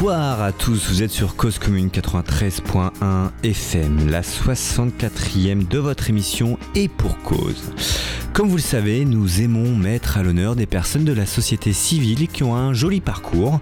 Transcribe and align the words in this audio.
Bonsoir 0.00 0.40
à 0.40 0.50
tous, 0.50 0.88
vous 0.88 1.02
êtes 1.02 1.10
sur 1.10 1.36
Cause 1.36 1.58
Commune 1.58 1.88
93.1 1.88 2.90
FM, 3.42 4.08
la 4.08 4.22
64e 4.22 5.68
de 5.68 5.78
votre 5.78 6.08
émission 6.08 6.58
et 6.74 6.88
pour 6.88 7.18
cause. 7.18 7.70
Comme 8.32 8.48
vous 8.48 8.56
le 8.56 8.62
savez, 8.62 9.04
nous 9.04 9.42
aimons 9.42 9.76
mettre 9.76 10.16
à 10.16 10.22
l'honneur 10.22 10.56
des 10.56 10.64
personnes 10.64 11.04
de 11.04 11.12
la 11.12 11.26
société 11.26 11.74
civile 11.74 12.28
qui 12.28 12.42
ont 12.44 12.56
un 12.56 12.72
joli 12.72 13.02
parcours. 13.02 13.60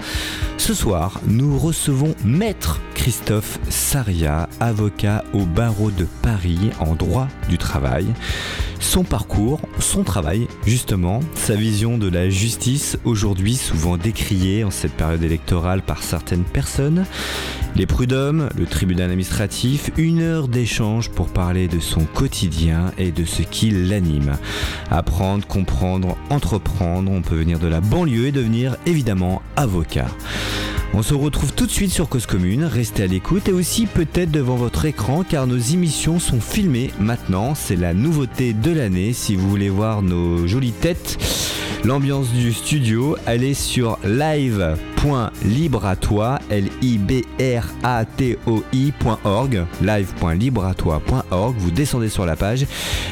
Ce 0.58 0.74
soir, 0.74 1.20
nous 1.26 1.58
recevons 1.58 2.14
Maître 2.24 2.80
Christophe 2.94 3.58
Saria, 3.68 4.48
avocat 4.60 5.24
au 5.32 5.44
barreau 5.44 5.90
de 5.90 6.06
Paris 6.22 6.70
en 6.78 6.94
droit 6.94 7.26
du 7.48 7.58
travail. 7.58 8.06
Son 8.80 9.02
parcours, 9.02 9.60
son 9.80 10.04
travail, 10.04 10.46
justement, 10.64 11.20
sa 11.34 11.54
vision 11.54 11.98
de 11.98 12.08
la 12.08 12.30
justice, 12.30 12.96
aujourd'hui 13.04 13.56
souvent 13.56 13.96
décriée 13.96 14.64
en 14.64 14.70
cette 14.70 14.92
période 14.92 15.22
électorale 15.22 15.82
par 15.82 16.02
certaines 16.02 16.44
personnes, 16.44 17.04
les 17.74 17.86
prud'hommes, 17.86 18.48
le 18.56 18.66
tribunal 18.66 19.10
administratif, 19.10 19.90
une 19.96 20.20
heure 20.20 20.48
d'échange 20.48 21.10
pour 21.10 21.28
parler 21.28 21.68
de 21.68 21.80
son 21.80 22.04
quotidien 22.04 22.92
et 22.98 23.10
de 23.10 23.24
ce 23.24 23.42
qui 23.42 23.70
l'anime. 23.70 24.36
Apprendre, 24.90 25.46
comprendre, 25.46 26.16
entreprendre, 26.30 27.10
on 27.10 27.22
peut 27.22 27.36
venir 27.36 27.58
de 27.58 27.68
la 27.68 27.80
banlieue 27.80 28.26
et 28.26 28.32
devenir 28.32 28.76
évidemment 28.86 29.42
avocat. 29.56 30.08
On 30.94 31.02
se 31.02 31.14
retrouve 31.14 31.52
tout 31.52 31.66
de 31.66 31.70
suite 31.70 31.92
sur 31.92 32.08
Cause 32.08 32.26
Commune, 32.26 32.64
restez 32.64 33.04
à 33.04 33.06
l'écoute 33.06 33.48
et 33.48 33.52
aussi 33.52 33.86
peut-être 33.86 34.30
devant 34.30 34.56
votre 34.56 34.84
écran 34.84 35.22
car 35.22 35.46
nos 35.46 35.58
émissions 35.58 36.18
sont 36.18 36.40
filmées 36.40 36.90
maintenant, 36.98 37.54
c'est 37.54 37.76
la 37.76 37.94
nouveauté 37.94 38.52
de 38.52 38.72
l'année. 38.72 39.12
Si 39.12 39.36
vous 39.36 39.48
voulez 39.48 39.68
voir 39.68 40.02
nos 40.02 40.46
jolies 40.46 40.72
têtes. 40.72 41.18
L'ambiance 41.84 42.32
du 42.32 42.52
studio, 42.52 43.16
allez 43.24 43.54
sur 43.54 44.00
live.libratoi, 44.04 46.40
l 46.50 46.68
i 46.82 46.98
b 46.98 47.22
r 47.40 47.64
a 47.84 48.04
t 48.04 48.36
vous 51.56 51.70
descendez 51.70 52.08
sur 52.08 52.26
la 52.26 52.34
page 52.34 52.66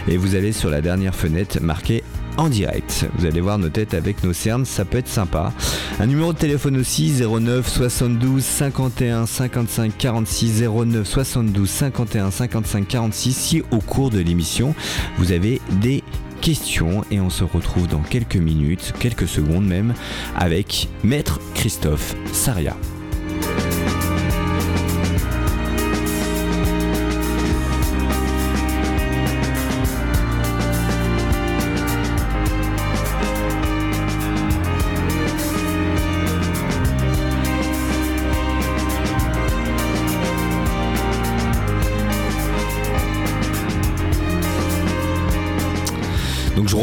et 0.09 0.17
vous 0.17 0.35
allez 0.35 0.51
sur 0.51 0.69
la 0.69 0.81
dernière 0.81 1.15
fenêtre 1.15 1.63
marquée 1.63 2.03
en 2.37 2.49
direct. 2.49 3.09
Vous 3.17 3.27
allez 3.27 3.41
voir 3.41 3.59
nos 3.59 3.69
têtes 3.69 3.95
avec 3.95 4.23
nos 4.25 4.33
cernes, 4.33 4.65
ça 4.65 4.85
peut 4.85 4.99
être 4.99 5.09
sympa. 5.09 5.53
Un 5.99 6.07
numéro 6.07 6.33
de 6.33 6.39
téléphone 6.39 6.77
aussi 6.77 7.13
09 7.21 7.69
72 7.69 8.45
51 8.45 9.27
55 9.27 9.97
46 9.97 10.63
09 10.63 11.07
72 11.07 11.69
51 11.69 12.31
55 12.31 12.89
46 12.89 13.33
si 13.33 13.63
au 13.71 13.79
cours 13.79 14.11
de 14.11 14.19
l'émission 14.19 14.75
vous 15.19 15.33
avez 15.33 15.61
des 15.81 16.03
questions 16.41 17.05
et 17.11 17.21
on 17.21 17.31
se 17.31 17.45
retrouve 17.45 17.89
dans 17.89 18.03
quelques 18.03 18.37
minutes, 18.37 18.93
quelques 18.99 19.29
secondes 19.29 19.67
même 19.67 19.95
avec 20.37 20.89
Maître 21.03 21.41
Christophe 21.55 22.15
Saria. 22.33 22.77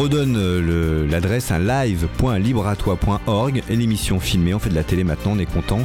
Redonne 0.03 0.35
euh, 0.35 1.07
l'adresse 1.09 1.49
un 1.51 1.59
live.libratoi.org 1.59 3.63
et 3.69 3.75
l'émission 3.77 4.19
filmée. 4.19 4.53
On 4.53 4.59
fait 4.59 4.69
de 4.69 4.75
la 4.75 4.83
télé 4.83 5.05
maintenant, 5.05 5.31
on 5.35 5.39
est 5.39 5.45
content. 5.45 5.79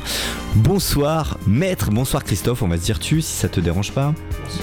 Bonsoir 0.62 1.38
maître, 1.46 1.90
bonsoir 1.92 2.24
Christophe, 2.24 2.62
on 2.62 2.68
va 2.68 2.78
se 2.78 2.84
dire 2.84 2.98
tu 2.98 3.22
si 3.22 3.32
ça 3.32 3.48
te 3.48 3.60
dérange 3.60 3.92
pas. 3.92 4.12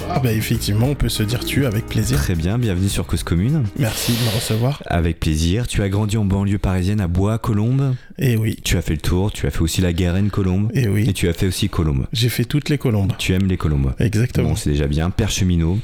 Ah 0.09 0.19
bah 0.19 0.33
effectivement, 0.33 0.88
on 0.88 0.95
peut 0.95 1.07
se 1.09 1.23
dire 1.23 1.45
tu 1.45 1.66
avec 1.66 1.85
plaisir. 1.88 2.17
Très 2.17 2.35
bien, 2.35 2.57
bienvenue 2.57 2.89
sur 2.89 3.07
Cause 3.07 3.23
Commune. 3.23 3.63
Merci 3.79 4.11
de 4.11 4.17
me 4.17 4.35
recevoir. 4.35 4.83
Avec 4.88 5.19
plaisir. 5.22 5.67
Tu 5.67 5.81
as 5.81 5.89
grandi 5.89 6.17
en 6.17 6.25
banlieue 6.25 6.57
parisienne 6.57 7.00
à 7.00 7.07
Bois-Colombes. 7.07 7.95
Et 8.17 8.33
Eh 8.33 8.38
oui. 8.38 8.57
Tu 8.63 8.78
as 8.78 8.81
fait 8.81 8.94
le 8.94 9.00
tour, 9.00 9.31
tu 9.31 9.47
as 9.47 9.51
fait 9.51 9.61
aussi 9.61 9.81
la 9.81 9.94
Garenne 9.94 10.29
Colombe. 10.29 10.69
Et 10.73 10.88
oui. 10.89 11.06
Et 11.07 11.13
tu 11.13 11.29
as 11.29 11.33
fait 11.33 11.47
aussi 11.47 11.69
Colombe. 11.69 12.07
J'ai 12.12 12.29
fait 12.29 12.45
toutes 12.45 12.69
les 12.69 12.77
colombes. 12.77 13.13
Tu 13.17 13.33
aimes 13.33 13.47
les 13.47 13.57
Colombes. 13.57 13.94
Exactement. 14.00 14.50
Bon, 14.50 14.56
c'est 14.56 14.72
déjà 14.72 14.88
bien. 14.88 15.09
Père 15.09 15.29
cheminot. 15.31 15.79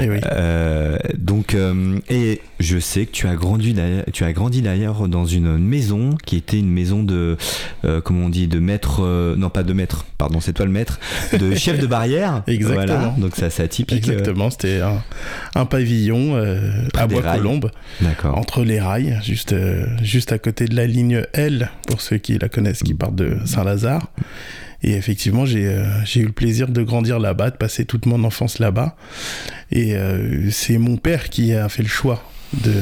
Et 0.00 0.08
oui. 0.10 0.18
Euh, 0.30 0.98
donc, 1.16 1.54
euh, 1.54 1.98
et 2.10 2.40
je 2.60 2.78
sais 2.78 3.06
que 3.06 3.12
tu 3.12 3.26
as 3.26 3.34
grandi 3.34 3.72
d'ailleurs, 3.72 4.04
tu 4.12 4.24
as 4.24 4.32
grandi 4.32 4.60
d'ailleurs 4.62 5.08
dans 5.08 5.24
une 5.26 5.56
maison 5.58 6.16
qui 6.24 6.36
était 6.36 6.58
une 6.58 6.70
maison 6.70 7.02
de, 7.02 7.36
euh, 7.84 8.00
comment 8.00 8.26
on 8.26 8.28
dit, 8.28 8.46
de 8.46 8.58
maître, 8.58 9.34
non 9.36 9.50
pas 9.54 9.62
de 9.62 9.72
maître, 9.72 10.04
pardon, 10.18 10.40
c'est 10.40 10.52
toi 10.52 10.66
le 10.66 10.72
maître, 10.72 10.98
de 11.32 11.54
chef 11.54 11.78
de 11.78 11.86
barrière. 11.86 12.42
Exactement. 12.48 12.98
Voilà, 12.98 13.14
donc 13.16 13.36
ça, 13.36 13.48
c'est 13.50 13.62
atypique. 13.62 13.98
Exactement, 13.98 14.50
c'était 14.50 14.80
un, 14.80 15.02
un 15.54 15.64
pavillon 15.64 16.36
euh, 16.36 16.58
à 16.92 17.06
Bois-Colombes, 17.06 17.70
entre 18.24 18.64
les 18.64 18.80
rails, 18.80 19.20
juste, 19.22 19.52
euh, 19.52 19.86
juste 20.02 20.32
à 20.32 20.38
côté 20.38 20.66
de 20.66 20.74
la 20.74 20.86
ligne 20.86 21.22
L, 21.32 21.70
pour 21.86 22.00
ceux 22.00 22.18
qui 22.18 22.36
la 22.36 22.48
connaissent, 22.48 22.82
qui 22.82 22.94
partent 22.94 23.14
de 23.14 23.36
Saint-Lazare. 23.46 24.10
Et 24.82 24.94
effectivement, 24.94 25.46
j'ai 25.46 25.68
euh, 25.68 25.84
eu 26.16 26.24
le 26.24 26.32
plaisir 26.32 26.68
de 26.68 26.82
grandir 26.82 27.20
là-bas, 27.20 27.50
de 27.50 27.56
passer 27.56 27.84
toute 27.84 28.06
mon 28.06 28.24
enfance 28.24 28.58
là-bas. 28.58 28.96
Et 29.70 29.96
c'est 30.50 30.78
mon 30.78 30.96
père 30.96 31.30
qui 31.30 31.54
a 31.54 31.68
fait 31.68 31.82
le 31.82 31.88
choix 31.88 32.22
de, 32.52 32.72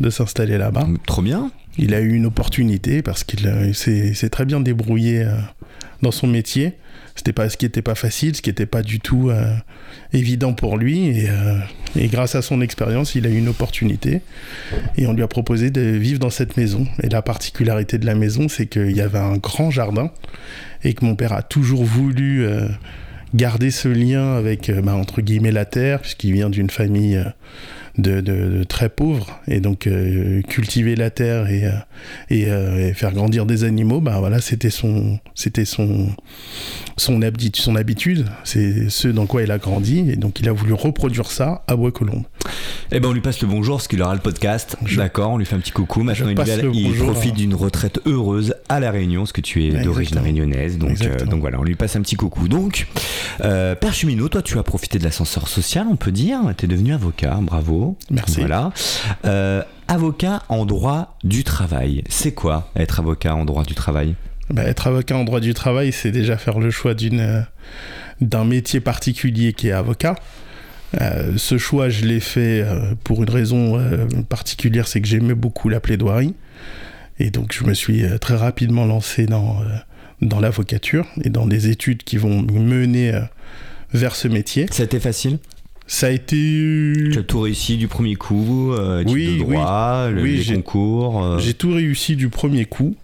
de 0.00 0.10
s'installer 0.10 0.58
là-bas. 0.58 0.86
Trop 1.06 1.22
bien. 1.22 1.50
Il 1.78 1.94
a 1.94 2.00
eu 2.00 2.12
une 2.12 2.26
opportunité 2.26 3.02
parce 3.02 3.24
qu'il 3.24 3.74
s'est 3.74 4.28
très 4.28 4.44
bien 4.44 4.60
débrouillé 4.60 5.26
dans 6.02 6.10
son 6.10 6.26
métier. 6.26 6.74
C'était 7.14 7.32
pas 7.32 7.48
ce 7.48 7.56
qui 7.56 7.64
n'était 7.64 7.82
pas 7.82 7.94
facile, 7.94 8.36
ce 8.36 8.42
qui 8.42 8.50
n'était 8.50 8.66
pas 8.66 8.82
du 8.82 9.00
tout 9.00 9.30
euh, 9.30 9.54
évident 10.12 10.52
pour 10.52 10.76
lui. 10.76 11.08
Et, 11.08 11.30
euh, 11.30 11.58
et 11.98 12.08
grâce 12.08 12.34
à 12.34 12.42
son 12.42 12.60
expérience, 12.60 13.14
il 13.14 13.26
a 13.26 13.30
eu 13.30 13.38
une 13.38 13.48
opportunité. 13.48 14.20
Et 14.96 15.06
on 15.06 15.14
lui 15.14 15.22
a 15.22 15.28
proposé 15.28 15.70
de 15.70 15.80
vivre 15.80 16.18
dans 16.18 16.30
cette 16.30 16.56
maison. 16.58 16.86
Et 17.02 17.08
la 17.08 17.22
particularité 17.22 17.96
de 17.96 18.04
la 18.04 18.14
maison, 18.14 18.48
c'est 18.48 18.66
qu'il 18.66 18.94
y 18.94 19.00
avait 19.00 19.18
un 19.18 19.38
grand 19.38 19.70
jardin 19.70 20.10
et 20.84 20.92
que 20.92 21.04
mon 21.04 21.16
père 21.16 21.32
a 21.32 21.42
toujours 21.42 21.84
voulu 21.84 22.44
euh, 22.44 22.68
garder 23.34 23.70
ce 23.70 23.88
lien 23.88 24.34
avec, 24.34 24.70
bah, 24.70 24.94
entre 24.94 25.22
guillemets, 25.22 25.52
la 25.52 25.64
terre, 25.64 26.00
puisqu'il 26.00 26.32
vient 26.32 26.50
d'une 26.50 26.70
famille 26.70 27.24
de, 27.98 28.20
de- 28.20 28.58
de 28.58 28.64
très 28.64 28.88
pauvres. 28.88 29.40
Et 29.48 29.60
donc, 29.60 29.86
euh, 29.86 30.42
cultiver 30.42 30.96
la 30.96 31.10
terre 31.10 31.48
et, 31.48 31.64
euh, 31.64 31.70
et, 32.30 32.46
euh, 32.46 32.92
faire 32.94 33.12
grandir 33.12 33.46
des 33.46 33.64
animaux, 33.64 34.00
bah 34.00 34.16
voilà, 34.18 34.40
c'était 34.40 34.70
son, 34.70 35.18
c'était 35.34 35.64
son, 35.64 36.08
son, 36.96 37.22
habitude, 37.22 37.56
son 37.56 37.76
habitude. 37.76 38.26
C'est 38.44 38.88
ce 38.90 39.08
dans 39.08 39.26
quoi 39.26 39.42
il 39.42 39.50
a 39.50 39.58
grandi. 39.58 40.04
Et 40.10 40.16
donc, 40.16 40.40
il 40.40 40.48
a 40.48 40.52
voulu 40.52 40.72
reproduire 40.72 41.30
ça 41.30 41.62
à 41.66 41.76
Bois-Colombes. 41.76 42.24
Eh 42.92 43.00
ben 43.00 43.08
on 43.08 43.12
lui 43.12 43.20
passe 43.20 43.40
le 43.42 43.48
bonjour 43.48 43.76
parce 43.78 43.88
qu'il 43.88 44.00
aura 44.00 44.14
le 44.14 44.20
podcast. 44.20 44.76
Je- 44.84 44.96
D'accord, 44.96 45.32
on 45.32 45.38
lui 45.38 45.44
fait 45.44 45.56
un 45.56 45.60
petit 45.60 45.72
coucou. 45.72 46.02
Maintenant 46.04 46.28
il, 46.28 46.36
il 46.72 46.88
bonjour, 46.88 47.12
profite 47.12 47.34
d'une 47.34 47.54
retraite 47.54 48.00
heureuse 48.06 48.54
à 48.68 48.78
la 48.80 48.90
Réunion, 48.92 49.22
parce 49.22 49.32
que 49.32 49.40
tu 49.40 49.64
es 49.64 49.82
d'origine 49.82 50.18
réunionnaise. 50.18 50.78
Donc, 50.78 51.00
euh, 51.02 51.24
donc 51.24 51.40
voilà, 51.40 51.58
on 51.58 51.64
lui 51.64 51.74
passe 51.74 51.96
un 51.96 52.00
petit 52.02 52.14
coucou. 52.16 52.46
Donc, 52.48 52.86
euh, 53.42 53.74
Père 53.74 53.92
Cheminot, 53.92 54.28
toi 54.28 54.40
tu 54.42 54.58
as 54.58 54.62
profité 54.62 54.98
de 54.98 55.04
l'ascenseur 55.04 55.48
social, 55.48 55.86
on 55.90 55.96
peut 55.96 56.12
dire. 56.12 56.40
Tu 56.56 56.66
es 56.66 56.68
devenu 56.68 56.94
avocat, 56.94 57.38
bravo. 57.42 57.96
Merci. 58.10 58.40
Voilà. 58.40 58.72
Euh, 59.24 59.62
avocat 59.88 60.42
en 60.48 60.64
droit 60.64 61.16
du 61.24 61.42
travail. 61.42 62.04
C'est 62.08 62.32
quoi 62.32 62.70
être 62.76 63.00
avocat 63.00 63.34
en 63.34 63.44
droit 63.44 63.64
du 63.64 63.74
travail? 63.74 64.14
Bah, 64.50 64.62
être 64.62 64.86
avocat 64.86 65.16
en 65.16 65.24
droit 65.24 65.40
du 65.40 65.54
travail, 65.54 65.90
c'est 65.90 66.12
déjà 66.12 66.36
faire 66.36 66.60
le 66.60 66.70
choix 66.70 66.94
d'une, 66.94 67.44
d'un 68.20 68.44
métier 68.44 68.78
particulier 68.78 69.52
qui 69.52 69.68
est 69.68 69.72
avocat. 69.72 70.14
Euh, 71.00 71.32
ce 71.36 71.58
choix, 71.58 71.88
je 71.88 72.04
l'ai 72.04 72.20
fait 72.20 72.62
euh, 72.62 72.94
pour 73.04 73.22
une 73.22 73.30
raison 73.30 73.78
euh, 73.78 74.06
particulière, 74.28 74.86
c'est 74.88 75.00
que 75.00 75.08
j'aimais 75.08 75.34
beaucoup 75.34 75.68
la 75.68 75.80
plaidoirie. 75.80 76.34
Et 77.18 77.30
donc, 77.30 77.52
je 77.52 77.64
me 77.64 77.74
suis 77.74 78.02
très 78.20 78.36
rapidement 78.36 78.84
lancé 78.86 79.26
dans, 79.26 79.56
dans 80.22 80.38
l'avocature 80.38 81.06
et 81.24 81.30
dans 81.30 81.46
des 81.46 81.68
études 81.70 82.02
qui 82.02 82.18
vont 82.18 82.42
me 82.42 82.60
mener 82.60 83.12
vers 83.94 84.14
ce 84.14 84.28
métier. 84.28 84.66
Ça 84.70 84.82
a 84.82 84.84
été 84.84 85.00
facile? 85.00 85.38
Ça 85.86 86.08
a 86.08 86.10
été... 86.10 86.36
Tu 86.36 87.18
as 87.18 87.22
tout 87.22 87.40
réussi 87.40 87.78
du 87.78 87.88
premier 87.88 88.16
coup, 88.16 88.72
euh, 88.72 89.02
Oui, 89.06 89.38
de 89.38 89.44
droit, 89.44 90.10
le- 90.10 90.20
Oui, 90.22 90.36
les 90.36 90.42
j'ai- 90.42 90.54
concours. 90.56 91.24
euh, 91.24 91.38
J'ai 91.38 91.54
tout 91.54 91.70
réussi 91.72 92.16
du 92.16 92.28
premier 92.28 92.66
coup, 92.66 92.96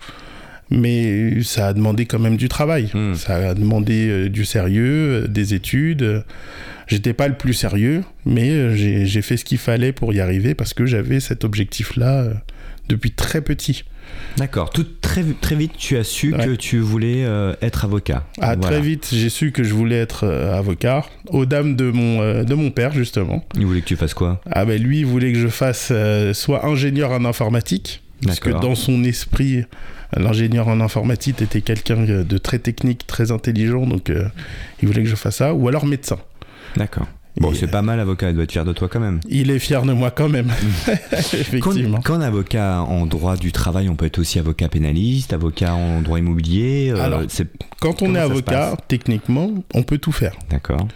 mais 0.71 1.43
ça 1.43 1.69
a 1.69 1.73
demandé 1.73 2.05
quand 2.07 2.19
même 2.19 2.37
du 2.37 2.49
travail. 2.49 2.91
Hmm. 2.93 3.15
Ça 3.15 3.37
a 3.51 3.55
demandé 3.55 4.09
euh, 4.09 4.29
du 4.29 4.45
sérieux, 4.45 5.27
des 5.29 5.55
études. 5.55 6.25
J'étais 6.93 7.15
pas 7.15 7.27
le 7.29 7.35
plus 7.35 7.55
sérieux, 7.55 8.03
mais 8.27 8.51
euh, 8.51 8.75
j'ai 8.75 9.23
fait 9.23 9.37
ce 9.39 9.45
qu'il 9.47 9.59
fallait 9.59 9.93
pour 9.93 10.13
y 10.13 10.21
arriver 10.21 10.55
parce 10.55 10.75
que 10.75 10.85
j'avais 10.85 11.21
cet 11.21 11.43
objectif-là 11.45 12.21
euh, 12.23 12.35
depuis 12.89 13.13
très 13.13 13.41
petit. 13.41 13.85
D'accord. 14.37 14.69
Tout 14.71 14.87
très, 15.01 15.23
très 15.41 15.55
vite, 15.55 15.73
tu 15.79 15.97
as 15.97 16.05
su 16.05 16.35
Ouais. 16.35 16.45
que 16.45 16.51
tu 16.55 16.79
voulais 16.81 17.25
euh, 17.25 17.55
être 17.63 17.87
avocat. 17.87 18.25
Ah, 18.41 18.57
Voilà. 18.57 18.61
Très 18.61 18.81
vite, 18.83 19.09
j'ai 19.11 19.31
su 19.31 19.53
que 19.53 19.63
je 19.63 19.73
voulais 19.73 19.97
être 19.99 20.25
euh, 20.25 20.55
avocat, 20.59 21.07
aux 21.29 21.47
dames 21.47 21.77
de 21.77 21.91
mon, 21.91 22.21
euh, 22.21 22.45
de 22.45 22.55
mon 22.55 22.71
père, 22.71 22.93
justement. 22.93 23.43
Il 23.57 23.65
voulait 23.65 23.81
que 23.81 23.87
tu 23.87 23.97
fasses 23.97 24.13
quoi? 24.15 24.43
Ah 24.51 24.67
ben 24.67 24.79
lui, 24.83 24.99
il 25.01 25.07
voulait 25.07 25.33
que 25.33 25.39
je 25.39 25.49
fasse 25.49 25.93
soit 26.35 26.67
ingénieur 26.67 27.11
en 27.13 27.25
informatique, 27.25 28.03
parce 28.27 28.39
que 28.41 28.51
dans 28.51 28.75
son 28.75 29.03
esprit, 29.05 29.65
L'ingénieur 30.15 30.69
en 30.69 30.83
informatique 30.83 31.41
était 31.41 31.63
quelqu'un 31.63 32.05
de 32.05 32.37
très 32.39 32.59
technique, 32.59 33.07
très 33.07 33.31
intelligent, 33.31 33.87
donc 33.87 34.13
il 34.83 34.87
voulait 34.87 35.05
que 35.05 35.09
je 35.09 35.15
fasse 35.15 35.37
ça. 35.37 35.55
Ou 35.55 35.69
alors 35.69 35.87
médecin. 35.87 36.19
D'accord. 36.77 37.07
Bon, 37.41 37.55
c'est 37.55 37.67
pas 37.67 37.81
mal, 37.81 37.99
avocat, 37.99 38.29
il 38.29 38.35
doit 38.35 38.45
être 38.45 38.53
fier 38.53 38.65
de 38.65 38.75
toi 38.75 38.89
quand 38.93 39.01
même. 39.01 39.19
Il 39.27 39.51
est 39.51 39.59
fier 39.59 39.83
de 39.85 39.93
moi 39.95 40.11
quand 40.11 40.29
même. 40.29 40.49
Quand, 40.85 40.93
Effectivement. 41.33 42.01
quand 42.05 42.19
on 42.19 42.21
est 42.21 42.27
avocat 42.27 42.83
en 42.83 43.07
droit 43.07 43.37
du 43.39 43.53
travail, 43.53 43.89
on 43.89 43.97
peut 43.97 44.05
être 44.05 44.19
aussi 44.19 44.39
avocat 44.39 44.69
pénaliste, 44.69 45.33
avocat 45.33 45.75
en 45.75 46.03
droit 46.03 46.19
immobilier. 46.19 46.91
euh, 46.95 47.01
Alors, 47.03 47.23
Quand 47.81 48.03
on 48.03 48.15
est 48.15 48.19
avocat, 48.19 48.77
techniquement, 48.87 49.51
on 49.73 49.83
peut 49.83 49.97
tout 49.99 50.13
faire. 50.13 50.35
d'accord. 50.51 50.87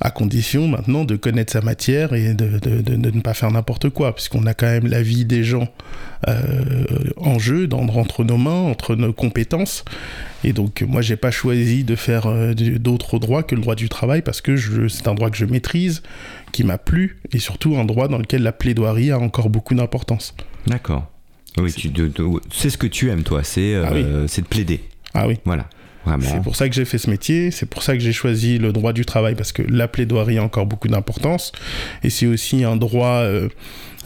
À 0.00 0.10
condition 0.10 0.68
maintenant 0.68 1.04
de 1.04 1.16
connaître 1.16 1.52
sa 1.52 1.60
matière 1.62 2.12
et 2.12 2.34
de, 2.34 2.58
de- 2.58 2.80
de- 2.82 2.96
de 2.96 3.10
ne 3.10 3.20
pas 3.20 3.32
faire 3.34 3.50
n'importe 3.50 3.88
quoi, 3.88 4.14
puisqu'on 4.14 4.44
a 4.46 4.52
quand 4.54 4.66
même 4.66 4.86
la 4.86 5.00
vie 5.02 5.24
des 5.24 5.42
gens 5.42 5.68
euh, 6.28 6.84
en 7.16 7.38
jeu, 7.38 7.66
dans, 7.66 7.80
entre 7.80 8.24
nos 8.24 8.36
mains, 8.36 8.50
entre 8.50 8.94
nos 8.96 9.12
compétences. 9.12 9.84
Et 10.44 10.52
donc, 10.52 10.82
moi, 10.82 11.00
j'ai 11.02 11.16
pas 11.16 11.30
choisi 11.30 11.82
de 11.84 11.94
faire 11.96 12.26
euh, 12.26 12.54
d'autres 12.54 13.18
droits 13.18 13.42
que 13.42 13.54
le 13.54 13.62
droit 13.62 13.74
du 13.74 13.88
travail, 13.88 14.22
parce 14.22 14.40
que 14.40 14.56
c'est 14.88 15.08
un 15.08 15.14
droit 15.14 15.30
que 15.30 15.36
je 15.36 15.44
maîtrise, 15.46 16.02
qui 16.52 16.62
m'a 16.64 16.78
plu, 16.78 17.18
et 17.32 17.38
surtout 17.38 17.76
un 17.76 17.84
droit 17.84 18.08
dans 18.08 18.18
lequel 18.18 18.42
la 18.42 18.52
plaidoirie 18.52 19.10
a 19.10 19.18
encore 19.18 19.48
beaucoup 19.50 19.74
d'importance. 19.74 20.34
D'accord. 20.66 21.10
Oui, 21.58 21.72
c'est 22.52 22.68
ce 22.70 22.76
que 22.76 22.86
tu 22.86 23.08
aimes, 23.10 23.22
toi, 23.22 23.42
c'est 23.42 23.74
euh, 23.74 23.84
Ah 23.86 23.92
oui. 23.94 24.02
de 24.04 24.46
plaider. 24.46 24.82
Ah 25.14 25.26
oui. 25.26 25.38
Voilà. 25.46 25.68
C'est 26.20 26.42
pour 26.42 26.56
ça 26.56 26.68
que 26.68 26.74
j'ai 26.74 26.84
fait 26.84 26.98
ce 26.98 27.10
métier, 27.10 27.50
c'est 27.50 27.66
pour 27.66 27.82
ça 27.82 27.94
que 27.94 28.00
j'ai 28.00 28.12
choisi 28.12 28.58
le 28.58 28.72
droit 28.72 28.92
du 28.92 29.04
travail, 29.04 29.34
parce 29.34 29.52
que 29.52 29.62
la 29.62 29.88
plaidoirie 29.88 30.38
a 30.38 30.42
encore 30.42 30.66
beaucoup 30.66 30.88
d'importance, 30.88 31.52
et 32.02 32.10
c'est 32.10 32.26
aussi 32.26 32.64
un 32.64 32.76
droit 32.76 33.22
euh, 33.22 33.48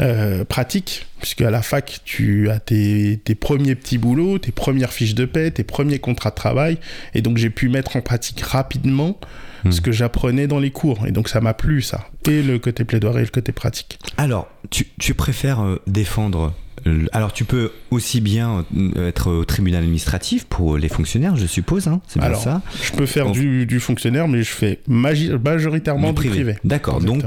euh, 0.00 0.44
pratique, 0.44 1.06
puisque 1.20 1.43
à 1.43 1.50
la 1.50 1.62
fac, 1.62 2.00
tu 2.05 2.49
as 2.50 2.61
tes, 2.61 3.20
tes 3.25 3.35
premiers 3.35 3.75
petits 3.75 3.99
boulots, 3.99 4.38
tes 4.38 4.52
premières 4.52 4.93
fiches 4.93 5.14
de 5.14 5.25
paie, 5.25 5.50
tes 5.50 5.64
premiers 5.64 5.99
contrats 5.99 6.31
de 6.31 6.37
travail, 6.37 6.79
et 7.14 7.23
donc 7.23 7.37
j'ai 7.37 7.50
pu 7.50 7.69
mettre 7.69 7.97
en 7.97 8.00
pratique 8.00 8.41
rapidement 8.41 9.19
Hmm. 9.64 9.73
ce 9.73 9.81
que 9.82 9.93
j'apprenais 9.93 10.46
dans 10.46 10.58
les 10.58 10.70
cours, 10.70 11.06
et 11.06 11.12
donc 11.12 11.29
ça 11.29 11.41
m'a 11.41 11.53
plu, 11.53 11.82
ça, 11.82 12.08
et 12.26 12.43
le 12.43 12.58
côté 12.58 12.85
plaidoirie 12.85 13.20
et 13.20 13.25
le 13.25 13.31
côté 13.31 13.53
pratique. 13.53 13.99
Alors, 14.17 14.49
tu, 14.70 14.87
tu 14.99 15.14
préfères 15.14 15.61
euh, 15.61 15.76
défendre. 15.87 16.52
euh, 16.87 17.06
Alors, 17.12 17.32
tu 17.32 17.44
peux 17.44 17.72
aussi 17.90 18.20
bien 18.20 18.64
euh, 18.76 19.08
être 19.08 19.31
au 19.31 19.44
tribunal 19.44 19.82
administratif 19.82 20.44
pour 20.46 20.76
les 20.78 20.88
fonctionnaires, 20.88 21.37
je 21.37 21.46
suppose, 21.46 21.88
hein, 21.88 22.00
c'est 22.08 22.19
bien 22.20 22.28
Alors, 22.28 22.43
ça 22.43 22.62
Je 22.82 22.93
peux 22.93 23.06
faire 23.06 23.31
du, 23.32 23.67
du 23.67 23.81
fonctionnaire, 23.81 24.28
mais 24.28 24.43
je 24.43 24.50
fais 24.50 24.81
majoritairement 24.88 26.08
du 26.12 26.14
privé. 26.14 26.56
D'accord, 26.64 27.00
donc 27.00 27.22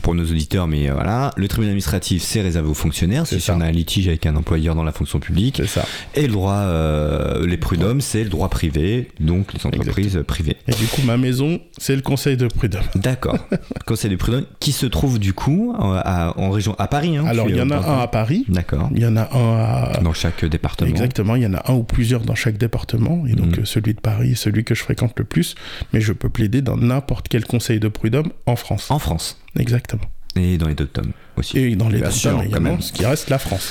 pour 0.00 0.14
nos 0.14 0.22
auditeurs, 0.24 0.66
mais 0.68 0.88
voilà, 0.88 1.32
le 1.36 1.48
tribunal 1.48 1.70
administratif, 1.72 2.22
c'est 2.22 2.40
réservé 2.40 2.68
aux 2.70 2.74
fonctionnaires, 2.74 3.26
si 3.26 3.40
ça. 3.40 3.54
on 3.54 3.60
a 3.60 3.66
un 3.66 3.70
litige 3.72 4.08
avec 4.08 4.24
un 4.24 4.36
employeur 4.36 4.74
dans 4.74 4.84
la 4.84 4.92
fonction 4.92 5.20
publique. 5.20 5.56
c'est 5.58 5.66
ça. 5.66 5.84
Et 6.14 6.22
le 6.26 6.32
droit, 6.32 6.54
euh, 6.54 7.46
les 7.46 7.58
prud'hommes, 7.58 8.00
c'est 8.00 8.24
le 8.24 8.30
droit 8.30 8.48
privé, 8.48 9.08
donc 9.20 9.52
les 9.52 9.66
entreprises 9.66 10.22
privées. 10.26 10.56
Et 10.66 10.72
du 10.72 10.86
coup, 10.86 11.02
ma 11.04 11.18
maison, 11.18 11.60
c'est 11.76 11.94
le 11.94 12.00
conseil 12.00 12.36
de 12.38 12.46
prud'homme. 12.46 12.82
D'accord. 12.94 13.36
Conseil 13.86 14.08
des 14.10 14.16
prud'hommes, 14.16 14.46
qui 14.60 14.72
se 14.72 14.86
trouve 14.86 15.18
du 15.18 15.34
coup 15.34 15.74
à- 15.78 16.38
en 16.38 16.50
région, 16.50 16.71
à 16.78 16.88
Paris. 16.88 17.16
Hein, 17.16 17.24
Alors, 17.26 17.48
il 17.48 17.56
y 17.56 17.60
en 17.60 17.70
a 17.70 17.76
un 17.76 18.00
à 18.00 18.06
Paris, 18.08 18.44
D'accord. 18.48 18.88
il 18.94 19.00
y 19.02 19.06
en 19.06 19.16
a 19.16 19.28
un 19.36 19.94
à... 19.94 20.00
Dans 20.02 20.12
chaque 20.12 20.44
département. 20.44 20.88
Exactement, 20.90 21.36
il 21.36 21.42
y 21.42 21.46
en 21.46 21.54
a 21.54 21.70
un 21.70 21.74
ou 21.74 21.82
plusieurs 21.82 22.22
dans 22.22 22.34
chaque 22.34 22.58
département, 22.58 23.24
et 23.26 23.32
donc 23.34 23.56
Mhm. 23.56 23.60
euh, 23.60 23.64
celui 23.64 23.94
de 23.94 24.00
Paris 24.00 24.32
est 24.32 24.34
celui 24.34 24.64
que 24.64 24.74
je 24.74 24.82
fréquente 24.82 25.18
le 25.18 25.24
plus, 25.24 25.54
mais 25.92 26.00
je 26.00 26.12
peux 26.12 26.28
plaider 26.28 26.62
dans 26.62 26.76
n'importe 26.76 27.28
quel 27.28 27.44
conseil 27.44 27.80
de 27.80 27.88
prud'homme 27.88 28.30
en 28.46 28.56
France. 28.56 28.90
En 28.90 28.98
France. 28.98 29.40
Exactement. 29.58 30.02
Et 30.36 30.56
dans 30.58 30.68
les 30.68 30.74
deux 30.74 30.86
tomes 30.86 31.12
aussi. 31.36 31.58
Et 31.58 31.76
dans 31.76 31.88
les 31.88 31.98
Bien 31.98 32.08
deux 32.08 32.14
sûr, 32.14 32.32
quand 32.32 32.42
également, 32.42 32.70
même. 32.72 32.80
ce 32.80 32.92
qui 32.92 33.04
reste 33.06 33.30
la 33.30 33.38
France. 33.38 33.70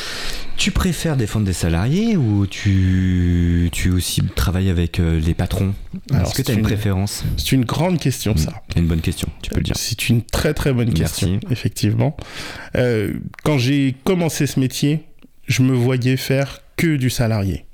Tu 0.58 0.69
préfères 0.72 1.18
défendre 1.18 1.46
des 1.46 1.54
salariés 1.54 2.16
ou 2.18 2.46
tu, 2.46 3.69
tu 3.72 3.90
aussi 3.90 4.22
travailles 4.36 4.69
avec 4.69 5.00
euh, 5.00 5.19
les 5.19 5.34
patrons? 5.34 5.74
Est-ce 6.13 6.36
que 6.36 6.42
tu 6.44 6.52
as 6.52 6.54
une 6.54 6.60
une- 6.60 6.66
préférence? 6.66 7.24
C'est 7.38 7.54
une 7.54 7.66
grande 7.66 8.00
question, 8.00 8.38
ça. 8.38 8.62
C'est 8.72 8.80
une 8.80 8.88
bonne 8.88 9.02
question, 9.02 9.28
tu 9.42 9.50
peux 9.50 9.58
le 9.58 9.63
dire. 9.63 9.75
C'est 9.75 10.10
une 10.10 10.22
très 10.22 10.54
très 10.54 10.72
bonne 10.72 10.92
Merci. 10.96 11.02
question, 11.02 11.40
effectivement. 11.50 12.16
Euh, 12.75 13.13
quand 13.44 13.58
j'ai 13.58 13.96
commencé 14.04 14.46
ce 14.46 14.60
métier, 14.60 15.06
je 15.48 15.63
me 15.63 15.74
voyais 15.74 16.16
faire 16.18 16.60
que 16.78 16.96
du 16.96 17.10
salarié. 17.10 17.66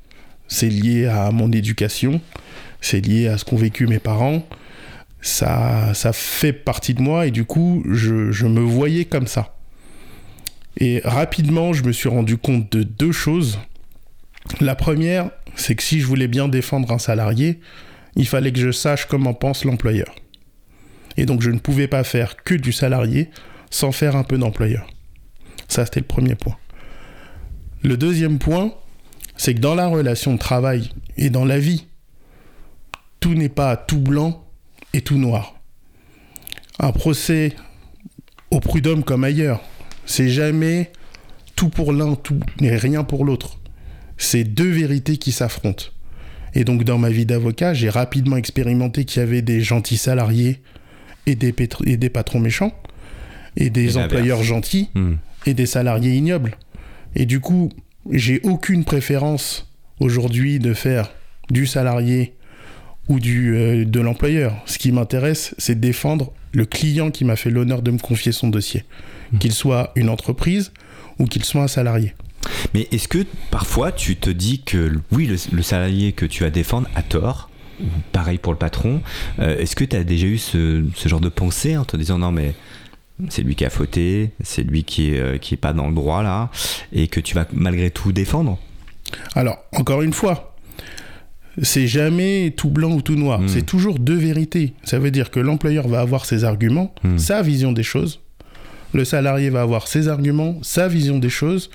C'est 0.47 0.69
lié 0.69 1.07
à 1.07 1.31
mon 1.31 1.51
éducation, 1.51 2.21
c'est 2.79 3.01
lié 3.05 3.27
à 3.27 3.37
ce 3.37 3.43
qu'ont 3.43 3.57
vécu 3.57 3.85
mes 3.87 3.99
parents. 3.99 4.47
Ça, 5.21 5.93
ça 5.93 6.13
fait 6.13 6.53
partie 6.53 6.93
de 6.93 7.01
moi 7.01 7.25
et 7.27 7.31
du 7.31 7.43
coup, 7.43 7.83
je, 7.91 8.31
je 8.31 8.45
me 8.45 8.61
voyais 8.61 9.03
comme 9.03 9.27
ça. 9.27 9.56
Et 10.79 11.01
rapidement, 11.03 11.73
je 11.73 11.83
me 11.83 11.91
suis 11.91 12.09
rendu 12.09 12.37
compte 12.37 12.71
de 12.71 12.83
deux 12.83 13.11
choses. 13.11 13.59
La 14.61 14.75
première, 14.75 15.31
c'est 15.55 15.75
que 15.75 15.83
si 15.83 15.99
je 15.99 16.05
voulais 16.05 16.27
bien 16.27 16.47
défendre 16.47 16.91
un 16.91 16.99
salarié, 16.99 17.59
il 18.15 18.27
fallait 18.27 18.51
que 18.51 18.59
je 18.59 18.71
sache 18.71 19.05
comment 19.05 19.33
pense 19.33 19.65
l'employeur. 19.65 20.13
Et 21.17 21.25
donc 21.25 21.41
je 21.41 21.49
ne 21.49 21.59
pouvais 21.59 21.87
pas 21.87 22.03
faire 22.03 22.43
que 22.43 22.53
du 22.53 22.71
salarié 22.71 23.29
sans 23.71 23.91
faire 23.91 24.15
un 24.15 24.23
peu 24.23 24.37
d'employeur. 24.37 24.87
Ça, 25.67 25.85
c'était 25.85 25.99
le 25.99 26.05
premier 26.05 26.35
point. 26.35 26.57
Le 27.83 27.97
deuxième 27.97 28.39
point, 28.39 28.73
c'est 29.35 29.55
que 29.55 29.59
dans 29.59 29.75
la 29.75 29.87
relation 29.87 30.33
de 30.33 30.39
travail 30.39 30.89
et 31.17 31.29
dans 31.29 31.45
la 31.45 31.59
vie, 31.59 31.87
tout 33.19 33.33
n'est 33.33 33.49
pas 33.49 33.75
tout 33.75 33.99
blanc 33.99 34.45
et 34.93 35.01
tout 35.01 35.17
noir. 35.17 35.59
Un 36.79 36.91
procès 36.91 37.55
au 38.51 38.59
prud'homme 38.59 39.03
comme 39.03 39.23
ailleurs, 39.23 39.61
c'est 40.07 40.29
jamais 40.29 40.91
tout 41.55 41.69
pour 41.69 41.93
l'un, 41.93 42.15
tout 42.15 42.39
et 42.61 42.75
rien 42.75 43.03
pour 43.03 43.23
l'autre. 43.25 43.59
C'est 44.17 44.43
deux 44.43 44.69
vérités 44.71 45.17
qui 45.17 45.31
s'affrontent. 45.31 45.85
Et 46.55 46.63
donc 46.63 46.83
dans 46.83 46.97
ma 46.97 47.09
vie 47.11 47.25
d'avocat, 47.27 47.73
j'ai 47.75 47.89
rapidement 47.89 48.37
expérimenté 48.37 49.05
qu'il 49.05 49.19
y 49.19 49.23
avait 49.23 49.43
des 49.43 49.61
gentils 49.61 49.97
salariés 49.97 50.61
et 51.27 51.35
des, 51.35 51.51
pétr- 51.51 51.87
et 51.87 51.97
des 51.97 52.09
patrons 52.09 52.39
méchants, 52.39 52.73
et 53.55 53.69
des 53.69 53.97
Et 53.97 54.01
employeurs 54.01 54.41
gentils 54.43 54.89
Hmm. 54.95 55.15
et 55.45 55.53
des 55.53 55.65
salariés 55.67 56.13
ignobles. 56.15 56.57
Et 57.15 57.25
du 57.25 57.39
coup, 57.39 57.69
j'ai 58.11 58.39
aucune 58.43 58.85
préférence 58.85 59.69
aujourd'hui 59.99 60.59
de 60.59 60.73
faire 60.73 61.11
du 61.51 61.65
salarié 61.67 62.33
ou 63.07 63.19
du, 63.19 63.55
euh, 63.55 63.85
de 63.85 63.99
l'employeur. 63.99 64.55
Ce 64.65 64.77
qui 64.77 64.91
m'intéresse, 64.91 65.53
c'est 65.57 65.79
défendre 65.79 66.33
le 66.53 66.65
client 66.65 67.11
qui 67.11 67.25
m'a 67.25 67.35
fait 67.35 67.49
l'honneur 67.49 67.81
de 67.81 67.91
me 67.91 67.97
confier 67.99 68.31
son 68.31 68.47
dossier, 68.49 68.83
qu'il 69.39 69.51
soit 69.51 69.91
une 69.95 70.09
entreprise 70.09 70.71
ou 71.19 71.25
qu'il 71.25 71.43
soit 71.43 71.63
un 71.63 71.67
salarié. 71.67 72.13
Mais 72.73 72.87
est-ce 72.91 73.07
que 73.07 73.25
parfois 73.51 73.91
tu 73.91 74.15
te 74.15 74.29
dis 74.29 74.61
que 74.61 74.93
oui, 75.11 75.25
le, 75.27 75.35
le 75.51 75.61
salarié 75.61 76.13
que 76.13 76.25
tu 76.25 76.43
vas 76.43 76.49
défendre 76.49 76.87
a 76.95 77.01
tort 77.01 77.49
Pareil 78.11 78.39
pour 78.39 78.53
le 78.53 78.57
patron. 78.57 79.01
Euh, 79.39 79.57
est-ce 79.59 79.75
que 79.75 79.83
tu 79.83 79.95
as 79.95 80.03
déjà 80.03 80.25
eu 80.25 80.37
ce, 80.39 80.83
ce 80.95 81.09
genre 81.09 81.19
de 81.19 81.29
pensée 81.29 81.77
en 81.77 81.85
te 81.85 81.95
disant 81.95 82.17
non 82.17 82.31
mais 82.31 82.55
c'est 83.29 83.41
lui 83.43 83.55
qui 83.55 83.65
a 83.65 83.69
fauté, 83.69 84.31
c'est 84.43 84.63
lui 84.63 84.83
qui 84.83 85.11
est, 85.13 85.19
euh, 85.19 85.37
qui 85.37 85.53
est 85.55 85.57
pas 85.57 85.73
dans 85.73 85.87
le 85.87 85.93
droit 85.93 86.23
là, 86.23 86.49
et 86.93 87.07
que 87.07 87.19
tu 87.19 87.35
vas 87.35 87.45
malgré 87.51 87.91
tout 87.91 88.11
défendre? 88.11 88.57
Alors, 89.35 89.57
encore 89.73 90.01
une 90.03 90.13
fois, 90.13 90.55
c'est 91.61 91.87
jamais 91.87 92.53
tout 92.55 92.69
blanc 92.69 92.91
ou 92.91 93.01
tout 93.01 93.15
noir. 93.15 93.39
Mm. 93.41 93.47
C'est 93.47 93.63
toujours 93.65 93.97
deux 93.99 94.17
vérités. 94.17 94.73
Ça 94.83 94.99
veut 94.99 95.11
dire 95.11 95.31
que 95.31 95.39
l'employeur 95.39 95.87
va 95.87 95.99
avoir 96.01 96.25
ses 96.25 96.43
arguments, 96.43 96.93
Mm. 97.03 97.17
sa 97.17 97.41
vision 97.41 97.71
des 97.71 97.83
choses. 97.83 98.21
Le 98.97 99.05
salarié 99.05 99.51
va 99.51 99.61
avoir 99.61 99.87
ses 99.87 100.07
arguments, 100.07 100.57
sa 100.63 100.87
vision 100.87 101.19
des 101.19 101.29
choses. 101.29 101.69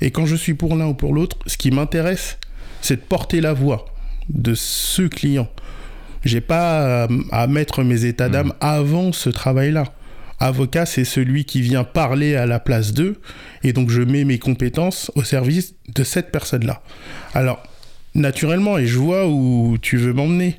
Et 0.00 0.10
quand 0.10 0.24
je 0.24 0.34
suis 0.34 0.54
pour 0.54 0.74
l'un 0.74 0.86
ou 0.86 0.94
pour 0.94 1.12
l'autre, 1.12 1.36
ce 1.46 1.58
qui 1.58 1.70
m'intéresse, 1.70 2.38
c'est 2.80 2.96
de 2.96 3.02
porter 3.02 3.42
la 3.42 3.52
voix 3.52 3.84
de 4.30 4.54
ce 4.54 5.02
client. 5.02 5.50
J'ai 6.24 6.40
pas 6.40 7.06
à, 7.30 7.46
mettre 7.46 7.82
mes 7.84 8.06
états 8.06 8.30
d'âme 8.30 8.54
avant 8.62 9.12
ce 9.12 9.28
travail-là. 9.28 9.84
Avocat, 10.40 10.86
c'est 10.86 11.04
celui 11.04 11.44
qui 11.44 11.60
vient 11.60 11.84
parler 11.84 12.36
à 12.36 12.46
la 12.46 12.58
place 12.58 12.94
d'eux, 12.94 13.20
et 13.62 13.74
donc 13.74 13.90
je 13.90 14.00
mets 14.00 14.24
mes 14.24 14.38
compétences 14.38 15.12
au 15.14 15.24
service 15.24 15.74
de 15.94 16.04
cette 16.04 16.32
personne-là. 16.32 16.80
Alors, 17.34 17.62
naturellement, 18.14 18.78
et 18.78 18.86
je 18.86 18.96
vois 18.96 19.28
où 19.28 19.76
tu 19.82 19.98
veux 19.98 20.14
m'emmener, 20.14 20.58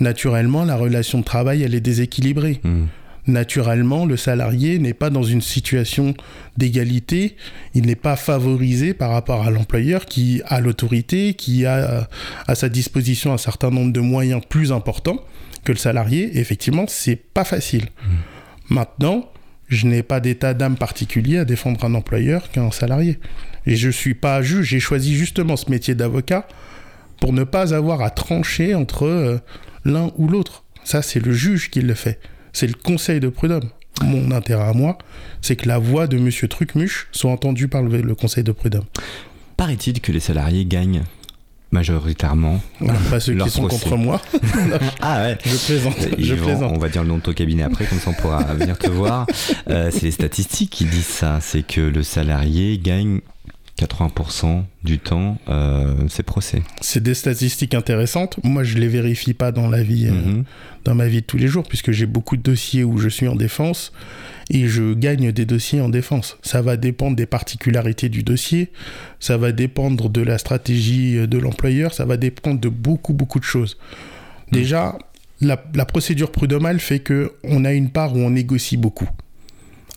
naturellement, 0.00 0.64
la 0.64 0.74
relation 0.74 1.20
de 1.20 1.24
travail, 1.24 1.62
elle 1.62 1.76
est 1.76 1.80
déséquilibrée. 1.80 2.60
Hmm. 2.64 2.86
Naturellement, 3.26 4.06
le 4.06 4.16
salarié 4.16 4.78
n'est 4.78 4.94
pas 4.94 5.10
dans 5.10 5.24
une 5.24 5.40
situation 5.40 6.14
d'égalité, 6.56 7.36
il 7.74 7.86
n'est 7.86 7.96
pas 7.96 8.14
favorisé 8.16 8.94
par 8.94 9.10
rapport 9.10 9.44
à 9.44 9.50
l'employeur 9.50 10.06
qui 10.06 10.42
a 10.46 10.60
l'autorité, 10.60 11.34
qui 11.34 11.66
a 11.66 11.76
euh, 11.76 12.02
à 12.46 12.54
sa 12.54 12.68
disposition 12.68 13.32
un 13.32 13.38
certain 13.38 13.70
nombre 13.70 13.92
de 13.92 14.00
moyens 14.00 14.42
plus 14.48 14.70
importants 14.70 15.18
que 15.64 15.72
le 15.72 15.78
salarié. 15.78 16.36
Et 16.36 16.38
effectivement, 16.38 16.84
c'est 16.86 17.16
pas 17.16 17.44
facile. 17.44 17.86
Maintenant, 18.70 19.28
je 19.68 19.86
n'ai 19.86 20.02
pas 20.02 20.20
d'état 20.20 20.54
d'âme 20.54 20.76
particulier 20.76 21.38
à 21.38 21.44
défendre 21.44 21.84
un 21.84 21.94
employeur 21.94 22.50
qu'un 22.50 22.70
salarié. 22.70 23.18
Et 23.66 23.74
je 23.74 23.90
suis 23.90 24.14
pas 24.14 24.42
juge, 24.42 24.68
j'ai 24.68 24.80
choisi 24.80 25.16
justement 25.16 25.56
ce 25.56 25.70
métier 25.70 25.96
d'avocat 25.96 26.46
pour 27.20 27.32
ne 27.32 27.42
pas 27.42 27.74
avoir 27.74 28.02
à 28.02 28.10
trancher 28.10 28.74
entre 28.74 29.06
euh, 29.06 29.38
l'un 29.84 30.12
ou 30.16 30.28
l'autre. 30.28 30.64
Ça, 30.84 31.02
c'est 31.02 31.18
le 31.18 31.32
juge 31.32 31.70
qui 31.70 31.80
le 31.80 31.94
fait. 31.94 32.20
C'est 32.56 32.66
le 32.66 32.72
conseil 32.72 33.20
de 33.20 33.28
prud'homme. 33.28 33.68
Mon 34.02 34.30
intérêt 34.30 34.64
à 34.64 34.72
moi, 34.72 34.96
c'est 35.42 35.56
que 35.56 35.68
la 35.68 35.78
voix 35.78 36.06
de 36.06 36.16
Monsieur 36.16 36.48
Trucmuche 36.48 37.06
soit 37.12 37.30
entendue 37.30 37.68
par 37.68 37.82
le, 37.82 38.00
le 38.00 38.14
conseil 38.14 38.44
de 38.44 38.52
prud'homme. 38.52 38.86
Paraît-il 39.58 40.00
que 40.00 40.10
les 40.10 40.20
salariés 40.20 40.64
gagnent 40.64 41.02
majoritairement 41.70 42.62
Pas 43.10 43.20
ceux 43.20 43.34
qui 43.34 43.50
sont 43.50 43.68
contre 43.68 43.98
moi. 43.98 44.22
ah 45.02 45.24
ouais. 45.24 45.38
Je 45.44 45.66
plaisante. 45.66 45.96
Je 46.16 46.34
plaisante. 46.34 46.72
On 46.74 46.78
va 46.78 46.88
dire 46.88 47.02
le 47.02 47.08
nom 47.10 47.18
de 47.18 47.22
ton 47.22 47.34
cabinet 47.34 47.62
après, 47.62 47.84
comme 47.84 47.98
ça 47.98 48.08
on 48.08 48.14
pourra 48.14 48.42
venir 48.54 48.78
te 48.78 48.88
voir. 48.88 49.26
Euh, 49.68 49.90
c'est 49.92 50.04
les 50.04 50.10
statistiques 50.10 50.70
qui 50.70 50.86
disent 50.86 51.04
ça. 51.04 51.40
C'est 51.42 51.62
que 51.62 51.82
le 51.82 52.02
salarié 52.02 52.78
gagne 52.78 53.20
80% 53.78 54.64
du 54.84 54.98
temps 54.98 55.36
euh, 55.48 56.08
ses 56.08 56.22
procès. 56.22 56.62
C'est 56.80 57.02
des 57.02 57.14
statistiques 57.14 57.74
intéressantes. 57.74 58.38
Moi, 58.42 58.64
je 58.64 58.78
les 58.78 58.88
vérifie 58.88 59.34
pas 59.34 59.52
dans 59.52 59.68
la 59.68 59.82
vie, 59.82 60.06
euh, 60.06 60.12
Mhm. 60.12 60.44
dans 60.84 60.94
ma 60.94 61.06
vie 61.08 61.20
de 61.20 61.26
tous 61.26 61.36
les 61.36 61.48
jours, 61.48 61.66
puisque 61.68 61.90
j'ai 61.90 62.06
beaucoup 62.06 62.36
de 62.36 62.42
dossiers 62.42 62.84
où 62.84 62.96
je 62.98 63.08
suis 63.08 63.28
en 63.28 63.36
défense 63.36 63.92
et 64.48 64.66
je 64.66 64.94
gagne 64.94 65.30
des 65.32 65.44
dossiers 65.44 65.80
en 65.80 65.88
défense. 65.90 66.38
Ça 66.42 66.62
va 66.62 66.76
dépendre 66.76 67.16
des 67.16 67.26
particularités 67.26 68.08
du 68.08 68.22
dossier, 68.22 68.70
ça 69.20 69.36
va 69.36 69.52
dépendre 69.52 70.08
de 70.08 70.22
la 70.22 70.38
stratégie 70.38 71.18
euh, 71.18 71.26
de 71.26 71.36
l'employeur, 71.38 71.92
ça 71.92 72.04
va 72.06 72.16
dépendre 72.16 72.60
de 72.60 72.68
beaucoup, 72.70 73.12
beaucoup 73.12 73.40
de 73.40 73.44
choses. 73.44 73.76
Déjà, 74.52 74.96
la, 75.42 75.62
la 75.74 75.84
procédure 75.84 76.30
prud'homale 76.32 76.80
fait 76.80 77.00
que 77.00 77.32
on 77.44 77.64
a 77.66 77.72
une 77.72 77.90
part 77.90 78.14
où 78.16 78.20
on 78.20 78.30
négocie 78.30 78.78
beaucoup. 78.78 79.08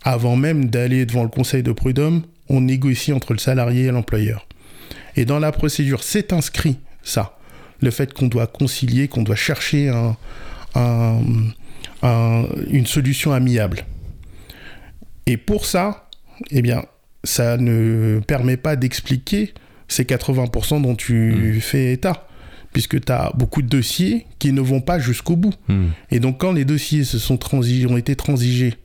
Avant 0.03 0.36
même 0.36 0.65
d'aller 0.69 1.05
devant 1.05 1.24
le 1.24 1.29
conseil 1.29 1.62
de 1.63 1.71
prud'homme, 1.71 2.24
on 2.50 2.62
négocie 2.62 3.13
entre 3.13 3.34
le 3.34 3.39
salarié 3.39 3.86
et 3.86 3.91
l'employeur. 3.91 4.48
Et 5.15 5.25
dans 5.25 5.39
la 5.39 5.51
procédure, 5.51 6.03
c'est 6.03 6.34
inscrit 6.34 6.77
ça. 7.03 7.38
Le 7.82 7.91
fait 7.91 8.13
qu'on 8.13 8.27
doit 8.27 8.48
concilier, 8.48 9.08
qu'on 9.08 9.24
doit 9.24 9.36
chercher 9.36 9.89
un- 9.89 10.18
un- 10.75 11.22
un- 12.03 12.46
une 12.70 12.86
solution 12.86 13.32
amiable. 13.34 13.86
Et 15.25 15.38
pour 15.38 15.65
ça, 15.65 16.10
eh 16.51 16.62
bien, 16.62 16.84
ça 17.24 17.58
ne 17.58 18.20
permet 18.25 18.58
pas 18.58 18.75
d'expliquer 18.75 19.53
ces 19.88 20.06
80% 20.06 20.79
dont 20.79 20.96
tu 20.96 21.60
fais 21.62 21.94
état. 21.94 22.25
Puisque 22.74 23.03
tu 23.03 23.12
as 23.12 23.32
beaucoup 23.36 23.63
de 23.63 23.68
dossiers 23.68 24.27
qui 24.38 24.53
ne 24.53 24.62
vont 24.62 24.79
pas 24.82 25.00
jusqu'au 25.00 25.36
bout. 25.36 25.53
Hmm. 25.68 25.88
Et 26.12 26.20
donc, 26.20 26.39
quand 26.39 26.51
les 26.51 26.65
dossiers 26.65 27.03
se 27.03 27.18
sont 27.18 27.36
transi- 27.38 27.88
ont 27.88 27.98
été 27.98 28.15
transigés, 28.15 28.75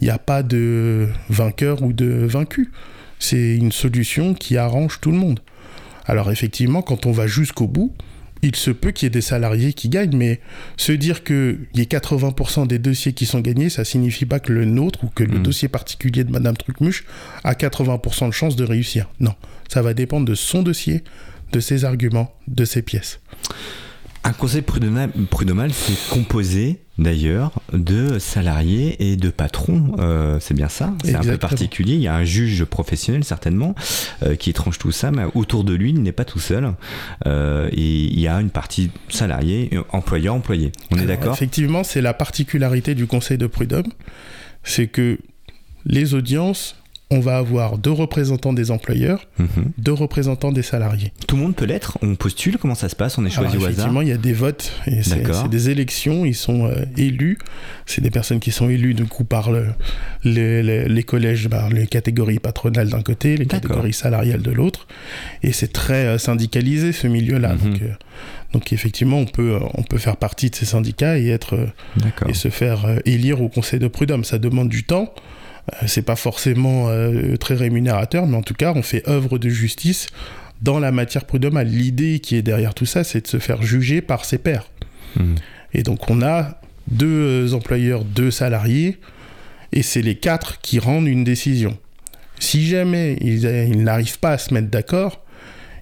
il 0.00 0.04
n'y 0.04 0.10
a 0.10 0.18
pas 0.18 0.44
de 0.44 1.08
vainqueur 1.28 1.82
ou 1.82 1.92
de 1.92 2.06
vaincu. 2.06 2.70
C'est 3.22 3.54
une 3.54 3.70
solution 3.70 4.34
qui 4.34 4.56
arrange 4.56 5.00
tout 5.00 5.12
le 5.12 5.16
monde. 5.16 5.38
Alors, 6.06 6.32
effectivement, 6.32 6.82
quand 6.82 7.06
on 7.06 7.12
va 7.12 7.28
jusqu'au 7.28 7.68
bout, 7.68 7.94
il 8.42 8.56
se 8.56 8.72
peut 8.72 8.90
qu'il 8.90 9.06
y 9.06 9.08
ait 9.08 9.10
des 9.10 9.20
salariés 9.20 9.72
qui 9.72 9.88
gagnent, 9.88 10.16
mais 10.16 10.40
se 10.76 10.90
dire 10.90 11.22
qu'il 11.22 11.68
y 11.74 11.80
ait 11.80 11.84
80% 11.84 12.66
des 12.66 12.80
dossiers 12.80 13.12
qui 13.12 13.24
sont 13.24 13.38
gagnés, 13.38 13.70
ça 13.70 13.84
signifie 13.84 14.26
pas 14.26 14.40
que 14.40 14.52
le 14.52 14.64
nôtre 14.64 15.04
ou 15.04 15.06
que 15.06 15.22
le 15.22 15.38
Mm. 15.38 15.42
dossier 15.44 15.68
particulier 15.68 16.24
de 16.24 16.32
Madame 16.32 16.56
Trucmuche 16.56 17.04
a 17.44 17.54
80% 17.54 18.26
de 18.26 18.32
chances 18.32 18.56
de 18.56 18.64
réussir. 18.64 19.08
Non, 19.20 19.34
ça 19.68 19.82
va 19.82 19.94
dépendre 19.94 20.26
de 20.26 20.34
son 20.34 20.62
dossier, 20.64 21.04
de 21.52 21.60
ses 21.60 21.84
arguments, 21.84 22.34
de 22.48 22.64
ses 22.64 22.82
pièces. 22.82 23.20
Un 24.24 24.32
conseil 24.32 24.62
prud'homal, 24.62 25.72
c'est 25.72 26.14
composé 26.14 26.78
d'ailleurs 26.96 27.60
de 27.72 28.20
salariés 28.20 29.10
et 29.10 29.16
de 29.16 29.30
patrons. 29.30 29.96
Euh, 29.98 30.38
c'est 30.40 30.54
bien 30.54 30.68
ça. 30.68 30.94
C'est 31.02 31.16
un 31.16 31.22
peu 31.22 31.38
particulier. 31.38 31.94
Il 31.94 32.02
y 32.02 32.06
a 32.06 32.14
un 32.14 32.24
juge 32.24 32.64
professionnel 32.64 33.24
certainement 33.24 33.74
euh, 34.22 34.36
qui 34.36 34.52
tranche 34.52 34.78
tout 34.78 34.92
ça, 34.92 35.10
mais 35.10 35.24
autour 35.34 35.64
de 35.64 35.74
lui, 35.74 35.90
il 35.90 36.02
n'est 36.02 36.12
pas 36.12 36.24
tout 36.24 36.38
seul. 36.38 36.72
Euh, 37.26 37.68
et 37.72 38.04
il 38.04 38.20
y 38.20 38.28
a 38.28 38.40
une 38.40 38.50
partie 38.50 38.92
salarié, 39.08 39.70
employeur, 39.90 40.34
employé. 40.34 40.70
On 40.92 40.98
est 40.98 41.06
d'accord? 41.06 41.34
Effectivement, 41.34 41.82
c'est 41.82 42.02
la 42.02 42.14
particularité 42.14 42.94
du 42.94 43.08
Conseil 43.08 43.38
de 43.38 43.48
prud'homme, 43.48 43.90
c'est 44.62 44.86
que 44.86 45.18
les 45.84 46.14
audiences, 46.14 46.76
on 47.12 47.20
va 47.20 47.36
avoir 47.36 47.78
deux 47.78 47.92
représentants 47.92 48.52
des 48.52 48.70
employeurs, 48.70 49.28
Mhm. 49.38 49.46
deux 49.78 49.92
représentants 49.92 50.50
des 50.50 50.62
salariés. 50.62 51.12
Tout 51.28 51.36
le 51.36 51.42
monde 51.42 51.54
peut 51.54 51.66
l'être. 51.66 51.98
On 52.02 52.14
postule. 52.16 52.58
Comment 52.58 52.74
ça 52.74 52.88
se 52.88 52.96
passe 52.96 53.18
On 53.18 53.24
est 53.24 53.30
choisi 53.30 53.52
Alors, 53.52 53.62
au 53.62 53.66
hasard. 53.66 53.70
effectivement, 53.70 54.00
il 54.02 54.08
y 54.08 54.12
a 54.12 54.16
des 54.16 54.32
votes, 54.32 54.72
et 54.86 55.02
c'est 55.02 55.22
des 55.50 55.70
élections, 55.70 56.24
ils 56.24 56.34
sont 56.34 56.66
euh, 56.66 56.74
élus. 56.96 57.38
C'est 57.86 58.00
des 58.00 58.10
personnes 58.10 58.40
qui 58.40 58.50
sont 58.50 58.68
élues 58.68 58.94
du 58.94 59.04
coup 59.04 59.24
par 59.24 59.50
le- 59.52 59.66
les, 60.24 61.02
collèges, 61.02 61.48
par 61.48 61.68
les 61.70 61.86
catégories 61.86 62.38
patronales 62.38 62.88
d'un 62.88 63.02
côté, 63.02 63.36
les 63.36 63.44
D'accord. 63.44 63.68
catégories 63.70 63.92
salariales 63.92 64.42
de 64.42 64.50
l'autre. 64.50 64.86
Et 65.42 65.52
c'est 65.52 65.72
très 65.72 66.06
euh, 66.06 66.18
syndicalisé 66.18 66.92
ce 66.92 67.06
milieu-là. 67.06 67.54
Mhm. 67.54 67.58
Donc, 67.72 67.82
euh, 67.82 67.88
donc 68.52 68.72
effectivement, 68.72 69.18
on 69.18 69.26
peut, 69.26 69.58
on 69.74 69.82
peut 69.82 69.98
faire 69.98 70.16
partie 70.16 70.50
de 70.50 70.54
ces 70.56 70.66
syndicats 70.66 71.18
et 71.18 71.28
être 71.28 71.58
et 72.28 72.34
se 72.34 72.48
faire 72.48 72.86
élire 73.04 73.40
au 73.42 73.48
conseil 73.48 73.78
de 73.80 73.88
prud'homme. 73.88 74.24
Ça 74.24 74.38
demande 74.38 74.68
du 74.68 74.84
temps. 74.84 75.12
Euh, 75.70 75.86
c'est 75.86 76.02
pas 76.02 76.16
forcément 76.16 76.88
euh, 76.88 77.36
très 77.36 77.54
rémunérateur, 77.54 78.26
mais 78.26 78.36
en 78.36 78.42
tout 78.42 78.54
cas, 78.54 78.72
on 78.74 78.82
fait 78.82 79.08
œuvre 79.08 79.38
de 79.38 79.48
justice 79.48 80.08
dans 80.60 80.78
la 80.78 80.92
matière 80.92 81.24
prud'homale. 81.24 81.68
L'idée 81.68 82.20
qui 82.20 82.36
est 82.36 82.42
derrière 82.42 82.74
tout 82.74 82.86
ça, 82.86 83.04
c'est 83.04 83.22
de 83.22 83.26
se 83.26 83.38
faire 83.38 83.62
juger 83.62 84.00
par 84.00 84.24
ses 84.24 84.38
pairs. 84.38 84.70
Mhm. 85.16 85.36
Et 85.74 85.82
donc, 85.82 86.10
on 86.10 86.22
a 86.22 86.60
deux 86.88 87.46
euh, 87.46 87.54
employeurs, 87.54 88.04
deux 88.04 88.30
salariés, 88.30 88.98
et 89.72 89.82
c'est 89.82 90.02
les 90.02 90.16
quatre 90.16 90.60
qui 90.60 90.78
rendent 90.78 91.06
une 91.06 91.24
décision. 91.24 91.78
Si 92.38 92.66
jamais 92.66 93.16
ils, 93.20 93.44
ils 93.44 93.84
n'arrivent 93.84 94.18
pas 94.18 94.32
à 94.32 94.38
se 94.38 94.52
mettre 94.52 94.68
d'accord, 94.68 95.24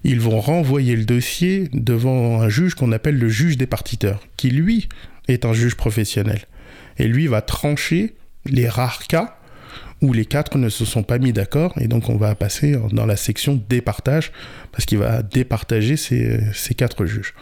ils 0.03 0.19
vont 0.19 0.39
renvoyer 0.39 0.95
le 0.95 1.05
dossier 1.05 1.69
devant 1.73 2.41
un 2.41 2.49
juge 2.49 2.75
qu'on 2.75 2.91
appelle 2.91 3.17
le 3.17 3.29
juge 3.29 3.57
des 3.57 3.67
partiteurs, 3.67 4.21
qui 4.37 4.49
lui 4.49 4.87
est 5.27 5.45
un 5.45 5.53
juge 5.53 5.75
professionnel. 5.75 6.41
Et 6.97 7.07
lui 7.07 7.27
va 7.27 7.41
trancher 7.41 8.15
les 8.45 8.67
rares 8.67 9.03
cas 9.07 9.37
où 10.01 10.13
les 10.13 10.25
quatre 10.25 10.57
ne 10.57 10.69
se 10.69 10.83
sont 10.85 11.03
pas 11.03 11.17
mis 11.19 11.31
d'accord, 11.33 11.73
et 11.79 11.87
donc 11.87 12.09
on 12.09 12.17
va 12.17 12.33
passer 12.35 12.75
dans 12.91 13.05
la 13.05 13.15
section 13.15 13.61
départage, 13.69 14.31
parce 14.71 14.85
qu'il 14.85 14.97
va 14.97 15.21
départager 15.21 15.95
ces, 15.97 16.39
ces 16.53 16.73
quatre 16.73 17.05
juges. 17.05 17.33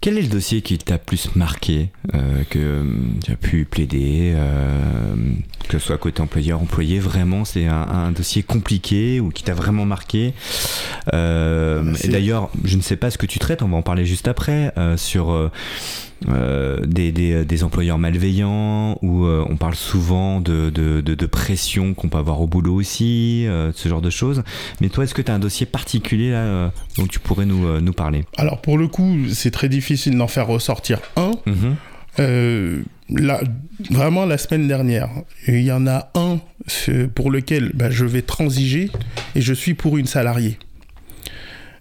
Quel 0.00 0.18
est 0.18 0.22
le 0.22 0.28
dossier 0.28 0.60
qui 0.60 0.76
t'a 0.76 0.98
plus 0.98 1.34
marqué, 1.34 1.88
euh, 2.12 2.42
que 2.50 2.58
euh, 2.58 2.84
tu 3.24 3.32
as 3.32 3.36
pu 3.36 3.64
plaider, 3.64 4.32
euh, 4.34 5.14
que 5.68 5.78
ce 5.78 5.86
soit 5.86 5.96
côté 5.96 6.20
employeur, 6.20 6.60
employé, 6.60 6.98
vraiment 6.98 7.46
c'est 7.46 7.66
un, 7.66 7.80
un 7.88 8.10
dossier 8.12 8.42
compliqué 8.42 9.18
ou 9.20 9.30
qui 9.30 9.44
t'a 9.44 9.54
vraiment 9.54 9.86
marqué 9.86 10.34
Euh, 11.14 11.94
C'est- 11.96 12.08
Et 12.08 12.10
d'ailleurs, 12.10 12.50
je 12.64 12.76
ne 12.76 12.82
sais 12.82 12.96
pas 12.96 13.10
ce 13.10 13.16
que 13.18 13.26
tu 13.26 13.38
traites, 13.38 13.62
on 13.62 13.68
va 13.68 13.76
en 13.78 13.82
parler 13.82 14.04
juste 14.04 14.28
après, 14.28 14.72
euh, 14.78 14.96
sur 14.98 15.30
euh, 16.28 16.32
euh, 16.34 16.80
des, 16.86 17.12
des- 17.12 17.44
des 17.44 17.64
employeurs 17.64 17.98
malveillants, 17.98 18.98
où 19.02 19.24
euh, 19.24 19.44
on 19.48 19.56
parle 19.56 19.74
souvent 19.74 20.40
de, 20.40 20.70
de, 20.70 21.00
de- 21.00 21.14
de 21.14 21.26
pression 21.26 21.94
qu'on 21.94 22.08
peut 22.08 22.18
avoir 22.18 22.40
au 22.40 22.46
boulot 22.46 22.74
aussi, 22.74 23.46
euh, 23.46 23.72
ce 23.74 23.88
genre 23.88 24.02
de 24.02 24.10
choses. 24.10 24.42
Mais 24.80 24.88
toi, 24.88 25.04
est-ce 25.04 25.14
que 25.14 25.22
tu 25.22 25.30
as 25.30 25.34
un 25.34 25.38
dossier 25.38 25.66
particulier 25.66 26.30
là, 26.30 26.38
euh, 26.38 26.68
dont 26.96 27.06
tu 27.06 27.18
pourrais 27.20 27.46
nous, 27.46 27.66
euh, 27.66 27.80
nous 27.80 27.92
parler? 27.92 28.24
Alors 28.36 28.60
pour 28.60 28.78
le 28.78 28.88
coup, 28.88 29.16
c'est 29.32 29.50
très 29.50 29.68
difficile 29.68 30.16
d'en 30.16 30.28
faire 30.28 30.46
ressortir 30.46 31.00
un. 31.16 31.32
Mhm. 31.46 31.76
Euh, 32.20 32.82
là, 33.10 33.40
vraiment 33.90 34.24
la 34.24 34.38
semaine 34.38 34.68
dernière, 34.68 35.08
il 35.48 35.62
y 35.62 35.72
en 35.72 35.86
a 35.86 36.10
un 36.14 36.38
pour 37.14 37.30
lequel 37.30 37.72
bah, 37.74 37.90
je 37.90 38.04
vais 38.04 38.22
transiger 38.22 38.90
et 39.34 39.40
je 39.40 39.52
suis 39.52 39.74
pour 39.74 39.98
une 39.98 40.06
salariée. 40.06 40.58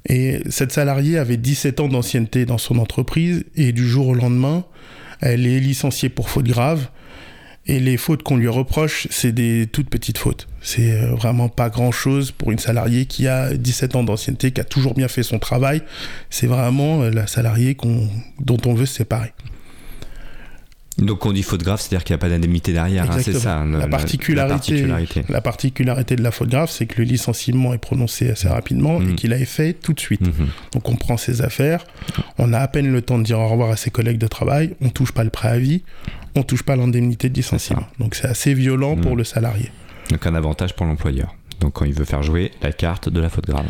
Et 0.05 0.39
cette 0.50 0.72
salariée 0.72 1.17
avait 1.17 1.38
17 1.38 1.79
ans 1.79 1.88
d'ancienneté 1.88 2.45
dans 2.45 2.57
son 2.57 2.77
entreprise 2.77 3.45
et 3.55 3.72
du 3.72 3.88
jour 3.88 4.07
au 4.10 4.13
lendemain, 4.13 4.65
elle 5.22 5.48
est 5.48 5.60
licenciée 5.60 6.10
pour 6.10 6.29
faute 6.29 6.45
grave. 6.45 6.89
Et 7.65 7.79
les 7.79 7.95
fautes 7.95 8.24
qu'on 8.24 8.36
lui 8.36 8.50
reproche, 8.50 9.07
c'est 9.10 9.31
des 9.31 9.67
toutes 9.72 9.89
petites 9.89 10.17
fautes. 10.17 10.50
C'est 10.62 10.91
euh, 10.91 11.15
vraiment 11.15 11.48
pas 11.48 11.69
grand 11.69 11.93
chose 11.93 12.31
pour 12.31 12.51
une 12.51 12.60
salariée 12.60 13.05
qui 13.05 13.25
a 13.29 13.55
17 13.55 13.95
ans 13.95 14.03
d'ancienneté, 14.03 14.51
qui 14.51 14.60
a 14.60 14.65
toujours 14.65 14.95
bien 14.95 15.07
fait 15.07 15.24
son 15.24 15.39
travail. 15.39 15.81
C'est 16.29 16.48
vraiment 16.48 17.03
euh, 17.03 17.10
la 17.10 17.25
salariée 17.25 17.77
dont 18.41 18.57
on 18.65 18.74
veut 18.74 18.86
se 18.86 18.95
séparer. 18.95 19.31
Donc 21.00 21.25
on 21.25 21.31
dit 21.33 21.41
faute 21.41 21.63
grave, 21.63 21.81
c'est-à-dire 21.81 22.03
qu'il 22.03 22.13
n'y 22.13 22.19
a 22.19 22.19
pas 22.19 22.29
d'indemnité 22.29 22.71
derrière, 22.71 23.09
hein, 23.09 23.17
c'est 23.19 23.33
ça 23.33 23.63
le- 23.65 23.79
la, 23.79 23.88
particularité, 23.88 24.81
la 24.83 24.93
particularité. 24.93 25.23
la 25.27 25.41
particularité 25.41 26.15
de 26.15 26.21
la 26.21 26.29
faute 26.31 26.50
grave, 26.50 26.69
c'est 26.69 26.85
que 26.85 27.00
le 27.00 27.05
licenciement 27.05 27.73
est 27.73 27.79
prononcé 27.79 28.29
assez 28.29 28.47
rapidement 28.47 29.00
Mhm. 29.00 29.12
et 29.12 29.15
qu'il 29.15 29.33
a 29.33 29.38
été 29.38 29.45
fait 29.45 29.73
tout 29.73 29.93
de 29.93 30.00
suite. 30.00 30.21
Mhm. 30.21 30.47
Donc 30.73 30.88
on 30.89 30.95
prend 30.95 31.17
ses 31.17 31.41
affaires, 31.41 31.83
on 32.38 32.53
a 32.53 32.59
à 32.59 32.67
peine 32.67 32.91
le 32.91 33.01
temps 33.01 33.17
de 33.17 33.23
dire 33.23 33.39
au 33.39 33.47
revoir 33.50 33.71
à 33.71 33.75
ses 33.75 33.89
collègues 33.89 34.19
de 34.19 34.27
travail, 34.27 34.75
on 34.81 34.89
touche 34.89 35.12
pas 35.13 35.23
le 35.23 35.31
préavis, 35.31 35.81
on 36.35 36.43
touche 36.43 36.62
pas 36.63 36.75
l'indemnité 36.75 37.27
de 37.29 37.33
licenciement. 37.35 37.85
Donc 38.00 38.13
c'est 38.13 38.27
assez 38.27 38.53
violent 38.53 38.95
Mhm. 38.95 39.01
pour 39.01 39.15
le 39.15 39.23
salarié. 39.23 39.71
Donc 40.12 40.25
un 40.27 40.35
avantage 40.35 40.75
pour 40.75 40.85
l'employeur. 40.85 41.33
Donc 41.59 41.73
quand 41.73 41.85
il 41.85 41.93
veut 41.93 42.05
faire 42.05 42.21
jouer 42.21 42.51
la 42.62 42.71
carte 42.71 43.09
de 43.09 43.19
la 43.19 43.29
faute 43.29 43.47
grave. 43.47 43.65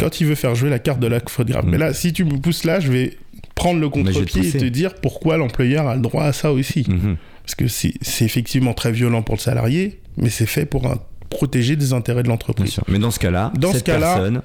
Quand 0.00 0.20
il 0.20 0.26
veut 0.26 0.34
faire 0.34 0.56
jouer 0.56 0.70
la 0.70 0.80
carte 0.80 0.98
de 0.98 1.06
la 1.06 1.20
faute 1.20 1.46
grave. 1.48 1.64
Mhm. 1.64 1.70
Mais 1.70 1.78
là, 1.78 1.94
si 1.94 2.12
tu 2.12 2.24
me 2.24 2.38
pousses 2.38 2.64
là, 2.64 2.80
je 2.80 2.90
vais 2.90 3.16
prendre 3.54 3.80
le 3.80 3.88
contre-pied 3.88 4.48
et 4.48 4.52
te 4.52 4.64
dire 4.64 4.94
pourquoi 4.96 5.36
l'employeur 5.36 5.86
a 5.88 5.94
le 5.94 6.02
droit 6.02 6.24
à 6.24 6.32
ça 6.32 6.52
aussi. 6.52 6.84
Mhm. 6.88 7.16
Parce 7.42 7.54
que 7.54 7.68
c'est 7.68 7.94
effectivement 8.24 8.72
très 8.74 8.90
violent 8.92 9.22
pour 9.22 9.34
le 9.36 9.40
salarié, 9.40 10.00
mais 10.16 10.30
c'est 10.30 10.46
fait 10.46 10.64
pour 10.66 10.86
un- 10.86 10.98
protéger 11.30 11.76
des 11.76 11.92
intérêts 11.92 12.22
de 12.22 12.28
l'entreprise. 12.28 12.78
Mais 12.88 12.98
dans 12.98 13.10
ce 13.10 13.18
cas-là, 13.18 13.52
Dans 13.58 13.72
ce 13.72 13.80
cas-là, 13.80 14.14
personne, 14.14 14.42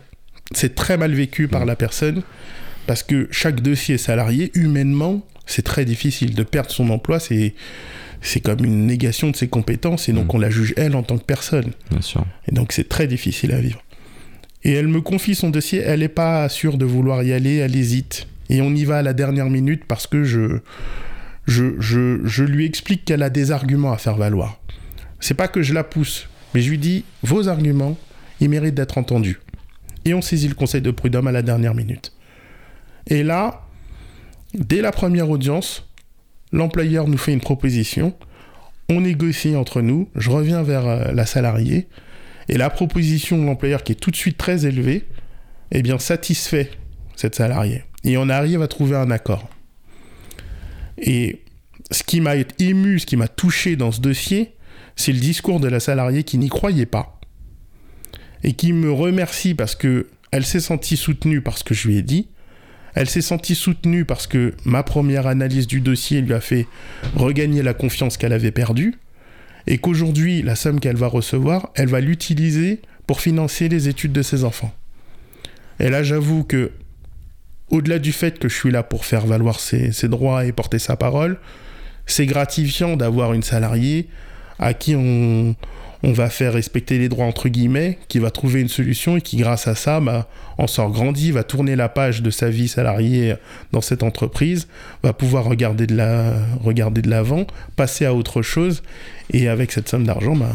c'est 0.53 0.73
très 0.75 0.97
mal 0.97 1.13
vécu 1.13 1.47
par 1.47 1.61
Mm. 1.63 1.67
la 1.67 1.75
personne 1.75 2.21
parce 2.87 3.03
que 3.03 3.27
chaque 3.31 3.61
dossier 3.61 3.97
salarié, 3.97 4.51
humainement, 4.55 5.21
c'est 5.45 5.61
très 5.63 5.85
difficile 5.85 6.33
de 6.35 6.43
perdre 6.43 6.71
son 6.71 6.89
emploi. 6.89 7.19
C'est 7.19 7.53
c'est 8.21 8.41
comme 8.41 8.65
une 8.65 8.85
négation 8.85 9.29
de 9.31 9.35
ses 9.37 9.47
compétences 9.47 10.09
et 10.09 10.13
donc 10.13 10.25
Mm. 10.33 10.35
on 10.35 10.39
la 10.39 10.49
juge 10.49 10.73
elle 10.77 10.95
en 10.95 11.03
tant 11.03 11.17
que 11.17 11.23
personne. 11.23 11.71
bien 11.89 12.01
sûr. 12.01 12.25
Et 12.47 12.51
donc 12.53 12.73
c'est 12.73 12.89
très 12.89 13.07
difficile 13.07 13.53
à 13.53 13.61
vivre. 13.61 13.81
Et 14.65 14.73
elle 14.73 14.89
me 14.89 14.99
confie 14.99 15.35
son 15.35 15.49
dossier, 15.51 15.79
elle 15.79 16.01
n'est 16.01 16.09
pas 16.09 16.49
sûre 16.49 16.77
de 16.77 16.83
vouloir 16.85 17.23
y 17.23 17.31
aller, 17.31 17.55
elle 17.57 17.75
hésite. 17.77 18.27
Et 18.49 18.61
on 18.61 18.71
y 18.71 18.85
va 18.85 18.97
à 18.97 19.01
la 19.01 19.13
dernière 19.13 19.49
minute 19.49 19.85
parce 19.85 20.07
que 20.07 20.23
je, 20.23 20.59
je, 21.45 21.73
je, 21.79 22.43
lui 22.43 22.65
explique 22.65 23.05
qu'elle 23.05 23.23
a 23.23 23.29
des 23.29 23.51
arguments 23.51 23.91
à 23.91 23.97
faire 23.97 24.17
valoir. 24.17 24.59
C'est 25.19 25.33
pas 25.33 25.47
que 25.47 25.61
je 25.61 25.73
la 25.73 25.83
pousse, 25.83 26.29
mais 26.53 26.61
je 26.61 26.69
lui 26.69 26.77
dis, 26.77 27.05
vos 27.23 27.47
arguments, 27.47 27.97
ils 28.39 28.49
méritent 28.49 28.75
d'être 28.75 28.97
entendus. 28.97 29.39
Et 30.05 30.13
on 30.13 30.21
saisit 30.21 30.47
le 30.47 30.55
conseil 30.55 30.81
de 30.81 30.91
prud'homme 30.91 31.27
à 31.27 31.31
la 31.31 31.41
dernière 31.41 31.75
minute. 31.75 32.13
Et 33.07 33.23
là, 33.23 33.67
dès 34.53 34.81
la 34.81 34.91
première 34.91 35.29
audience, 35.29 35.87
l'employeur 36.51 37.07
nous 37.07 37.17
fait 37.17 37.33
une 37.33 37.41
proposition, 37.41 38.15
on 38.89 39.01
négocie 39.01 39.55
entre 39.55 39.81
nous, 39.81 40.09
je 40.15 40.31
reviens 40.31 40.63
vers 40.63 40.87
euh, 40.87 41.11
la 41.11 41.25
salariée, 41.25 41.87
et 42.47 42.57
la 42.57 42.69
proposition 42.69 43.37
de 43.37 43.45
l'employeur 43.45 43.83
qui 43.83 43.91
est 43.91 43.95
tout 43.95 44.09
de 44.09 44.15
suite 44.15 44.37
très 44.37 44.65
élevée, 44.65 45.05
eh 45.71 45.83
bien 45.83 45.99
satisfait 45.99 46.71
cette 47.15 47.35
salariée. 47.35 47.83
Et 48.03 48.17
on 48.17 48.29
arrive 48.29 48.61
à 48.61 48.67
trouver 48.67 48.95
un 48.95 49.11
accord. 49.11 49.49
Et 50.97 51.41
ce 51.91 52.03
qui 52.03 52.21
m'a 52.21 52.35
ému, 52.59 52.99
ce 52.99 53.05
qui 53.05 53.17
m'a 53.17 53.27
touché 53.27 53.75
dans 53.75 53.91
ce 53.91 54.01
dossier, 54.01 54.53
c'est 54.95 55.11
le 55.11 55.19
discours 55.19 55.59
de 55.59 55.67
la 55.67 55.79
salariée 55.79 56.23
qui 56.23 56.37
n'y 56.37 56.49
croyait 56.49 56.85
pas 56.85 57.19
et 58.43 58.53
qui 58.53 58.73
me 58.73 58.91
remercie 58.91 59.55
parce 59.55 59.75
que 59.75 60.07
elle 60.31 60.45
s'est 60.45 60.59
sentie 60.59 60.97
soutenue 60.97 61.41
par 61.41 61.57
ce 61.57 61.63
que 61.63 61.73
je 61.73 61.87
lui 61.87 61.97
ai 61.97 62.01
dit. 62.01 62.27
Elle 62.93 63.09
s'est 63.09 63.21
sentie 63.21 63.55
soutenue 63.55 64.05
parce 64.05 64.27
que 64.27 64.53
ma 64.65 64.83
première 64.83 65.27
analyse 65.27 65.67
du 65.67 65.81
dossier 65.81 66.21
lui 66.21 66.33
a 66.33 66.41
fait 66.41 66.67
regagner 67.15 67.63
la 67.63 67.73
confiance 67.73 68.17
qu'elle 68.17 68.33
avait 68.33 68.51
perdue 68.51 68.95
et 69.67 69.77
qu'aujourd'hui, 69.77 70.41
la 70.41 70.55
somme 70.55 70.79
qu'elle 70.79 70.95
va 70.95 71.07
recevoir, 71.07 71.71
elle 71.75 71.89
va 71.89 72.01
l'utiliser 72.01 72.81
pour 73.07 73.21
financer 73.21 73.69
les 73.69 73.87
études 73.87 74.11
de 74.11 74.21
ses 74.21 74.43
enfants. 74.43 74.73
Et 75.79 75.89
là, 75.89 76.03
j'avoue 76.03 76.43
que, 76.43 76.71
au-delà 77.69 77.99
du 77.99 78.11
fait 78.11 78.39
que 78.39 78.49
je 78.49 78.55
suis 78.55 78.71
là 78.71 78.83
pour 78.83 79.05
faire 79.05 79.25
valoir 79.25 79.59
ses, 79.59 79.91
ses 79.91 80.07
droits 80.07 80.45
et 80.45 80.51
porter 80.51 80.79
sa 80.79 80.95
parole, 80.95 81.37
c'est 82.05 82.25
gratifiant 82.25 82.97
d'avoir 82.97 83.33
une 83.33 83.43
salariée 83.43 84.07
à 84.57 84.73
qui 84.73 84.95
on, 84.95 85.55
on 86.03 86.11
va 86.11 86.29
faire 86.29 86.53
respecter 86.53 86.97
les 86.97 87.07
droits 87.09 87.25
entre 87.25 87.49
guillemets, 87.49 87.99
qui 88.07 88.19
va 88.19 88.31
trouver 88.31 88.61
une 88.61 88.67
solution 88.67 89.17
et 89.17 89.21
qui 89.21 89.37
grâce 89.37 89.67
à 89.67 89.75
ça 89.75 89.99
bah, 89.99 90.27
en 90.57 90.67
sort 90.67 90.91
grandi, 90.91 91.31
va 91.31 91.43
tourner 91.43 91.75
la 91.75 91.89
page 91.89 92.21
de 92.21 92.29
sa 92.31 92.49
vie 92.49 92.67
salariée 92.67 93.35
dans 93.71 93.81
cette 93.81 94.03
entreprise, 94.03 94.67
va 95.03 95.13
pouvoir 95.13 95.45
regarder 95.45 95.87
de 95.87 95.95
la 95.95 96.33
regarder 96.63 97.01
de 97.01 97.09
l'avant, 97.09 97.45
passer 97.75 98.05
à 98.05 98.13
autre 98.13 98.41
chose 98.41 98.83
et 99.31 99.47
avec 99.47 99.71
cette 99.71 99.87
somme 99.87 100.05
d'argent 100.05 100.35
bah, 100.35 100.51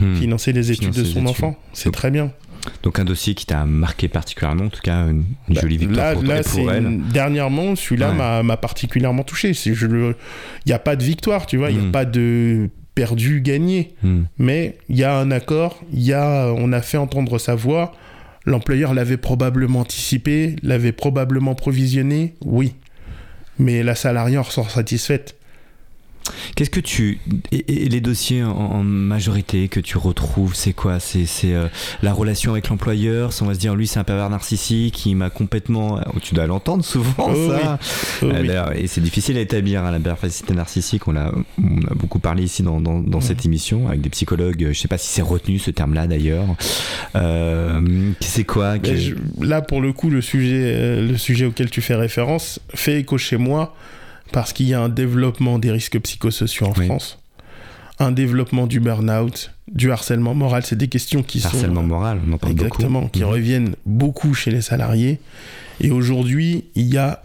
Hmm. 0.00 0.14
financer 0.14 0.52
les 0.52 0.70
études 0.70 0.92
Financer 0.94 1.02
de 1.02 1.20
son 1.20 1.26
enfant. 1.26 1.56
C'est 1.72 1.92
très 1.92 2.10
bien. 2.10 2.30
Donc 2.82 2.98
un 2.98 3.04
dossier 3.04 3.34
qui 3.34 3.46
t'a 3.46 3.64
marqué 3.64 4.08
particulièrement, 4.08 4.64
en 4.64 4.68
tout 4.68 4.80
cas 4.82 5.06
une, 5.08 5.24
une 5.48 5.54
Bah, 5.54 5.60
jolie 5.60 5.78
victoire 5.78 6.06
là, 6.08 6.12
pour 6.14 6.24
toi 6.24 6.34
là, 6.34 6.40
et 6.40 6.42
c'est 6.42 6.60
pour 6.60 6.72
elle. 6.72 6.84
une- 6.84 7.02
dernièrement, 7.08 7.74
celui-là 7.76 8.10
Ouais. 8.10 8.42
m'a- 8.42 8.56
particulièrement 8.56 9.22
touché. 9.22 9.54
C'est 9.54 9.74
je 9.74 9.86
le, 9.86 10.16
il 10.66 10.68
n'y 10.68 10.72
a 10.74 10.78
pas 10.78 10.96
de 10.96 11.02
victoire, 11.04 11.46
tu 11.46 11.56
vois, 11.56 11.70
il 11.70 11.78
n'y 11.78 11.88
a 11.88 11.90
pas 11.90 12.04
de 12.04 12.68
perdu, 12.94 13.40
gagné. 13.40 13.94
Hmm. 14.02 14.22
Mais 14.38 14.76
il 14.88 14.96
y 14.96 15.04
a 15.04 15.16
un 15.16 15.30
accord, 15.30 15.80
il 15.92 16.02
y 16.02 16.12
a, 16.12 16.52
on 16.56 16.72
a 16.72 16.82
fait 16.82 16.98
entendre 16.98 17.38
sa 17.38 17.54
voix. 17.54 17.92
L'employeur 18.44 18.92
l'avait 18.94 19.16
probablement 19.18 19.80
anticipé, 19.80 20.56
l'avait 20.62 20.92
probablement 20.92 21.54
provisionné, 21.54 22.34
oui. 22.44 22.74
Mais 23.58 23.82
la 23.82 23.94
salariée 23.94 24.38
en 24.38 24.42
ressort 24.42 24.70
satisfaite. 24.70 25.36
Qu'est-ce 26.54 26.70
que 26.70 26.80
tu 26.80 27.20
et, 27.52 27.84
et 27.84 27.88
les 27.88 28.00
dossiers 28.00 28.42
en, 28.42 28.50
en 28.50 28.82
majorité 28.82 29.68
que 29.68 29.80
tu 29.80 29.98
retrouves, 29.98 30.54
c'est 30.54 30.72
quoi? 30.72 30.98
C'est 31.00 31.26
euh, 31.44 31.68
la 32.02 32.12
relation 32.12 32.52
avec 32.52 32.68
l'employeur. 32.68 33.30
On 33.40 33.46
va 33.46 33.54
se 33.54 33.58
dire 33.58 33.74
lui 33.74 33.86
c'est 33.86 33.98
un 33.98 34.04
pervers 34.04 34.30
narcissique 34.30 34.94
qui 34.94 35.14
m'a 35.14 35.30
complètement. 35.30 36.00
oh, 36.14 36.18
Tu 36.22 36.34
dois 36.34 36.46
l'entendre 36.46 36.84
souvent 36.84 37.12
Oh 37.18 37.50
ça. 37.50 37.78
Oh, 38.22 38.26
Euh, 38.26 38.70
oui. 38.74 38.82
Et 38.82 38.86
c'est 38.86 39.00
difficile 39.00 39.36
à 39.38 39.40
établir 39.40 39.84
hein, 39.84 39.90
la 39.90 40.00
perversité 40.00 40.54
narcissique. 40.54 41.06
On 41.08 41.16
a, 41.16 41.32
on 41.62 41.78
a 41.90 41.94
beaucoup 41.94 42.18
parlé 42.18 42.42
ici 42.44 42.62
dans, 42.62 42.80
dans, 42.80 42.98
dans 43.00 43.20
cette 43.20 43.44
émission 43.44 43.88
avec 43.88 44.00
des 44.00 44.10
psychologues. 44.10 44.68
Je 44.72 44.78
sais 44.78 44.88
pas 44.88 44.98
si 44.98 45.08
c'est 45.08 45.22
retenu 45.22 45.58
ce 45.58 45.70
terme-là 45.70 46.06
d'ailleurs. 46.06 46.44
Euh, 47.16 47.80
c'est 48.20 48.44
quoi 48.44 48.78
que- 48.78 48.96
je- 48.96 49.14
là, 49.40 49.60
pour 49.62 49.80
le 49.80 49.92
coup, 49.92 50.10
le 50.10 50.20
sujet, 50.20 50.72
euh, 50.74 51.08
le 51.08 51.16
sujet 51.16 51.46
auquel 51.46 51.70
tu 51.70 51.80
fais 51.80 51.94
référence 51.94 52.60
fait 52.74 53.00
écho 53.00 53.18
chez 53.18 53.36
moi 53.36 53.74
parce 54.32 54.52
qu'il 54.52 54.68
y 54.68 54.74
a 54.74 54.80
un 54.80 54.88
développement 54.88 55.58
des 55.58 55.70
risques 55.70 55.98
psychosociaux 56.00 56.66
en 56.66 56.72
Oui. 56.76 56.86
France, 56.86 57.18
un 57.98 58.12
développement 58.12 58.66
du 58.66 58.80
burn-out, 58.80 59.52
du 59.72 59.90
harcèlement 59.90 60.34
moral. 60.34 60.62
C'est 60.64 60.76
des 60.76 60.88
questions 60.88 61.22
qui 61.22 61.44
harcèlement 61.44 61.80
sont 61.82 61.86
moral, 61.86 62.20
on 62.28 62.32
en 62.32 62.38
parle 62.38 62.52
exactement, 62.52 63.00
beaucoup. 63.00 63.12
qui 63.12 63.20
Mhm. 63.22 63.28
reviennent 63.28 63.74
beaucoup 63.86 64.34
chez 64.34 64.50
les 64.50 64.60
salariés. 64.62 65.18
Et 65.80 65.90
aujourd'hui, 65.90 66.64
il 66.74 66.86
y 66.92 66.96
a 66.98 67.22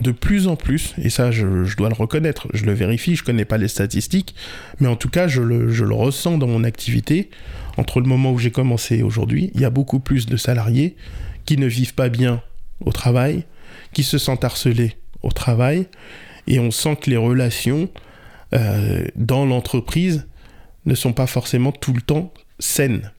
de 0.00 0.10
plus 0.10 0.48
en 0.48 0.56
plus, 0.56 0.92
et 0.98 1.08
ça 1.08 1.30
je, 1.30 1.64
je 1.64 1.76
dois 1.76 1.88
le 1.88 1.94
reconnaître, 1.94 2.48
je 2.52 2.64
le 2.64 2.72
vérifie, 2.72 3.14
je 3.14 3.22
connais 3.22 3.44
pas 3.44 3.58
les 3.58 3.68
statistiques, 3.68 4.34
mais 4.80 4.88
en 4.88 4.96
tout 4.96 5.08
cas 5.08 5.28
je 5.28 5.40
le, 5.40 5.70
je 5.70 5.84
le 5.84 5.94
ressens 5.94 6.36
dans 6.36 6.48
mon 6.48 6.64
activité, 6.64 7.30
entre 7.76 8.00
le 8.00 8.06
moment 8.08 8.32
où 8.32 8.38
j'ai 8.38 8.50
commencé 8.50 8.96
et 8.96 9.02
aujourd'hui, 9.04 9.52
il 9.54 9.60
y 9.60 9.64
a 9.64 9.70
beaucoup 9.70 10.00
plus 10.00 10.26
de 10.26 10.36
salariés 10.36 10.96
qui 11.44 11.56
ne 11.58 11.66
vivent 11.66 11.94
pas 11.94 12.08
bien 12.08 12.42
au 12.84 12.90
travail, 12.90 13.44
qui 13.92 14.02
se 14.02 14.18
sentent 14.18 14.42
harcelés 14.44 14.96
au 15.22 15.30
travail, 15.30 15.86
et 16.46 16.58
on 16.58 16.70
sent 16.70 16.96
que 17.02 17.10
les 17.10 17.16
relations 17.16 17.88
euh, 18.54 19.04
dans 19.16 19.44
l'entreprise 19.46 20.26
ne 20.86 20.94
sont 20.94 21.12
pas 21.12 21.26
forcément 21.26 21.72
tout 21.72 21.92
le 21.92 22.02
temps 22.02 22.32
saines. 22.58 23.10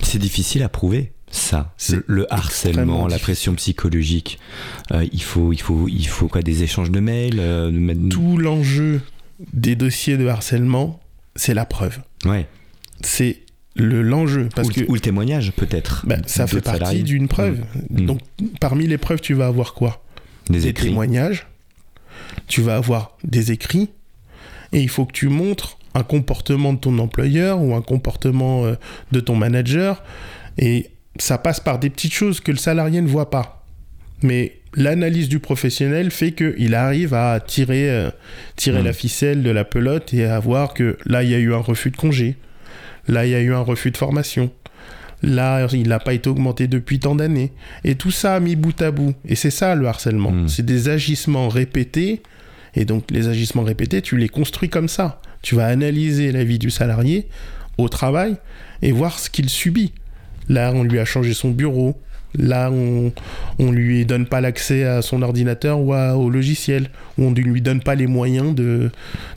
C'est 0.00 0.18
difficile 0.18 0.62
à 0.62 0.68
prouver. 0.68 1.12
Ça, 1.30 1.74
le, 1.90 2.04
le 2.06 2.32
harcèlement, 2.32 3.08
la 3.08 3.18
pression 3.18 3.54
psychologique, 3.54 4.38
Euh, 4.92 5.04
il 5.12 5.22
faut, 5.22 5.52
il 5.52 5.60
faut, 5.60 5.88
il 5.88 6.06
faut 6.06 6.28
quoi 6.28 6.42
Des 6.42 6.62
échanges 6.62 6.92
de 6.92 7.00
mails, 7.00 7.40
euh, 7.40 7.70
de 7.72 8.08
Tout 8.08 8.38
l'enjeu 8.38 9.00
des 9.52 9.74
dossiers 9.74 10.16
de 10.16 10.26
harcèlement, 10.28 11.00
c'est 11.34 11.54
la 11.54 11.64
preuve. 11.64 11.98
ouais. 12.24 12.46
C'est 13.00 13.40
le 13.76 14.02
l'enjeu 14.02 14.48
parce 14.54 14.68
ou, 14.68 14.72
que 14.72 14.80
ou 14.88 14.94
le 14.94 15.00
témoignage 15.00 15.50
peut-être. 15.56 16.04
bah, 16.06 16.18
ça 16.26 16.46
fait 16.46 16.60
partie 16.60 17.02
d'une 17.02 17.26
preuve. 17.26 17.64
Mm. 17.90 18.06
Donc 18.06 18.20
parmi 18.60 18.86
les 18.86 18.98
preuves, 18.98 19.20
tu 19.20 19.34
vas 19.34 19.46
avoir 19.48 19.74
quoi? 19.74 20.04
Des 20.48 20.60
Des 20.60 20.72
témoignages. 20.72 21.48
Tu 22.46 22.60
vas 22.60 22.76
avoir 22.76 23.16
des 23.24 23.52
écrits 23.52 23.90
et 24.72 24.80
il 24.80 24.88
faut 24.88 25.04
que 25.06 25.12
tu 25.12 25.28
montres 25.28 25.78
un 25.94 26.02
comportement 26.02 26.72
de 26.72 26.78
ton 26.78 26.98
employeur 26.98 27.60
ou 27.60 27.74
un 27.74 27.82
comportement 27.82 28.64
euh, 28.64 28.74
de 29.12 29.20
ton 29.20 29.36
manager 29.36 30.02
et 30.58 30.90
ça 31.18 31.38
passe 31.38 31.60
par 31.60 31.78
des 31.78 31.90
petites 31.90 32.12
choses 32.12 32.40
que 32.40 32.50
le 32.50 32.58
salarié 32.58 33.00
ne 33.00 33.06
voit 33.06 33.30
pas. 33.30 33.64
Mais 34.22 34.58
l'analyse 34.74 35.28
du 35.28 35.38
professionnel 35.38 36.10
fait 36.10 36.32
qu'il 36.32 36.74
arrive 36.74 37.14
à 37.14 37.38
tirer, 37.40 37.90
euh, 37.90 38.10
tirer 38.56 38.80
Mm. 38.80 38.84
la 38.84 38.92
ficelle 38.92 39.42
de 39.42 39.50
la 39.50 39.64
pelote 39.64 40.12
et 40.14 40.24
à 40.24 40.38
voir 40.40 40.74
que 40.74 40.98
là, 41.06 41.22
il 41.22 41.30
y 41.30 41.34
a 41.34 41.38
eu 41.38 41.54
un 41.54 41.58
refus 41.58 41.90
de 41.90 41.96
congé. 41.96 42.36
Là, 43.06 43.26
il 43.26 43.30
y 43.30 43.34
a 43.34 43.40
eu 43.40 43.52
un 43.52 43.60
refus 43.60 43.90
de 43.90 43.96
formation. 43.96 44.50
Là, 45.24 45.66
il 45.72 45.88
n'a 45.88 45.98
pas 45.98 46.14
été 46.14 46.28
augmenté 46.28 46.68
depuis 46.68 46.98
tant 46.98 47.14
d'années. 47.14 47.52
Et 47.84 47.94
tout 47.94 48.10
ça 48.10 48.38
mis 48.40 48.56
bout 48.56 48.80
à 48.82 48.90
bout. 48.90 49.14
Et 49.26 49.34
c'est 49.34 49.50
ça 49.50 49.74
le 49.74 49.86
harcèlement. 49.86 50.32
Mm. 50.32 50.48
C'est 50.48 50.64
des 50.64 50.88
agissements 50.88 51.48
répétés. 51.48 52.22
Et 52.74 52.84
donc, 52.84 53.10
les 53.10 53.28
agissements 53.28 53.62
répétés, 53.62 54.02
tu 54.02 54.16
les 54.16 54.28
construis 54.28 54.68
comme 54.68 54.88
ça. 54.88 55.20
Tu 55.42 55.54
vas 55.54 55.66
analyser 55.66 56.32
la 56.32 56.44
vie 56.44 56.58
du 56.58 56.70
salarié 56.70 57.28
au 57.78 57.88
travail 57.88 58.36
et 58.82 58.92
voir 58.92 59.18
ce 59.18 59.30
qu'il 59.30 59.48
subit. 59.48 59.92
Là, 60.48 60.72
on 60.74 60.82
lui 60.82 60.98
a 60.98 61.04
changé 61.04 61.34
son 61.34 61.50
bureau. 61.50 62.00
Là, 62.36 62.70
on, 62.72 63.12
on 63.60 63.70
lui 63.70 64.04
donne 64.04 64.26
pas 64.26 64.40
l'accès 64.40 64.84
à 64.84 65.02
son 65.02 65.22
ordinateur 65.22 65.78
ou 65.80 65.92
à- 65.92 66.16
au 66.16 66.30
logiciel. 66.30 66.90
On 67.16 67.30
ne 67.30 67.36
lui 67.40 67.62
donne 67.62 67.80
pas 67.80 67.94
les 67.94 68.08
moyens 68.08 68.54
de, 68.54 68.90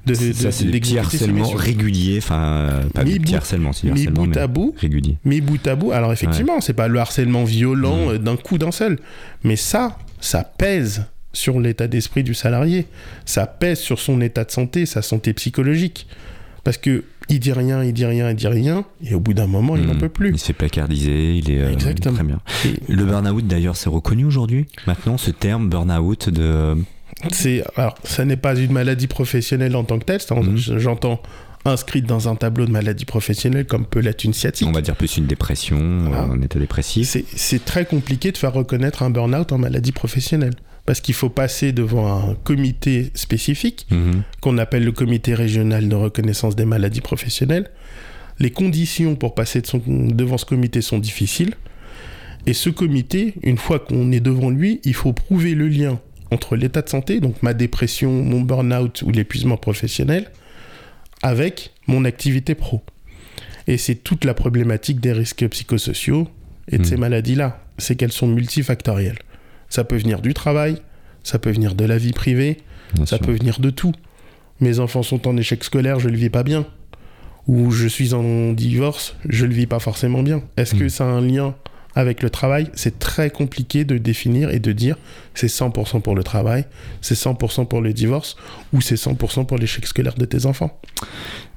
de, 0.08 0.14
ça, 0.16 0.52
c'est 0.52 0.66
harcèlements 1.00 1.42
missions. 1.44 1.58
réguliers, 1.58 2.18
enfin, 2.18 2.42
euh, 2.72 2.84
pas 2.94 3.04
harcèlements, 3.36 3.72
c'est 3.74 3.86
du 3.88 3.92
harcèlement, 3.92 4.24
bout 4.24 4.30
mais 4.30 4.38
à 4.40 4.48
bout, 4.48 4.76
régulier. 4.80 5.18
mis 5.26 5.42
bout 5.42 5.66
à 5.68 5.76
bout. 5.76 5.92
Alors 5.92 6.12
effectivement, 6.12 6.60
c'est 6.60 6.74
pas 6.74 6.88
le 6.88 7.00
harcèlement 7.00 7.44
violent 7.44 8.08
Mm. 8.08 8.10
euh, 8.10 8.18
d'un 8.18 8.36
coup 8.36 8.58
d'un 8.58 8.72
seul, 8.72 8.98
mais 9.44 9.56
ça, 9.56 9.98
ça 10.20 10.44
pèse 10.44 11.06
sur 11.34 11.60
l'état 11.60 11.88
d'esprit 11.88 12.24
du 12.24 12.34
salarié, 12.34 12.88
ça 13.26 13.46
pèse 13.46 13.78
sur 13.80 14.00
son 14.00 14.22
état 14.22 14.44
de 14.44 14.50
santé, 14.52 14.88
sa 14.88 15.04
santé 15.04 15.34
psychologique, 15.34 16.08
parce 16.64 16.78
que 16.78 17.04
il 17.30 17.40
dit 17.40 17.52
rien, 17.52 17.84
il 17.84 17.94
dit 17.94 18.06
rien, 18.06 18.30
il 18.30 18.36
dit 18.36 18.48
rien, 18.48 18.86
et 19.04 19.14
au 19.14 19.20
bout 19.20 19.34
d'un 19.34 19.48
moment, 19.48 19.76
il 19.76 19.86
n'en 19.86 19.94
Mm. 19.96 19.98
peut 20.00 20.10
plus. 20.10 20.30
Il 20.32 20.38
se 20.40 20.46
fait 20.48 20.54
placardiser, 20.54 21.36
il 21.36 21.52
est 21.52 21.60
euh, 21.62 21.76
très 21.76 21.94
bien. 22.24 22.40
Et 22.66 22.92
Le 22.92 23.04
burn-out 23.06 23.46
d'ailleurs, 23.48 23.76
c'est 23.76 23.90
reconnu 23.90 24.26
aujourd'hui. 24.26 24.66
Maintenant, 24.88 25.18
ce 25.18 25.32
terme 25.32 25.70
burn-out 25.70 26.30
de. 26.30 26.76
C'est 27.32 27.64
alors, 27.76 27.96
ça 28.04 28.26
n'est 28.26 28.38
pas 28.38 28.56
une 28.56 28.72
maladie 28.72 29.08
professionnelle 29.08 29.76
en 29.76 29.84
tant 29.84 29.98
que 30.00 30.06
telle. 30.06 30.22
Mhm. 30.32 30.56
J'entends 30.78 31.20
inscrite 31.66 32.06
dans 32.06 32.30
un 32.30 32.36
tableau 32.36 32.66
de 32.66 32.72
maladie 32.72 33.04
professionnelle 33.06 33.66
comme 33.66 33.86
peut 33.86 34.00
l'être 34.00 34.24
une 34.24 34.34
sciatique. 34.34 34.68
On 34.68 34.72
va 34.72 34.82
dire 34.82 34.96
plus 34.96 35.18
une 35.18 35.26
dépression, 35.26 35.78
Voilà. 36.08 36.24
euh, 36.24 36.32
un 36.34 36.42
état 36.42 36.60
dépressif. 36.60 37.18
C'est 37.36 37.66
très 37.66 37.86
compliqué 37.86 38.32
de 38.32 38.38
faire 38.38 38.54
reconnaître 38.54 39.04
un 39.04 39.10
burn-out 39.10 39.52
en 39.52 39.58
maladie 39.58 39.92
professionnelle. 39.92 40.54
Parce 40.88 41.02
qu'il 41.02 41.14
faut 41.14 41.30
passer 41.30 41.74
devant 41.74 42.08
un 42.32 42.34
comité 42.36 43.12
spécifique, 43.14 43.86
Mhm. 43.92 44.24
qu'on 44.42 44.58
appelle 44.58 44.84
le 44.86 44.92
comité 44.94 45.36
régional 45.36 45.88
de 45.90 45.96
reconnaissance 45.96 46.56
des 46.56 46.66
maladies 46.66 47.02
professionnelles. 47.02 47.70
Les 48.40 48.52
conditions 48.52 49.16
pour 49.16 49.36
passer 49.36 49.62
de 49.62 49.68
son- 49.68 49.82
devant 49.86 50.38
ce 50.38 50.46
comité 50.46 50.82
sont 50.82 50.98
difficiles. 50.98 51.54
Et 52.46 52.54
ce 52.54 52.70
comité, 52.70 53.34
une 53.44 53.58
fois 53.58 53.80
qu'on 53.80 54.12
est 54.14 54.22
devant 54.22 54.50
lui, 54.50 54.80
il 54.86 54.94
faut 54.94 55.12
prouver 55.12 55.54
le 55.56 55.68
lien 55.68 56.00
entre 56.32 56.56
l'état 56.56 56.82
de 56.82 56.88
santé, 56.90 57.20
donc 57.20 57.44
ma 57.44 57.54
dépression, 57.54 58.12
mon 58.24 58.40
burn-out 58.42 59.02
ou 59.06 59.12
l'épuisement 59.12 59.58
professionnel, 59.58 60.32
avec 61.22 61.72
mon 61.88 62.06
activité 62.06 62.56
pro. 62.56 62.82
Et 63.68 63.78
c'est 63.78 63.96
toute 63.96 64.24
la 64.24 64.34
problématique 64.34 65.02
des 65.02 65.12
risques 65.12 65.46
psychosociaux 65.50 66.30
et 66.72 66.78
de 66.78 66.84
Mm. 66.84 66.86
ces 66.86 66.96
maladies-là. 66.98 67.62
C'est 67.78 67.96
qu'elles 67.96 68.14
sont 68.14 68.28
multifactorielles. 68.28 69.20
Ça 69.70 69.84
peut 69.84 69.98
venir 69.98 70.22
du 70.22 70.34
travail, 70.34 70.78
ça 71.24 71.40
peut 71.40 71.52
venir 71.52 71.76
de 71.76 71.86
la 71.86 71.98
vie 71.98 72.14
privée, 72.14 72.58
Bien 72.94 73.06
ça 73.06 73.18
sûr. 73.18 73.26
peut 73.26 73.34
venir 73.34 73.60
de 73.60 73.70
tout. 73.70 73.94
Mes 74.60 74.80
enfants 74.80 75.04
sont 75.04 75.28
en 75.28 75.38
échec 75.38 75.64
scolaire, 75.64 76.00
je 76.00 76.10
le 76.10 76.18
vis 76.18 76.30
pas 76.30 76.44
bien. 76.44 76.66
Ou 77.48 77.72
je 77.72 77.88
suis 77.88 78.14
en 78.14 78.52
divorce, 78.54 79.16
je 79.28 79.46
le 79.46 79.54
vis 79.54 79.68
pas 79.68 79.80
forcément 79.80 80.22
bien. 80.24 80.42
Est-ce 80.58 80.76
que 80.76 80.86
Mm. 80.86 80.90
ça 80.90 81.04
a 81.06 81.08
un 81.08 81.22
lien 81.22 81.56
avec 81.96 82.22
le 82.22 82.30
travail? 82.30 82.70
C'est 82.74 83.00
très 83.00 83.30
compliqué 83.30 83.86
de 83.86 83.98
définir 83.98 84.50
et 84.50 84.60
de 84.60 84.72
dire 84.74 84.98
c'est 85.34 85.48
100% 85.48 86.02
pour 86.02 86.16
le 86.16 86.24
travail, 86.24 86.66
c'est 87.02 87.16
100% 87.16 87.66
pour 87.66 87.82
le 87.82 87.94
divorce 87.94 88.36
ou 88.74 88.82
c'est 88.82 88.96
100% 88.98 89.46
pour 89.46 89.58
l'échec 89.58 89.86
scolaire 89.88 90.16
de 90.16 90.26
tes 90.26 90.46
enfants. 90.46 90.78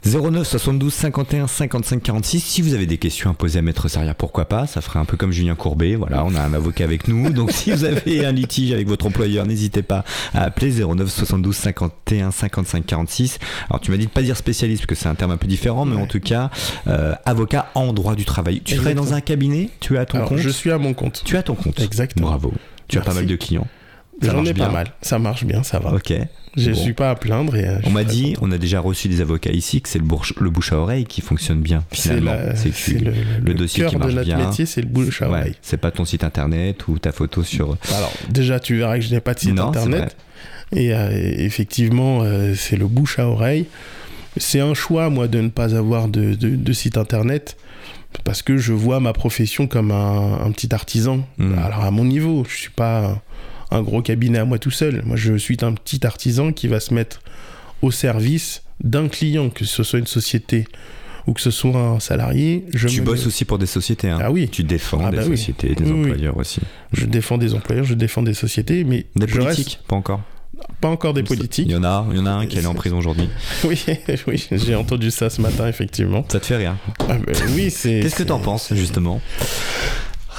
09 0.05 0.45
72 0.47 0.93
51 0.95 1.47
55 1.47 2.03
46. 2.03 2.41
Si 2.41 2.63
vous 2.63 2.73
avez 2.73 2.87
des 2.87 2.97
questions 2.97 3.31
à 3.31 3.35
poser 3.35 3.59
à 3.59 3.63
Maître 3.63 3.87
Saria, 3.89 4.15
pourquoi 4.15 4.47
pas? 4.47 4.67
Ça 4.67 4.81
ferait 4.81 4.99
un 4.99 5.05
peu 5.05 5.19
comme 5.19 5.31
Julien 5.31 5.55
Courbet. 5.55 5.95
Voilà, 5.95 6.25
on 6.25 6.35
a 6.35 6.41
un 6.41 6.55
avocat 6.55 6.85
avec 6.85 7.07
nous. 7.07 7.31
Donc 7.31 7.53
si 7.53 7.71
vous 7.71 7.85
avez 7.85 8.25
un 8.25 8.33
litige 8.33 8.73
avec 8.73 8.89
votre 8.89 9.07
employeur, 9.07 9.47
n'hésitez 9.47 9.83
pas 9.83 10.05
à 10.33 10.45
appeler 10.45 10.73
09 10.83 11.07
72 11.11 11.55
51 11.55 12.31
55 12.31 12.87
46. 12.87 13.39
Alors 13.69 13.81
tu 13.81 13.91
m'as 13.91 13.99
dit 13.99 14.07
de 14.07 14.11
pas 14.11 14.23
dire 14.23 14.37
spécialiste 14.39 14.83
parce 14.83 14.87
que 14.87 14.95
c'est 14.95 15.09
un 15.09 15.15
terme 15.15 15.33
un 15.33 15.37
peu 15.37 15.47
différent, 15.47 15.85
mais 15.85 15.97
Ouais. 15.97 16.03
en 16.03 16.07
tout 16.07 16.21
cas, 16.21 16.51
euh, 16.87 17.15
avocat 17.27 17.71
en 17.75 17.93
droit 17.93 18.15
du 18.15 18.25
travail. 18.25 18.63
Tu 18.65 18.77
travailles 18.77 18.95
dans 18.95 19.03
Exactement. 19.03 19.17
un 19.19 19.21
cabinet? 19.21 19.71
Tu 19.81 19.97
es 19.97 19.99
à 19.99 20.07
ton 20.07 20.17
Alors, 20.19 20.31
compte? 20.31 20.39
je 20.39 20.49
suis 20.49 20.71
à 20.71 20.79
mon 20.79 20.95
compte. 20.95 21.21
Tu 21.27 21.37
as 21.37 21.43
ton 21.43 21.55
compte. 21.55 21.79
Exactement. 21.81 22.29
Bravo. 22.29 22.55
Tu 22.89 22.97
as 22.99 23.03
pas 23.03 23.13
mal 23.15 23.27
de 23.27 23.37
clients. 23.37 23.67
Ça 24.29 24.33
marche 24.35 24.49
ai 24.49 24.53
pas 24.55 24.59
bien. 24.65 24.69
mal. 24.73 24.87
Ça 25.03 25.19
marche 25.19 25.45
bien, 25.45 25.63
ça 25.63 25.79
va. 25.79 25.93
Ok. 25.95 26.13
Je 26.57 26.71
Bon. 26.73 26.77
suis 26.77 26.93
pas 26.95 27.11
à 27.11 27.15
plaindre. 27.15 27.55
Et, 27.57 27.65
euh, 27.67 27.79
On 27.85 27.91
m'a 27.91 28.03
dit, 28.05 28.35
on 28.41 28.51
a 28.51 28.59
déjà 28.59 28.81
reçu 28.81 29.07
des 29.09 29.21
avocats 29.21 29.53
ici, 29.53 29.81
que 29.81 29.89
c'est 29.89 30.01
le, 30.01 30.05
le 30.41 30.51
bouche 30.51 30.73
à 30.73 30.79
oreille 30.79 31.05
qui 31.05 31.21
fonctionne 31.21 31.61
bien 31.61 31.85
finalement. 31.93 32.35
C'est 32.57 32.99
le, 33.01 33.13
le 33.45 33.55
dossier 33.55 33.85
qui 33.85 33.91
cœur 33.91 33.93
de 33.93 33.99
marche 33.99 34.15
notre 34.15 34.27
bien. 34.27 34.39
métier, 34.49 34.67
c'est 34.67 34.81
le 34.81 34.89
bouche 34.89 35.23
à 35.23 35.31
Ouais, 35.31 35.39
oreille. 35.39 35.55
c'est 35.63 35.77
pas 35.77 35.93
ton 35.93 36.05
site 36.05 36.25
internet 36.25 36.89
ou 36.89 36.99
ta 36.99 37.13
photo 37.13 37.45
sur. 37.45 37.77
Alors, 37.97 38.13
déjà, 38.29 38.59
tu 38.59 38.77
verras 38.79 38.97
que 38.97 39.05
je 39.05 39.15
n'ai 39.15 39.21
pas 39.21 39.35
de 39.35 39.39
site 39.39 39.55
Non, 39.55 39.69
internet. 39.69 40.17
Et 40.73 40.93
euh, 40.93 41.11
effectivement, 41.13 42.23
euh, 42.23 42.55
c'est 42.57 42.77
le 42.77 42.87
bouche 42.89 43.19
à 43.21 43.27
oreille. 43.29 43.67
C'est 44.37 44.61
un 44.61 44.75
choix, 44.75 45.09
moi, 45.11 45.29
de 45.29 45.41
ne 45.41 45.49
pas 45.49 45.75
avoir 45.77 46.09
de, 46.09 46.35
de- 46.35 46.57
de 46.57 46.73
site 46.73 46.97
internet. 46.99 47.57
Parce 48.25 48.43
que 48.43 48.57
je 48.57 48.73
vois 48.73 48.99
ma 48.99 49.13
profession 49.13 49.69
comme 49.69 49.93
un, 49.93 50.41
un 50.45 50.51
petit 50.51 50.75
artisan. 50.75 51.25
Mm. 51.39 51.59
Alors, 51.65 51.85
à 51.85 51.91
mon 51.93 52.05
niveau, 52.05 52.45
je 52.49 52.57
suis 52.57 52.71
pas 52.71 53.23
un, 53.71 53.83
gros 53.83 54.03
cabinet 54.03 54.39
à 54.39 54.45
moi 54.45 54.59
tout 54.59 54.71
seul. 54.71 55.03
Moi, 55.05 55.17
je 55.17 55.35
suis 55.37 55.59
un 55.63 55.73
petit 55.73 56.07
artisan 56.07 56.53
qui 56.53 56.69
va 56.69 56.81
se 56.81 56.93
mettre 56.95 57.21
au 57.83 57.91
service 57.91 58.63
d'un 58.83 59.09
client, 59.09 59.51
que 59.51 59.65
ce 59.65 59.83
soit 59.83 59.99
une 59.99 60.07
société 60.07 60.67
ou 61.27 61.33
que 61.35 61.41
ce 61.41 61.51
soit 61.51 61.77
un 61.79 62.01
salarié. 62.01 62.65
Je 62.75 62.89
Tu 62.89 63.01
me- 63.01 63.07
bosses 63.07 63.27
aussi 63.27 63.45
pour 63.45 63.59
des 63.59 63.67
sociétés. 63.67 64.09
Hein. 64.09 64.19
Ah 64.23 64.31
oui. 64.31 64.49
Tu 64.51 64.65
défends 64.65 65.01
Ah 65.05 65.11
des 65.11 65.19
bah 65.19 65.23
oui. 65.29 65.37
sociétés, 65.37 65.75
des 65.75 65.85
Oui, 65.85 65.91
oui. 65.93 66.01
employeurs 66.11 66.37
aussi. 66.37 66.61
Je 66.93 67.05
défends 67.07 67.39
des 67.39 67.55
employeurs, 67.55 67.85
je 67.85 67.95
défends 67.95 68.23
des 68.23 68.35
sociétés, 68.35 68.85
mais 68.85 69.07
Des 69.17 69.29
je 69.29 69.37
politiques 69.39 69.81
Pas 69.87 69.97
encore. 69.97 70.19
reste 70.19 70.27
pas 70.83 70.89
encore 70.89 71.15
des 71.15 71.23
politiques. 71.23 71.67
Il 71.69 71.73
y 71.73 71.77
en 71.77 71.85
a, 71.85 72.07
il 72.11 72.19
y 72.19 72.21
en 72.21 72.27
a 72.27 72.33
un 72.33 72.47
qui 72.47 72.57
est 72.57 72.59
allé 72.59 72.67
en 72.67 72.75
prison 72.75 72.99
aujourd'hui. 72.99 73.29
Oui, 73.65 73.83
oui, 74.27 74.47
j'ai 74.53 74.75
entendu 74.75 75.11
ça 75.11 75.31
ce 75.31 75.41
matin, 75.41 75.67
effectivement. 75.69 76.23
Ça 76.29 76.39
te 76.41 76.45
fait 76.47 76.57
rire 76.59 76.77
Ah, 77.09 77.17
bah, 77.17 77.33
oui, 77.55 77.71
c'est. 77.71 78.01
Qu'est-ce 78.01 78.17
que 78.17 78.23
t'en 78.25 78.39
penses 78.41 78.73
justement? 78.75 79.21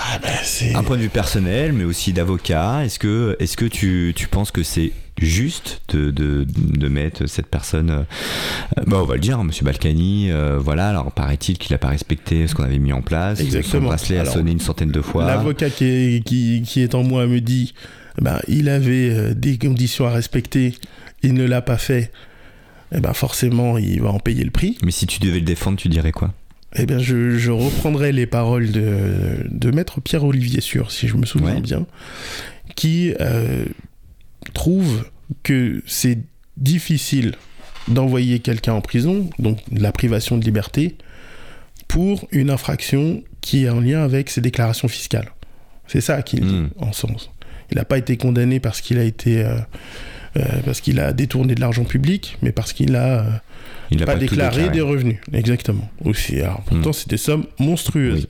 Ah, 0.04 0.20
bah, 0.22 0.30
c'est. 0.44 0.74
Un 0.76 0.84
point 0.84 0.98
de 0.98 1.04
vue 1.04 1.10
personnel, 1.10 1.74
mais 1.74 1.84
aussi 1.84 2.12
d'avocat. 2.12 2.84
Est-ce 2.84 2.98
que, 2.98 3.36
est-ce 3.40 3.56
que 3.56 3.66
tu, 3.66 4.14
tu 4.16 4.28
penses 4.28 4.50
que 4.52 4.64
c'est 4.64 4.92
juste 5.20 5.82
de, 5.90 6.10
de, 6.10 6.46
de 6.48 6.88
mettre 6.88 7.28
cette 7.28 7.46
personne, 7.46 7.92
euh, 7.92 8.84
bah, 8.88 8.98
on 9.02 9.06
va 9.06 9.14
le 9.16 9.20
dire, 9.20 9.40
hein, 9.40 9.44
Monsieur 9.44 9.64
Balkany, 9.64 10.32
euh, 10.32 10.58
voilà. 10.60 10.90
Alors 10.90 11.12
paraît-il 11.12 11.58
qu'il 11.60 11.74
n'a 11.74 11.78
pas 11.78 11.90
respecté 11.90 12.48
ce 12.48 12.56
qu'on 12.56 12.64
avait 12.64 12.80
mis 12.80 12.94
en 12.94 13.02
place. 13.02 13.38
Son 13.38 13.46
Exactement. 13.46 13.88
bracelet 13.90 14.18
a 14.18 14.26
sonné 14.26 14.52
une 14.52 14.60
centaine 14.60 14.92
de 14.92 15.02
fois. 15.02 15.26
L'avocat 15.26 15.70
qui 15.70 15.86
est, 15.86 16.26
qui, 16.26 16.64
qui 16.66 16.82
est 16.82 16.96
en 16.96 17.04
moi 17.04 17.28
me 17.28 17.40
dit 17.40 17.74
ben, 18.20 18.40
il 18.48 18.70
avait 18.70 19.12
euh, 19.12 19.34
des 19.36 19.58
conditions 19.60 20.08
à 20.08 20.12
respecter, 20.12 20.74
il 21.22 21.34
ne 21.36 21.46
l'a 21.46 21.62
pas 21.62 21.78
fait. 21.78 22.12
Eh 22.94 23.00
ben 23.00 23.14
forcément, 23.14 23.78
il 23.78 24.02
va 24.02 24.10
en 24.10 24.20
payer 24.20 24.44
le 24.44 24.52
prix. 24.52 24.78
Mais 24.84 24.92
si 24.92 25.08
tu 25.08 25.20
devais 25.20 25.40
le 25.40 25.46
défendre, 25.46 25.78
tu 25.78 25.88
dirais 25.88 26.12
quoi? 26.12 26.34
Eh 26.76 26.86
bien, 26.86 27.00
je, 27.00 27.38
je 27.38 27.52
reprendrai 27.52 28.12
les 28.12 28.26
paroles 28.26 28.72
de, 28.72 29.46
de 29.50 29.72
maître 29.72 30.00
Pierre-Olivier 30.02 30.62
Sûr, 30.62 30.92
si 30.92 31.08
je 31.08 31.18
me 31.18 31.26
souviens 31.26 31.56
Ouais. 31.56 31.62
bien, 31.62 31.86
qui 32.76 33.14
euh, 33.20 33.66
trouve 34.54 35.06
que 35.44 35.84
c'est 35.86 36.20
difficile 36.58 37.34
d'envoyer 37.88 38.40
quelqu'un 38.40 38.74
en 38.74 38.82
prison, 38.82 39.30
donc 39.40 39.60
la 39.72 39.92
privation 39.92 40.38
de 40.38 40.46
liberté, 40.46 40.96
pour 41.88 42.28
une 42.32 42.50
infraction 42.50 43.22
qui 43.42 43.66
est 43.66 43.70
en 43.70 43.82
lien 43.82 44.02
avec 44.04 44.30
ses 44.30 44.40
déclarations 44.40 44.88
fiscales. 44.88 45.32
C'est 45.88 46.02
ça 46.02 46.22
qu'il 46.22 46.46
dit, 46.46 46.54
Mm. 46.54 46.70
en 46.78 46.94
sens. 46.94 47.32
Il 47.70 47.76
n'a 47.78 47.86
pas 47.86 47.98
été 47.98 48.16
condamné 48.18 48.60
parce 48.62 48.80
qu'il 48.82 48.98
a 48.98 49.04
été... 49.04 49.44
euh, 49.44 49.58
euh, 50.38 50.42
parce 50.64 50.80
qu'il 50.80 51.02
a 51.02 51.12
détourné 51.12 51.56
de 51.56 51.60
l'argent 51.60 51.84
public, 51.84 52.38
mais 52.42 52.54
parce 52.54 52.72
qu'il 52.72 52.96
a 52.96 53.42
Il 53.92 54.02
a 54.02 54.06
pas, 54.06 54.16
déclaré, 54.16 54.56
déclaré. 54.56 54.74
des 54.74 54.82
revenus. 54.82 55.18
Exactement. 55.34 55.90
Aussi. 56.06 56.40
Alors, 56.40 56.62
pourtant, 56.66 56.90
Mm. 56.92 56.94
c'est 56.94 57.10
des 57.10 57.18
sommes 57.18 57.46
monstrueuses. 57.60 58.28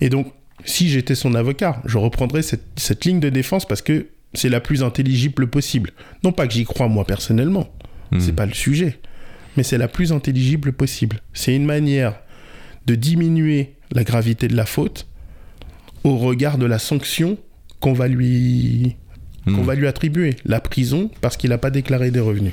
Et 0.00 0.08
donc, 0.10 0.32
si 0.64 0.88
j'étais 0.88 1.14
son 1.14 1.34
avocat, 1.34 1.80
je 1.84 1.98
reprendrais 1.98 2.42
cette, 2.42 2.64
cette 2.76 3.04
ligne 3.04 3.20
de 3.20 3.28
défense 3.28 3.66
parce 3.66 3.80
que 3.82 4.06
c'est 4.34 4.48
la 4.48 4.60
plus 4.60 4.82
intelligible 4.82 5.46
possible. 5.48 5.90
Non 6.24 6.32
pas 6.32 6.46
que 6.46 6.52
j'y 6.52 6.64
crois 6.64 6.88
moi 6.88 7.04
personnellement, 7.04 7.68
Hmm. 8.10 8.20
c'est 8.20 8.34
pas 8.34 8.46
le 8.46 8.54
sujet, 8.54 8.98
mais 9.56 9.62
c'est 9.62 9.78
la 9.78 9.86
plus 9.88 10.12
intelligible 10.12 10.72
possible. 10.72 11.20
C'est 11.32 11.54
une 11.54 11.64
manière 11.66 12.14
de 12.86 12.94
diminuer 12.94 13.74
la 13.92 14.02
gravité 14.02 14.48
de 14.48 14.56
la 14.56 14.64
faute 14.66 15.06
au 16.04 16.16
regard 16.16 16.58
de 16.58 16.66
la 16.66 16.78
sanction 16.78 17.38
qu'on 17.80 17.92
va 17.92 18.08
lui 18.08 18.96
qu'on 19.44 19.52
Hmm. 19.62 19.62
va 19.64 19.74
lui 19.74 19.86
attribuer, 19.86 20.36
la 20.44 20.60
prison 20.60 21.10
parce 21.22 21.36
qu'il 21.38 21.50
n'a 21.50 21.58
pas 21.58 21.70
déclaré 21.70 22.10
des 22.10 22.20
revenus. 22.20 22.52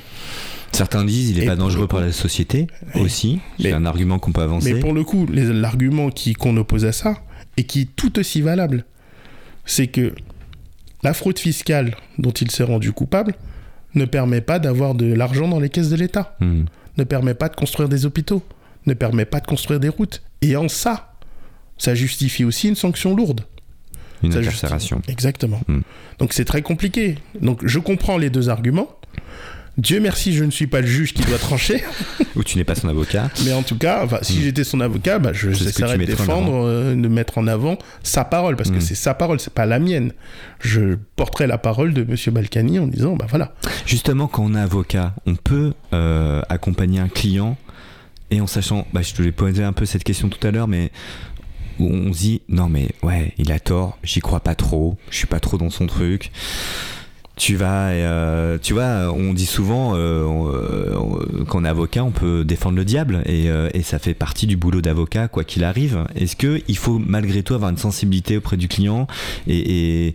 Certains 0.72 1.04
disent 1.04 1.30
il 1.30 1.38
est 1.40 1.44
Et 1.44 1.46
pas 1.46 1.56
dangereux 1.56 1.86
pour 1.86 2.00
la 2.00 2.12
société 2.12 2.66
Oui. 2.94 3.00
aussi. 3.02 3.40
C'est 3.58 3.72
un 3.72 3.86
argument 3.86 4.18
qu'on 4.18 4.32
peut 4.32 4.42
avancer. 4.42 4.74
Mais 4.74 4.80
pour 4.80 4.92
le 4.92 5.04
coup, 5.04 5.26
l'argument 5.30 6.10
qui- 6.10 6.34
qu'on 6.34 6.56
oppose 6.56 6.84
à 6.84 6.92
ça, 6.92 7.16
et 7.56 7.64
qui 7.64 7.82
est 7.82 7.96
tout 7.96 8.18
aussi 8.18 8.42
valable, 8.42 8.84
c'est 9.64 9.86
que 9.86 10.14
la 11.02 11.14
fraude 11.14 11.38
fiscale 11.38 11.96
dont 12.18 12.30
il 12.32 12.50
s'est 12.50 12.64
rendu 12.64 12.92
coupable 12.92 13.34
ne 13.94 14.04
permet 14.04 14.42
pas 14.42 14.58
d'avoir 14.58 14.94
de 14.94 15.06
l'argent 15.12 15.48
dans 15.48 15.60
les 15.60 15.70
caisses 15.70 15.88
de 15.88 15.96
l'État, 15.96 16.36
Hmm. 16.40 16.64
ne 16.98 17.04
permet 17.04 17.34
pas 17.34 17.48
de 17.48 17.56
construire 17.56 17.88
des 17.88 18.04
hôpitaux, 18.04 18.42
ne 18.84 18.92
permet 18.94 19.24
pas 19.24 19.40
de 19.40 19.46
construire 19.46 19.80
des 19.80 19.88
routes. 19.88 20.22
Et 20.42 20.56
en 20.56 20.68
ça, 20.68 21.14
ça 21.78 21.94
justifie 21.94 22.44
aussi 22.44 22.68
une 22.68 22.74
sanction 22.76 23.16
lourde. 23.16 23.42
Une 24.22 24.34
incarcération. 24.36 24.96
justifie- 24.98 25.12
Exactement. 25.12 25.60
Hmm. 25.68 25.80
Donc 26.18 26.32
c'est 26.34 26.44
très 26.44 26.60
compliqué. 26.62 27.16
Donc 27.40 27.60
je 27.66 27.78
comprends 27.78 28.18
les 28.18 28.28
deux 28.30 28.48
arguments. 28.50 28.88
Dieu 29.78 30.00
merci, 30.00 30.32
je 30.34 30.42
ne 30.44 30.50
suis 30.50 30.66
pas 30.66 30.80
le 30.80 30.86
juge 30.86 31.12
qui 31.12 31.22
doit 31.24 31.36
trancher. 31.38 31.84
Ou 32.36 32.42
tu 32.42 32.56
n'es 32.56 32.64
pas 32.64 32.74
son 32.74 32.88
avocat. 32.88 33.30
Mais 33.44 33.52
en 33.52 33.62
tout 33.62 33.76
cas, 33.76 34.02
enfin, 34.04 34.18
si 34.22 34.38
Mm. 34.38 34.42
j'étais 34.42 34.64
son 34.64 34.80
avocat, 34.80 35.18
bah, 35.18 35.32
je 35.34 35.50
j'essaierais 35.50 35.98
de 35.98 36.04
défendre, 36.04 36.64
euh, 36.66 36.94
de 36.94 37.08
mettre 37.08 37.36
en 37.38 37.46
avant 37.46 37.76
sa 38.02 38.24
parole, 38.24 38.56
parce 38.56 38.70
que 38.70 38.76
Mm. 38.76 38.80
c'est 38.80 38.94
sa 38.94 39.12
parole, 39.14 39.38
c'est 39.38 39.52
pas 39.52 39.66
la 39.66 39.78
mienne. 39.78 40.12
Je 40.60 40.96
porterai 41.16 41.46
la 41.46 41.58
parole 41.58 41.92
de 41.92 42.04
Monsieur 42.04 42.30
Balkany 42.32 42.78
en 42.78 42.86
disant, 42.86 43.16
bah 43.16 43.26
voilà. 43.28 43.54
Justement, 43.84 44.28
quand 44.28 44.44
on 44.44 44.54
est 44.54 44.60
avocat, 44.60 45.14
on 45.26 45.34
peut 45.34 45.74
euh, 45.92 46.40
accompagner 46.48 47.00
un 47.00 47.08
client 47.08 47.56
et 48.30 48.40
en 48.40 48.46
sachant, 48.46 48.86
bah, 48.94 49.02
je 49.02 49.12
te 49.14 49.20
l'ai 49.22 49.32
posé 49.32 49.62
un 49.62 49.72
peu 49.74 49.84
cette 49.84 50.04
question 50.04 50.28
tout 50.28 50.44
à 50.46 50.50
l'heure, 50.50 50.68
mais 50.68 50.90
où 51.78 51.86
on 51.92 52.12
se 52.14 52.18
dit 52.18 52.40
non 52.48 52.70
mais 52.70 52.88
ouais, 53.02 53.34
il 53.36 53.52
a 53.52 53.60
tort, 53.60 53.98
j'y 54.02 54.20
crois 54.20 54.40
pas 54.40 54.54
trop, 54.54 54.96
je 55.10 55.16
suis 55.18 55.26
pas 55.26 55.40
trop 55.40 55.58
dans 55.58 55.68
son 55.68 55.86
truc. 55.86 56.32
Tu 57.38 57.54
vas, 57.54 57.88
euh, 57.90 58.56
tu 58.60 58.72
vois, 58.72 59.12
on 59.14 59.34
dit 59.34 59.44
souvent 59.44 59.92
euh, 59.94 60.24
on- 60.24 60.48
euh, 60.48 61.44
quand 61.46 61.60
on 61.60 61.64
est 61.66 61.68
avocat, 61.68 62.02
on 62.02 62.10
peut 62.10 62.44
défendre 62.44 62.76
le 62.76 62.84
diable 62.86 63.22
et, 63.26 63.50
euh, 63.50 63.68
et 63.74 63.82
ça 63.82 63.98
fait 63.98 64.14
partie 64.14 64.46
du 64.46 64.56
boulot 64.56 64.80
d'avocat 64.80 65.28
quoi 65.28 65.44
qu'il 65.44 65.62
arrive. 65.62 66.06
Est-ce 66.16 66.34
que 66.34 66.62
il 66.66 66.78
faut 66.78 66.98
malgré 66.98 67.42
tout 67.42 67.52
avoir 67.52 67.68
une 67.70 67.76
sensibilité 67.76 68.38
auprès 68.38 68.56
du 68.56 68.68
client 68.68 69.06
et, 69.46 70.06
et 70.08 70.14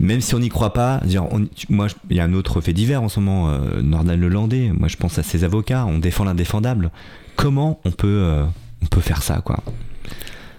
même 0.00 0.20
si 0.20 0.34
on 0.34 0.38
n'y 0.38 0.50
croit 0.50 0.74
pas, 0.74 1.00
dire, 1.06 1.24
on- 1.32 1.46
tu- 1.46 1.66
moi 1.70 1.86
il 2.10 2.16
y 2.18 2.20
a 2.20 2.24
un 2.24 2.34
autre 2.34 2.60
fait 2.60 2.74
divers 2.74 3.02
en 3.02 3.08
ce 3.08 3.20
moment, 3.20 3.48
euh, 3.48 3.80
Nordal 3.80 4.20
Lelandais. 4.20 4.70
Moi 4.78 4.88
je 4.88 4.98
pense 4.98 5.18
à 5.18 5.22
ses 5.22 5.44
avocats, 5.44 5.86
on 5.86 5.98
défend 5.98 6.24
l'indéfendable. 6.24 6.90
Comment 7.36 7.80
on 7.86 7.90
peut, 7.90 8.06
euh, 8.06 8.44
on 8.82 8.86
peut 8.86 9.00
faire 9.00 9.22
ça 9.22 9.40
quoi? 9.42 9.62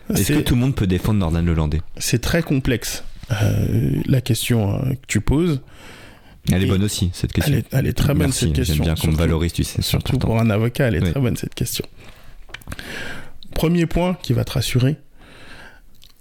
Est-ce 0.09 0.33
que 0.33 0.39
tout 0.39 0.55
le 0.55 0.61
monde 0.61 0.73
peut 0.75 0.87
défendre 0.87 1.19
Nordal 1.19 1.45
Lelandais? 1.45 1.81
C'est 1.97 2.19
très 2.21 2.41
complexe, 2.41 3.03
euh, 3.03 3.10
la 4.05 4.21
question 4.21 4.75
euh, 4.75 4.89
que 4.91 5.05
tu 5.07 5.21
poses. 5.21 5.61
Elle 6.51 6.63
est 6.63 6.67
bonne 6.67 6.83
aussi 6.83 7.11
cette 7.13 7.33
question. 7.33 7.53
Elle 7.53 7.59
est, 7.59 7.65
elle 7.71 7.87
est 7.87 7.93
très 7.93 8.09
bonne, 8.13 8.23
Merci, 8.23 8.45
cette 8.45 8.53
question. 8.53 8.75
J'aime 8.75 8.83
bien 8.85 8.95
qu'on 8.95 9.11
me 9.11 9.15
valorise, 9.15 9.53
tu 9.53 9.63
sais. 9.63 9.81
Surtout 9.81 10.15
important. 10.15 10.27
pour 10.27 10.39
un 10.41 10.49
avocat, 10.49 10.87
elle 10.87 10.95
est 10.95 11.03
Oui. 11.03 11.11
très 11.11 11.19
bonne, 11.19 11.37
cette 11.37 11.53
question. 11.55 11.85
Premier 13.53 13.85
point 13.85 14.17
qui 14.21 14.33
va 14.33 14.43
te 14.43 14.51
rassurer. 14.53 14.95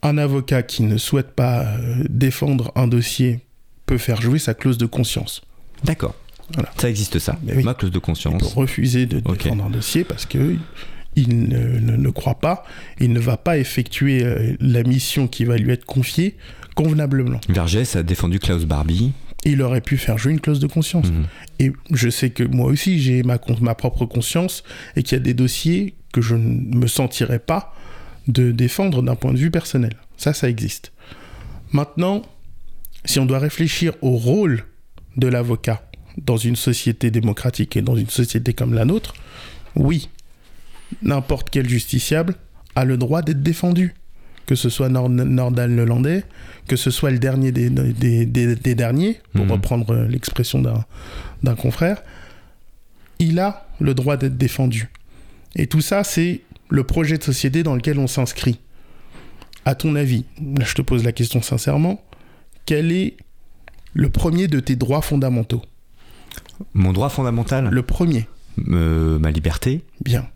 un 0.02 0.16
avocat 0.16 0.62
qui 0.62 0.82
ne 0.82 0.96
souhaite 0.96 1.32
pas 1.32 1.60
euh, 1.62 2.04
défendre 2.08 2.72
un 2.74 2.86
dossier 2.88 3.40
peut 3.84 3.98
faire 3.98 4.20
jouer 4.22 4.38
sa 4.38 4.54
clause 4.54 4.78
de 4.78 4.86
conscience. 4.86 5.42
D'accord. 5.84 6.14
Voilà. 6.54 6.70
Ça 6.78 6.88
existe 6.88 7.18
ça. 7.18 7.38
Oui. 7.46 7.62
Ma 7.62 7.74
clause 7.74 7.90
de 7.90 7.96
Il 7.96 8.00
peut 8.00 8.06
conscience. 8.06 8.54
refuser 8.54 9.04
de 9.06 9.20
défendre 9.20 9.64
un 9.66 9.70
dossier 9.70 10.04
parce 10.04 10.24
que 10.26 10.56
il 11.16 11.48
ne, 11.48 11.58
ne- 11.80 11.96
ne 11.96 12.10
croit 12.10 12.38
pas, 12.40 12.64
il 12.98 13.12
ne 13.12 13.20
va 13.20 13.36
pas 13.36 13.58
effectuer 13.58 14.24
euh, 14.24 14.56
la 14.60 14.82
mission 14.84 15.28
qui 15.28 15.44
va 15.44 15.56
lui 15.58 15.70
être 15.72 15.84
confiée 15.84 16.36
convenablement. 16.74 17.40
Vergès 17.48 17.96
a 17.96 18.02
défendu 18.02 18.38
Klaus 18.38 18.64
Barbie. 18.64 19.12
Il 19.44 19.62
aurait 19.62 19.80
pu 19.80 19.96
faire 19.96 20.18
jouer 20.18 20.33
une 20.33 20.40
clause 20.40 20.61
de 20.61 20.66
conscience. 20.66 21.11
Mhm. 21.11 21.26
Et 21.59 21.72
je 21.90 22.11
sais 22.11 22.30
que 22.30 22.42
moi 22.42 22.66
aussi, 22.66 23.00
j'ai 23.00 23.22
ma, 23.22 23.38
ma 23.61 23.74
propre 23.74 24.04
conscience 24.06 24.62
et 24.96 25.02
qu'il 25.02 25.16
y 25.16 25.20
a 25.20 25.24
des 25.24 25.35
dossiers 25.35 25.94
que 26.12 26.20
je 26.20 26.35
ne 26.35 26.76
me 26.76 26.87
sentirais 26.87 27.38
pas 27.38 27.74
de 28.28 28.52
défendre 28.52 29.02
d'un 29.02 29.14
point 29.14 29.33
de 29.33 29.38
vue 29.38 29.50
personnel. 29.50 29.94
Ça, 30.16 30.35
ça 30.35 30.48
existe. 30.48 30.92
Maintenant, 31.72 32.22
si 33.04 33.18
on 33.18 33.26
doit 33.26 33.38
réfléchir 33.38 33.94
au 34.02 34.11
rôle 34.11 34.64
de 35.16 35.26
l'avocat 35.26 35.83
dans 36.18 36.37
une 36.37 36.56
société 36.56 37.11
démocratique 37.11 37.76
et 37.76 37.83
dans 37.83 37.96
une 37.96 38.11
société 38.11 38.52
comme 38.52 38.74
la 38.74 38.85
nôtre, 38.85 39.14
oui, 39.76 40.09
n'importe 41.02 41.50
quel 41.50 41.68
justiciable 41.68 42.35
a 42.74 42.85
le 42.85 42.96
droit 42.96 43.22
d'être 43.22 43.42
défendu. 43.42 43.94
Que 44.50 44.56
ce 44.56 44.68
soit 44.68 44.88
Nord- 44.88 45.08
Nordal 45.08 45.76
Lelandais, 45.76 46.24
que 46.66 46.74
ce 46.74 46.90
soit 46.90 47.12
le 47.12 47.20
dernier 47.20 47.52
des, 47.52 47.70
des- 47.70 48.26
des- 48.26 48.56
des 48.56 48.74
derniers, 48.74 49.20
pour 49.32 49.44
Mhm. 49.44 49.52
reprendre 49.52 49.94
l'expression 50.08 50.60
d'un 50.60 51.54
confrère, 51.54 52.02
il 53.20 53.38
a 53.38 53.68
le 53.78 53.94
droit 53.94 54.16
d'être 54.16 54.36
défendu. 54.36 54.88
Et 55.54 55.68
tout 55.68 55.80
ça, 55.80 56.02
c'est 56.02 56.40
le 56.68 56.82
projet 56.82 57.16
de 57.16 57.22
société 57.22 57.62
dans 57.62 57.76
lequel 57.76 58.00
on 58.00 58.08
s'inscrit. 58.08 58.58
À 59.64 59.76
ton 59.76 59.94
avis, 59.94 60.24
là 60.56 60.64
je 60.64 60.74
te 60.74 60.82
pose 60.82 61.04
la 61.04 61.12
question 61.12 61.40
sincèrement, 61.42 62.02
quel 62.66 62.90
est 62.90 63.16
le 63.94 64.10
premier 64.10 64.48
de 64.48 64.58
tes 64.58 64.74
droits 64.74 65.00
fondamentaux? 65.02 65.62
Mon 66.74 66.92
droit 66.92 67.08
fondamental, 67.08 67.68
Le 67.70 67.82
premier, 67.82 68.26
euh, 68.66 69.16
ma 69.20 69.30
liberté, 69.30 69.84
bien, 70.04 70.26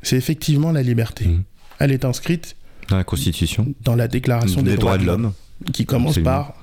c'est 0.00 0.16
effectivement 0.16 0.70
la 0.70 0.82
liberté. 0.84 1.24
Mhm. 1.26 1.42
Elle 1.80 1.90
est 1.90 2.04
inscrite 2.04 2.54
dans 2.88 2.96
la 2.96 3.04
Constitution, 3.04 3.74
dans 3.82 3.96
la 3.96 4.08
Déclaration 4.08 4.62
des 4.62 4.72
des, 4.72 4.76
droits 4.76 4.98
de 4.98 5.04
l'homme, 5.04 5.32
qui 5.72 5.86
commence 5.86 6.18
Absolument. 6.18 6.30
par 6.30 6.54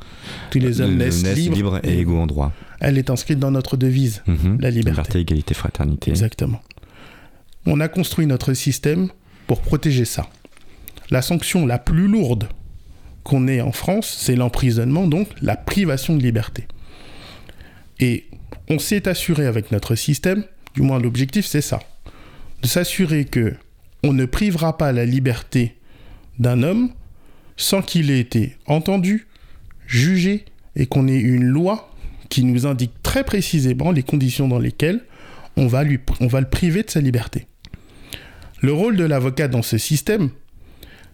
tous 0.49 0.59
les 0.59 0.81
hommes 0.81 0.95
naissent, 0.95 1.23
libres, 1.35 1.79
et 1.83 1.99
égaux 1.99 2.19
en 2.19 2.27
droit. 2.27 2.51
Elle 2.79 2.97
est 2.97 3.09
inscrite 3.09 3.39
dans 3.39 3.51
notre 3.51 3.77
devise. 3.77 4.23
Mhm. 4.27 4.59
La 4.59 4.69
liberté. 4.69 5.19
égalité, 5.19 5.53
fraternité. 5.53 6.11
Exactement. 6.11 6.61
On 7.65 7.79
a 7.79 7.87
construit 7.87 8.25
notre 8.25 8.53
système 8.53 9.09
pour 9.47 9.61
protéger 9.61 10.05
ça. 10.05 10.27
La 11.09 11.21
sanction 11.21 11.65
la 11.65 11.77
plus 11.77 12.07
lourde 12.07 12.47
qu'on 13.23 13.47
ait 13.47 13.61
en 13.61 13.71
France, 13.71 14.15
c'est 14.17 14.35
l'emprisonnement, 14.35 15.07
donc 15.07 15.27
la 15.41 15.55
privation 15.55 16.15
de 16.15 16.23
liberté. 16.23 16.67
Et 17.99 18.25
on 18.69 18.79
s'est 18.79 19.07
assuré 19.07 19.45
avec 19.45 19.71
notre 19.71 19.95
système, 19.95 20.43
du 20.73 20.81
moins 20.81 20.99
l'objectif 20.99 21.45
c'est 21.45 21.61
ça, 21.61 21.79
de 22.63 22.67
s'assurer 22.67 23.25
que 23.25 23.53
on 24.03 24.13
ne 24.13 24.25
privera 24.25 24.77
pas 24.77 24.91
la 24.91 25.05
liberté 25.05 25.77
d'un 26.39 26.63
homme 26.63 26.89
sans 27.57 27.81
qu'il 27.81 28.09
ait 28.09 28.19
été 28.19 28.57
entendu, 28.65 29.27
jugé 29.85 30.45
et 30.75 30.87
qu'on 30.87 31.07
ait 31.07 31.19
une 31.19 31.43
loi 31.43 31.93
qui 32.29 32.43
nous 32.43 32.65
indique 32.65 32.93
très 33.03 33.23
précisément 33.23 33.91
les 33.91 34.03
conditions 34.03 34.47
dans 34.47 34.59
lesquelles 34.59 35.01
on 35.57 35.67
va, 35.67 35.83
le 35.83 36.49
priver 36.49 36.83
de 36.83 36.89
sa 36.89 37.01
liberté. 37.01 37.45
Le 38.61 38.73
rôle 38.73 38.95
de 38.95 39.03
l'avocat 39.03 39.47
dans 39.47 39.61
ce 39.61 39.77
système, 39.77 40.29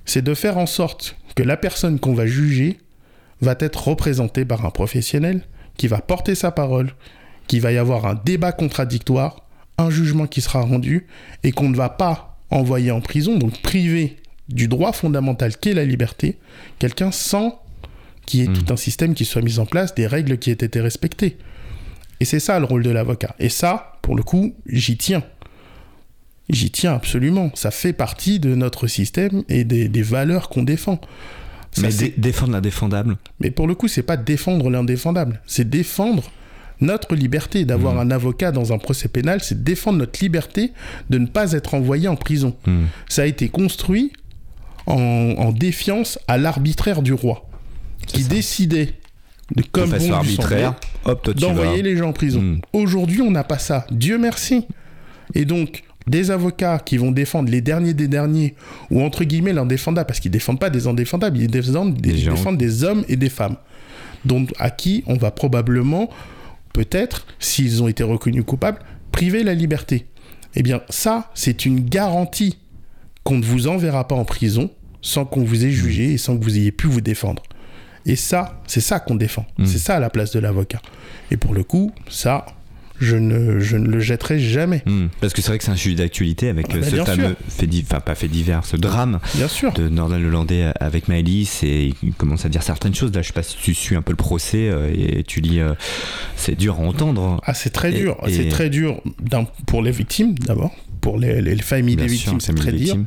c'est 0.06 0.24
de 0.24 0.34
faire 0.34 0.58
en 0.58 0.68
sorte 0.68 1.18
que 1.36 1.44
la 1.44 1.58
personne 1.58 2.00
qu'on 2.00 2.14
va 2.14 2.28
juger 2.28 2.78
va 3.42 3.56
être 3.60 3.88
représentée 3.88 4.46
par 4.46 4.66
un 4.66 4.70
professionnel 4.70 5.42
qui 5.76 5.88
va 5.88 6.00
porter 6.00 6.36
sa 6.36 6.52
parole, 6.52 6.92
qu'il 7.48 7.62
va 7.62 7.72
y 7.72 7.78
avoir 7.78 8.06
un 8.06 8.16
débat 8.16 8.52
contradictoire, 8.52 9.48
un 9.78 9.90
jugement 9.90 10.28
qui 10.28 10.42
sera 10.42 10.62
rendu 10.62 11.08
et 11.44 11.52
qu'on 11.52 11.70
ne 11.70 11.76
va 11.76 11.90
pas 11.90 12.40
envoyer 12.50 12.92
en 12.92 13.02
prison, 13.02 13.38
donc 13.38 13.62
priver 13.62 14.18
du 14.50 14.68
droit 14.68 14.94
fondamental 14.94 15.56
qu'est 15.58 15.74
la 15.74 15.84
liberté, 15.86 16.38
quelqu'un 16.80 17.12
sans 17.12 17.62
qu'il 18.26 18.40
y 18.42 18.44
ait 18.44 18.48
Mm. 18.50 18.54
tout 18.54 18.74
un 18.74 18.78
système 18.78 19.14
qui 19.14 19.26
soit 19.26 19.42
mis 19.42 19.60
en 19.60 19.66
place, 19.66 19.96
des 19.96 20.08
règles 20.08 20.38
qui 20.38 20.50
aient 20.50 20.54
été 20.54 20.80
respectées. 20.82 21.38
Et 22.20 22.26
c'est 22.26 22.40
ça 22.40 22.60
le 22.60 22.66
rôle 22.66 22.84
de 22.84 22.90
l'avocat. 22.90 23.36
Et 23.40 23.50
ça, 23.50 23.94
pour 24.02 24.16
le 24.16 24.24
coup, 24.24 24.56
j'y 24.68 24.98
tiens. 24.98 25.24
J'y 26.50 26.72
tiens 26.72 26.94
absolument. 26.94 27.52
Ça 27.56 27.72
fait 27.72 27.94
partie 27.94 28.40
de 28.40 28.56
notre 28.56 28.88
système 28.88 29.44
et 29.50 29.64
des, 29.66 29.90
des 29.90 30.02
valeurs 30.02 30.50
qu'on 30.50 30.64
défend. 30.64 31.00
Ça, 31.72 31.82
Mais 31.84 31.90
dé- 31.90 32.14
défendre 32.18 32.54
l'indéfendable. 32.54 33.18
mais 33.40 33.52
pour 33.52 33.68
le 33.68 33.76
coup, 33.76 33.88
c'est 33.88 34.02
pas 34.02 34.18
défendre 34.18 34.70
l'indéfendable, 34.70 35.42
c'est 35.46 35.70
défendre 35.70 36.24
notre 36.80 37.16
liberté 37.16 37.66
d'avoir 37.66 37.96
Mhm. 37.96 38.00
un 38.00 38.12
avocat 38.12 38.52
dans 38.52 38.72
un 38.72 38.78
procès 38.78 39.10
pénal, 39.10 39.42
c'est 39.44 39.64
défendre 39.64 40.00
notre 40.00 40.20
liberté 40.24 40.72
de 41.10 41.18
ne 41.18 41.26
pas 41.28 41.52
être 41.52 41.74
envoyé 41.74 42.08
en 42.08 42.16
prison. 42.16 42.56
Mhm. 42.66 42.86
Ça 43.10 43.24
a 43.24 43.26
été 43.26 43.50
construit 43.50 44.14
en, 44.88 45.36
en 45.38 45.52
défiance 45.52 46.18
à 46.28 46.38
l'arbitraire 46.38 47.02
du 47.02 47.14
roi, 47.14 47.46
qui 48.08 48.24
ça. 48.24 48.30
décidait 48.30 48.94
de 49.56 49.62
De 49.62 49.68
comme 49.72 49.90
façon 49.90 50.08
bon 50.10 50.14
arbitraire, 50.14 50.74
d'envoyer 51.36 51.82
les 51.82 51.96
gens 51.98 52.10
en 52.10 52.14
prison. 52.14 52.42
Mhm. 52.42 52.62
Aujourd'hui, 52.74 53.22
on 53.22 53.32
n'a 53.32 53.44
pas 53.44 53.60
ça. 53.60 53.86
Dieu 53.92 54.18
merci. 54.18 54.66
Et 55.36 55.46
donc, 55.46 55.84
des 56.08 56.32
avocats 56.32 56.80
qui 56.80 56.98
vont 56.98 57.12
défendre 57.12 57.50
les 57.52 57.62
derniers 57.62 57.94
des 57.94 58.08
derniers, 58.08 58.56
ou 58.92 59.02
entre 59.02 59.24
guillemets 59.26 59.54
l'indéfendable, 59.54 60.08
parce 60.08 60.20
qu'ils 60.20 60.32
défendent 60.32 60.60
pas 60.60 60.70
des 60.70 60.88
indéfendables, 60.88 61.38
ils 61.38 61.48
défendent 61.52 61.96
des, 61.96 62.14
Des 62.14 62.18
gens. 62.18 62.32
défendent 62.34 62.58
des 62.58 62.84
hommes 62.84 63.04
et 63.10 63.18
des 63.18 63.30
femmes. 63.30 63.58
Donc, 64.26 64.54
à 64.58 64.70
qui 64.70 65.04
on 65.08 65.16
va 65.16 65.32
probablement, 65.32 66.10
peut-être, 66.74 67.26
s'ils 67.40 67.84
ont 67.84 67.88
été 67.88 68.04
reconnus 68.04 68.44
coupables, 68.46 68.80
priver 69.12 69.44
la 69.44 69.54
liberté. 69.54 70.08
Eh 70.56 70.64
bien, 70.64 70.82
ça, 70.90 71.30
c'est 71.34 71.66
une 71.66 71.82
garantie 71.82 72.58
qu'on 73.24 73.38
ne 73.38 73.44
vous 73.44 73.68
enverra 73.68 74.08
pas 74.08 74.16
en 74.16 74.26
prison 74.26 74.70
sans 75.02 75.26
qu'on 75.26 75.44
vous 75.44 75.66
ait 75.66 75.72
jugé 75.72 76.14
et 76.14 76.18
sans 76.18 76.38
que 76.38 76.44
vous 76.44 76.58
ayez 76.58 76.72
pu 76.72 76.88
vous 76.88 77.02
défendre. 77.02 77.44
Et 78.06 78.16
ça, 78.16 78.62
c'est 78.68 78.82
ça 78.82 79.00
qu'on 79.00 79.16
défend. 79.16 79.46
Mm. 79.58 79.66
C'est 79.66 79.80
ça 79.80 80.00
la 80.00 80.10
place 80.10 80.32
de 80.32 80.40
l'avocat. 80.40 80.82
Et 81.32 81.38
pour 81.38 81.54
le 81.54 81.64
coup, 81.64 81.92
ça, 82.10 82.46
je 83.00 83.16
ne, 83.16 83.60
je 83.60 83.78
ne 83.78 83.86
le 83.88 84.00
jetterai 84.00 84.40
jamais. 84.40 84.82
Mhm. 84.88 85.10
Parce 85.22 85.34
que 85.34 85.42
c'est 85.44 85.50
vrai 85.50 85.58
que 85.60 85.64
c'est 85.64 85.70
un 85.72 85.76
sujet 85.76 85.96
d'actualité 85.96 86.50
avec 86.50 86.66
Ah 86.72 86.78
euh, 86.78 86.80
bah, 86.80 86.86
ce 86.88 86.92
bien 86.96 87.06
fameux 87.06 87.36
fait 87.48 87.68
divers, 87.68 87.88
enfin 87.92 88.00
pas 88.00 88.16
fait 88.16 88.28
divers, 88.28 88.66
ce 88.66 88.76
drame 88.76 89.20
Bien 89.36 89.48
sûr. 89.48 89.72
de 89.74 89.88
Nordal 89.88 90.24
Lelandais 90.24 90.72
avec 90.80 91.08
Maëlys 91.08 91.64
et 91.64 91.94
il 92.02 92.14
commence 92.14 92.46
à 92.46 92.50
dire 92.50 92.64
certaines 92.64 92.96
choses. 92.96 93.14
Là, 93.14 93.22
je 93.22 93.28
sais 93.28 93.34
pas 93.34 93.44
si 93.44 93.56
tu 93.58 93.76
suis 93.76 93.96
un 93.96 94.02
peu 94.02 94.14
le 94.14 94.16
procès 94.18 94.70
euh, 94.70 94.90
et 94.92 95.24
tu 95.24 95.42
lis, 95.42 95.60
euh, 95.60 95.74
c'est 96.36 96.58
dur 96.58 96.78
à 96.80 96.84
entendre. 96.84 97.40
Ah, 97.46 97.54
c'est 97.54 97.70
très 97.70 97.92
Et- 97.94 98.00
dur. 98.00 98.18
et- 98.26 98.34
C'est 98.34 98.48
très 98.50 98.70
dur 98.72 99.02
pour 99.68 99.84
les 99.84 99.92
victimes, 99.92 100.34
d'abord. 100.40 100.74
Pour 101.02 101.20
les, 101.20 101.40
les 101.42 101.56
familles 101.58 101.98
Bien 101.98 102.06
des 102.08 102.14
sûr, 102.16 102.32
victimes, 102.34 102.40
c'est 102.42 102.56
très 102.56 102.72
dur. 102.72 102.98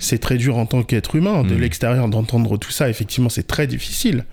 C'est 0.00 0.18
très 0.18 0.36
dur 0.38 0.56
en 0.58 0.66
tant 0.66 0.82
qu'être 0.82 1.14
humain. 1.14 1.44
De 1.44 1.54
Mm. 1.54 1.60
l'extérieur, 1.60 2.08
d'entendre 2.08 2.56
tout 2.58 2.72
ça, 2.72 2.88
effectivement, 2.90 3.28
c'est 3.28 3.46
très 3.46 3.66
difficile. 3.68 4.24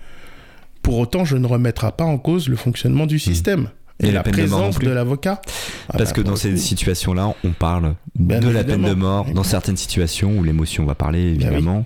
Pour 0.82 0.98
autant, 0.98 1.24
je 1.24 1.36
ne 1.36 1.46
remettrai 1.46 1.92
pas 1.92 2.04
en 2.04 2.18
cause 2.18 2.48
le 2.48 2.56
fonctionnement 2.56 3.06
du 3.06 3.18
système. 3.20 3.68
Et 4.00 4.06
Et, 4.06 4.12
la 4.12 4.18
la 4.18 4.22
peine 4.22 4.34
de 4.34 4.40
mort 4.42 4.48
non 4.50 4.56
présence 4.58 4.76
plus. 4.76 4.86
de 4.86 4.92
l'avocat. 4.92 5.40
Ah 5.88 5.98
Parce 5.98 6.10
bah, 6.10 6.16
que 6.16 6.20
dans 6.20 6.36
ces 6.36 6.56
situations-là, 6.56 7.34
on 7.42 7.50
parle 7.50 7.94
de 8.16 8.48
la 8.48 8.62
peine 8.62 8.82
de 8.82 8.94
mort, 8.94 9.26
dans 9.34 9.42
certaines 9.42 9.76
situations 9.76 10.38
où 10.38 10.44
l'émotion 10.44 10.84
va 10.86 10.94
parler, 10.94 11.24
oui. 11.36 11.44
évidemment. 11.44 11.84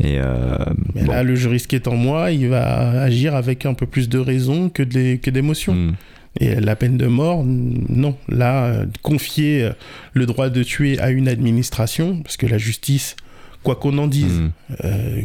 Et 0.00 0.18
euh, 0.18 0.58
Mais 0.96 1.04
bon. 1.04 1.12
là, 1.12 1.22
le 1.22 1.36
juriste 1.36 1.68
qui 1.68 1.76
est 1.76 1.86
en 1.86 1.94
moi, 1.94 2.32
il 2.32 2.48
va 2.48 3.02
agir 3.02 3.36
avec 3.36 3.66
un 3.66 3.74
peu 3.74 3.86
plus 3.86 4.08
de 4.08 4.18
raison 4.18 4.68
que 4.68 4.82
d'émotion. 4.82 5.74
Hmm. 5.74 5.92
Et 6.40 6.56
la 6.56 6.74
peine 6.74 6.96
de 6.96 7.06
mort, 7.06 7.44
non. 7.44 8.16
Là, 8.28 8.64
euh, 8.66 8.86
confier 9.02 9.62
euh, 9.64 9.72
le 10.14 10.26
droit 10.26 10.48
de 10.50 10.62
tuer 10.64 10.98
à 10.98 11.10
une 11.10 11.28
administration, 11.28 12.20
parce 12.22 12.36
que 12.36 12.46
la 12.46 12.58
justice, 12.58 13.14
quoi 13.62 13.76
qu'on 13.76 13.96
en 13.98 14.08
dise, 14.08 14.40
Hmm. 14.40 14.50
euh, 14.84 15.22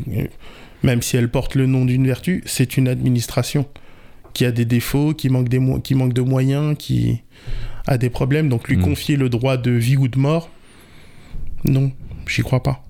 même 0.83 1.01
si 1.01 1.17
elle 1.17 1.29
porte 1.29 1.55
le 1.55 1.65
nom 1.65 1.83
d'une 1.85 2.05
vertu, 2.05 2.43
c'est 2.45 2.77
une 2.77 2.87
administration 2.87 3.65
qui 4.33 4.45
a 4.45 4.51
des 4.51 4.65
défauts, 4.65 5.13
qui 5.13 5.29
manque, 5.29 5.49
des 5.49 5.59
qui 5.83 5.95
manque 5.95 6.13
de 6.13 6.21
moyens, 6.21 6.75
qui 6.77 7.21
a 7.87 7.97
des 7.97 8.09
problèmes. 8.11 8.47
Donc 8.47 8.67
lui 8.69 8.77
Mm. 8.77 8.81
confier 8.83 9.15
le 9.17 9.29
droit 9.29 9.57
de 9.57 9.71
vie 9.71 9.97
ou 9.97 10.07
de 10.07 10.19
mort, 10.19 10.49
non, 11.65 11.91
j'y 12.27 12.43
crois 12.43 12.61
pas. 12.61 12.85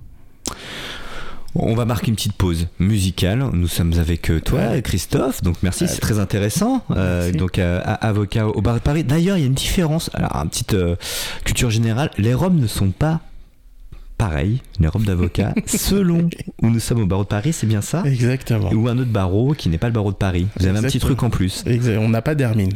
On 1.56 1.74
va 1.74 1.86
marquer 1.86 2.10
une 2.10 2.16
petite 2.16 2.34
pause 2.34 2.68
musicale. 2.80 3.44
Nous 3.54 3.68
sommes 3.68 3.94
avec 4.00 4.30
euh, 4.30 4.40
toi. 4.40 4.80
Christophe. 4.82 5.42
Donc 5.42 5.58
merci, 5.64 5.84
Ouais. 5.86 5.90
c'est 5.90 6.00
très 6.00 6.20
intéressant. 6.20 6.84
Euh, 6.92 7.32
donc 7.32 7.58
euh, 7.58 7.82
avocat 7.84 8.48
au 8.48 8.62
barreau 8.62 8.78
de 8.78 8.84
Paris. 8.84 9.04
D'ailleurs, 9.04 9.38
il 9.38 9.42
y 9.42 9.44
a 9.44 9.48
une 9.48 9.54
différence. 9.56 10.12
Alors, 10.14 10.36
une 10.36 10.50
petite 10.50 10.76
euh, 10.76 10.96
culture 11.46 11.72
générale. 11.72 12.12
Les 12.18 12.34
robes 12.36 12.56
ne 12.60 12.68
sont 12.68 12.92
pas 12.92 13.22
pareilles. 14.18 14.62
Les 14.80 14.88
robes 14.90 15.06
d'avocat, 15.06 15.54
selon 15.66 16.30
où 16.62 16.70
nous 16.70 16.80
sommes 16.80 17.02
au 17.02 17.06
barreau 17.08 17.24
de 17.24 17.30
Paris, 17.30 17.54
c'est 17.54 17.68
bien 17.68 17.82
ça? 17.82 18.04
Exactement. 18.06 18.70
Ou 18.72 18.88
un 18.88 18.98
autre 19.00 19.10
barreau 19.12 19.54
qui 19.54 19.70
n'est 19.70 19.78
pas 19.78 19.88
le 19.88 19.94
barreau 19.94 20.12
de 20.12 20.18
Paris. 20.18 20.48
Vous 20.60 20.68
avez 20.68 20.78
un 20.78 20.84
petit 20.84 21.00
truc 21.00 21.24
en 21.24 21.30
plus. 21.30 21.64
On 22.00 22.10
n'a 22.10 22.22
pas 22.22 22.36
d'hermine. 22.36 22.74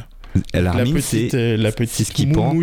C'est 1.01 1.33
euh, 1.35 1.57
la 1.57 1.71
petite 1.71 2.07
ce 2.07 2.11
qui 2.11 2.25
pend. 2.25 2.55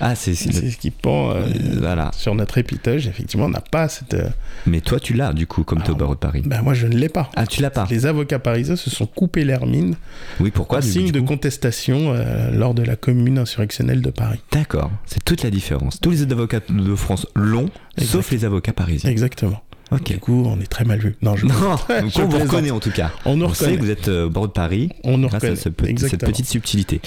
ah, 0.00 0.14
c'est 0.14 0.34
ce 0.34 0.76
qui 0.76 0.90
pend 0.90 1.30
euh, 1.30 1.42
voilà. 1.78 2.10
sur 2.14 2.34
notre 2.34 2.58
épitoge. 2.58 3.06
Effectivement, 3.06 3.46
on 3.46 3.50
n'a 3.50 3.60
pas 3.62 3.88
cette. 3.88 4.14
euh, 4.14 4.28
Mais 4.66 4.80
toi, 4.80 5.00
tu 5.00 5.14
l'as 5.14 5.32
du 5.32 5.46
coup, 5.46 5.64
comme 5.64 5.80
Alors, 5.82 5.96
barreau 5.96 6.14
de 6.14 6.18
Paris. 6.20 6.42
Ben 6.44 6.60
moi, 6.62 6.74
je 6.74 6.86
ne 6.86 6.94
l'ai 6.96 7.08
pas. 7.08 7.30
Ah, 7.36 7.46
tu 7.46 7.62
l'as 7.62 7.70
pas. 7.70 7.86
Les 7.90 8.06
avocats 8.06 8.38
parisiens 8.38 8.76
se 8.76 8.90
sont 8.90 9.06
coupés 9.06 9.44
l'hermine 9.44 9.96
Oui, 10.40 10.50
pourquoi 10.50 10.78
en 10.78 10.82
signe 10.82 11.12
de 11.12 11.20
contestation 11.20 12.12
euh, 12.12 12.50
lors 12.50 12.74
de 12.74 12.82
la 12.82 12.96
commune 12.96 13.38
insurrectionnelle 13.38 14.02
de 14.02 14.10
Paris. 14.10 14.40
D'accord, 14.52 14.90
c'est 15.06 15.24
toute 15.24 15.42
la 15.42 15.50
différence. 15.50 16.00
Tous 16.00 16.10
les 16.10 16.22
avocats 16.22 16.60
de 16.68 16.94
France 16.94 17.26
l'ont, 17.34 17.70
sauf 17.98 18.30
les 18.32 18.44
avocats 18.44 18.72
parisiens. 18.72 19.10
Exactement. 19.10 19.62
Ok. 19.90 20.12
Du 20.12 20.18
coup, 20.18 20.44
on 20.46 20.60
est 20.60 20.66
très 20.66 20.84
mal 20.84 20.98
vu. 20.98 21.16
Non, 21.22 21.36
je 21.36 21.46
Non, 21.46 21.54
Je 21.88 22.20
on 22.22 22.26
vous 22.26 22.38
reconnaît 22.38 22.70
en 22.70 22.80
tout 22.80 22.90
cas. 22.90 23.12
on 23.24 23.36
nous 23.36 23.46
On 23.46 23.54
sait 23.54 23.76
que 23.76 23.80
vous 23.80 23.90
êtes 23.90 24.08
euh, 24.08 24.26
au 24.26 24.30
barreau 24.30 24.46
de 24.46 24.52
Paris 24.52 24.90
On 25.04 25.18
nous 25.18 25.28
à 25.28 25.32
reconnaît. 25.32 25.56
ce 25.56 25.70
cette 26.08 26.24
petite 26.24 26.46
subtilité. 26.46 27.00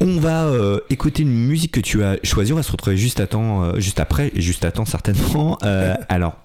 On 0.00 0.18
va 0.18 0.44
euh, 0.44 0.80
écouter 0.90 1.22
une 1.22 1.32
musique 1.32 1.72
que 1.72 1.80
tu 1.80 2.04
as 2.04 2.16
choisie. 2.22 2.52
On 2.52 2.56
va 2.56 2.62
se 2.62 2.72
retrouver 2.72 2.96
juste 2.96 3.18
à 3.20 3.26
temps, 3.26 3.62
euh, 3.62 3.80
juste 3.80 3.98
après, 3.98 4.30
et 4.34 4.40
juste 4.42 4.64
à 4.64 4.70
temps 4.70 4.84
certainement. 4.84 5.58
Euh, 5.62 5.94
alors, 6.08 6.36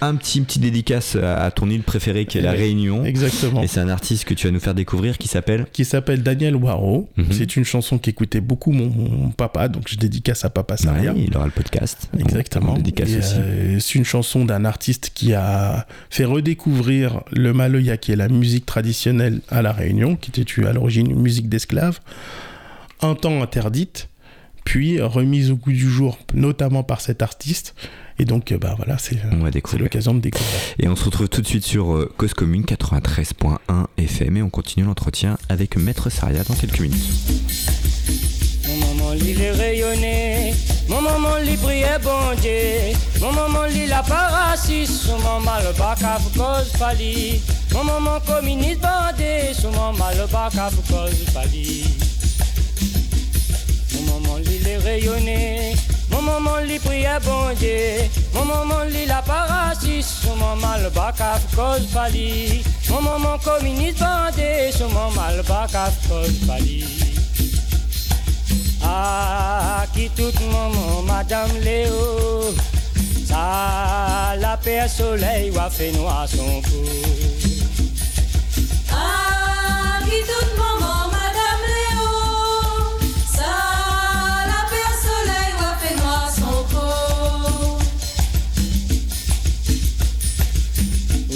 un 0.00 0.16
petit 0.16 0.40
petit 0.40 0.58
dédicace 0.58 1.16
à, 1.16 1.50
ton 1.50 1.70
île 1.70 1.82
préférée 1.82 2.26
qui 2.26 2.38
est 2.38 2.42
la 2.42 2.52
Oui. 2.52 2.58
Réunion. 2.58 3.04
Exactement. 3.04 3.62
Et 3.62 3.66
c'est 3.66 3.80
un 3.80 3.88
artiste 3.88 4.24
que 4.24 4.34
tu 4.34 4.46
vas 4.46 4.52
nous 4.52 4.60
faire 4.60 4.74
découvrir 4.74 5.18
qui 5.18 5.28
s'appelle. 5.28 5.66
Qui 5.72 5.84
s'appelle 5.84 6.22
Daniel 6.22 6.56
Waro. 6.56 7.08
Mhm. 7.16 7.26
C'est 7.30 7.56
une 7.56 7.64
chanson 7.64 7.98
qu'écoutait 7.98 8.40
beaucoup 8.40 8.72
mon, 8.72 8.88
mon 8.88 9.30
papa, 9.30 9.68
donc 9.68 9.88
je 9.88 9.96
dédicace 9.96 10.44
à 10.44 10.50
Papa 10.50 10.76
Saria. 10.76 11.12
Ouais, 11.12 11.24
il 11.26 11.36
aura 11.36 11.46
le 11.46 11.52
podcast. 11.52 12.08
Exactement. 12.18 12.76
euh, 13.38 13.78
c'est 13.80 13.94
une 13.94 14.04
chanson 14.04 14.44
d'un 14.44 14.64
artiste 14.64 15.12
qui 15.14 15.34
a 15.34 15.86
fait 16.10 16.24
redécouvrir 16.24 17.22
le 17.30 17.52
maloya, 17.52 17.96
qui 17.96 18.12
est 18.12 18.16
la 18.16 18.28
musique 18.28 18.66
traditionnelle 18.66 19.40
à 19.48 19.62
La 19.62 19.72
Réunion, 19.72 20.16
qui 20.16 20.30
était 20.30 20.66
à 20.66 20.72
l'origine 20.72 21.10
une 21.10 21.20
musique 21.20 21.48
d'esclaves, 21.48 22.00
un 23.00 23.14
temps 23.14 23.42
interdite, 23.42 24.08
puis 24.64 25.00
remise 25.00 25.50
au 25.50 25.56
goût 25.56 25.72
du 25.72 25.90
jour, 25.90 26.18
notamment 26.32 26.82
par 26.82 27.00
cet 27.00 27.22
artiste. 27.22 27.74
Et 28.18 28.24
donc, 28.24 28.52
euh, 28.52 28.58
bah 28.58 28.74
voilà, 28.76 28.96
c'est 28.98 29.16
va 29.16 29.30
c'est 29.30 29.50
découvrir. 29.50 29.82
l'occasion 29.82 30.14
de 30.14 30.20
découvrir. 30.20 30.50
Et 30.78 30.88
on 30.88 30.96
se 30.96 31.04
retrouve 31.04 31.28
tout 31.28 31.42
de 31.42 31.46
suite 31.46 31.64
sur 31.64 31.94
euh, 31.94 32.12
Cause 32.16 32.34
Commune 32.34 32.62
93.1 32.62 33.86
FM 33.98 34.36
et 34.36 34.42
on 34.42 34.50
continue 34.50 34.84
l'entretien 34.86 35.36
avec 35.48 35.76
Maître 35.76 36.10
Saria 36.10 36.44
dans 36.44 36.54
quelques 36.54 36.80
minutes. 36.80 37.02
Mon 38.68 38.76
maman 38.86 39.12
lit 39.14 39.34
les 39.34 39.50
rayonnés, 39.50 40.54
mon 40.88 41.00
maman 41.00 41.36
lit 41.38 41.56
priait 41.56 41.98
bon 42.02 42.34
Dieu, 42.40 42.96
mon 43.20 43.32
maman 43.32 43.64
lit 43.66 43.86
la 43.86 44.02
parasis, 44.02 44.90
son 45.02 45.18
maman 45.18 45.58
le 45.62 45.76
bac 45.78 46.02
à 46.02 46.18
cause 46.36 46.70
pali, 46.78 47.40
mon 47.72 47.84
maman 47.84 48.18
communiste 48.26 48.80
bandé, 48.80 49.52
son 49.54 49.70
maman 49.70 50.10
le 50.16 50.26
bac 50.32 50.54
à 50.56 50.70
cause 50.70 51.24
pali. 51.34 51.84
Mon 53.94 54.20
maman 54.20 54.38
lit 54.38 54.58
les 54.64 54.76
rayonnés, 54.78 55.74
mon 56.14 56.22
maman 56.22 56.58
lit 56.60 56.78
priait 56.78 57.20
bon 57.24 57.52
Dieu, 57.58 58.08
mon 58.32 58.44
maman 58.44 58.84
lit 58.84 59.06
la 59.06 59.20
parasis, 59.22 60.22
son 60.22 60.36
maman 60.36 60.76
le 60.82 60.90
bac 60.90 61.20
à 61.20 61.38
cause 61.56 61.86
pali, 61.92 62.62
mon 62.88 63.02
maman 63.02 63.38
communiste 63.38 63.98
bandé, 63.98 64.70
son 64.72 64.88
maman 64.88 65.36
le 65.36 65.42
bac 65.42 65.74
à 65.74 65.90
cause 66.08 66.38
pali. 66.46 66.84
Ah, 68.86 69.86
qui 69.94 70.10
tout 70.10 70.32
maman, 70.52 71.02
Madame 71.02 71.50
Léo? 71.62 72.54
Ça, 73.26 74.34
la 74.38 74.56
paix 74.58 74.86
soleil, 74.88 75.50
ou 75.50 75.58
a 75.58 75.70
fait 75.70 75.90
noir 75.92 76.26
son 76.28 76.60
cou. 76.60 77.43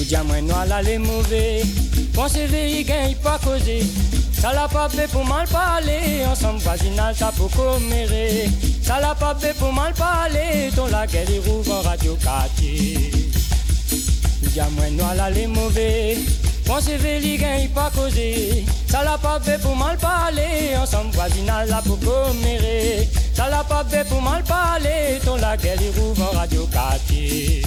Ou 0.08 0.10
dia 0.10 0.24
moins 0.24 0.40
noir 0.40 0.64
là 0.64 0.80
les 0.80 0.96
mauvais. 0.96 1.62
Pensez 2.14 2.46
veille, 2.46 2.82
gagne 2.82 3.14
pas 3.16 3.38
causer. 3.44 3.82
Ça 4.32 4.54
l'a 4.54 4.66
pas 4.66 4.88
fait 4.88 5.06
pour 5.08 5.22
mal 5.26 5.46
parler. 5.48 6.24
Ensemble 6.26 6.60
voisinage, 6.60 7.16
ça 7.16 7.30
pour 7.36 7.50
commérer. 7.50 8.48
Ça 8.82 9.00
l'a 9.00 9.14
pas 9.14 9.34
fait 9.38 9.52
pour 9.58 9.70
mal 9.70 9.92
parler. 9.92 10.70
Ton 10.74 10.86
la 10.86 11.06
gueule, 11.06 11.26
il 11.28 11.40
rouvre 11.46 11.74
en 11.74 11.82
radio 11.82 12.16
quartier. 12.24 13.10
Ou 14.44 14.48
dia 14.48 14.66
moins 14.76 14.90
noir 14.92 15.14
là 15.14 15.28
les 15.28 15.46
mauvais. 15.46 16.16
Pensez 16.64 16.96
veille, 16.96 17.36
gagne 17.36 17.68
pas 17.68 17.90
causer. 17.94 18.64
Ça 18.88 19.04
l'a 19.04 19.18
pas 19.18 19.38
fait 19.40 19.60
pour 19.60 19.76
mal 19.76 19.98
parler. 19.98 20.74
Ensemble 20.80 21.12
voisinage, 21.12 21.68
là 21.68 21.82
pour 21.84 21.98
commérer. 22.00 23.06
Ça 23.34 23.50
l'a 23.50 23.62
pas 23.62 23.84
fait 23.84 24.08
pour 24.08 24.22
mal 24.22 24.42
parler. 24.44 25.18
Ton 25.22 25.36
la 25.36 25.54
gueule, 25.58 25.78
il 25.82 26.00
rouvre 26.00 26.30
en 26.32 26.38
radio 26.38 26.66
quartier. 26.72 27.62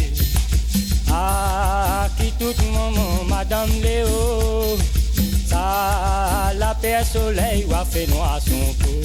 Ah, 1.14 2.08
qui 2.18 2.32
tout 2.40 2.56
maman, 2.72 3.26
Madame 3.28 3.70
Léo. 3.84 4.78
Ça, 5.46 6.54
la 6.58 6.74
paix 6.76 7.04
soleil, 7.04 7.66
ou 7.70 7.74
a 7.74 7.84
fait 7.84 8.08
noir 8.08 8.40
son 8.40 8.74
cou. 8.82 9.02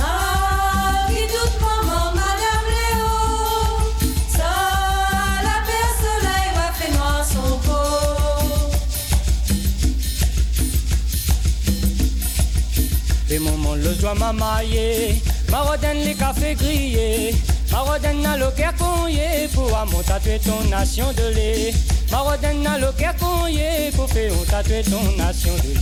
Ah, 0.00 1.06
qui 1.08 1.26
toute 1.34 1.60
maman, 1.60 2.12
Madame 2.14 2.66
Léo. 2.74 3.12
Ça, 4.34 4.52
la 5.42 5.58
paix 5.66 5.88
soleil, 6.00 6.48
ou 6.54 6.58
a 6.58 6.72
fait 6.72 6.92
noir 6.96 7.22
son 7.30 7.58
peau. 7.66 7.98
Les 13.28 13.38
moments 13.38 13.74
le 13.74 13.92
joie 14.00 14.14
m'a 14.14 14.32
maillé, 14.32 15.20
ma 15.50 15.60
rodène 15.60 15.98
les 15.98 16.14
cafés 16.14 16.54
grillés, 16.54 17.34
ma 17.78 17.84
rodène 17.92 18.22
n'a 18.22 18.36
le 18.36 18.50
cœur 18.56 18.74
cogné 18.76 19.48
pour 19.54 19.70
mon 19.92 20.02
tatouer 20.02 20.40
ton 20.40 20.68
nation 20.68 21.12
de 21.12 21.32
lait. 21.32 21.72
Ma 22.10 22.18
rodène 22.18 22.62
n'a 22.62 22.76
le 22.76 22.90
cœur 22.98 23.14
cogné 23.16 23.90
pour 23.94 24.08
faire 24.10 24.32
on 24.32 24.44
tatouer 24.44 24.82
ton 24.82 25.16
nation 25.16 25.52
de 25.54 25.78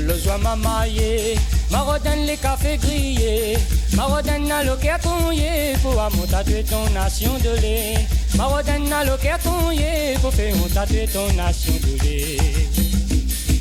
le 0.00 0.18
joie 0.18 0.38
m'a 0.38 0.56
maillé, 0.56 1.34
ma 1.70 1.80
rodène 1.80 2.24
les 2.24 2.38
cafés 2.38 2.78
grillés, 2.78 3.58
ma 3.94 4.04
rodène 4.04 4.46
n'a 4.46 4.64
le 4.64 4.74
cœur 4.76 4.98
cogné 5.00 5.74
pour 5.82 5.92
mon 5.92 6.26
tatouer 6.26 6.64
ton 6.64 6.88
nation 6.94 7.34
de 7.44 7.60
lait. 7.60 8.06
Ma 8.36 8.46
rodène 8.46 8.88
n'a 8.88 9.04
le 9.04 9.18
cœur 9.18 9.38
cogné 9.42 10.14
pour 10.22 10.32
faire 10.32 10.54
on 10.64 10.68
tatouer 10.68 11.08
ton 11.12 11.30
nation 11.34 11.74
de 11.74 12.02
lait. 12.04 12.38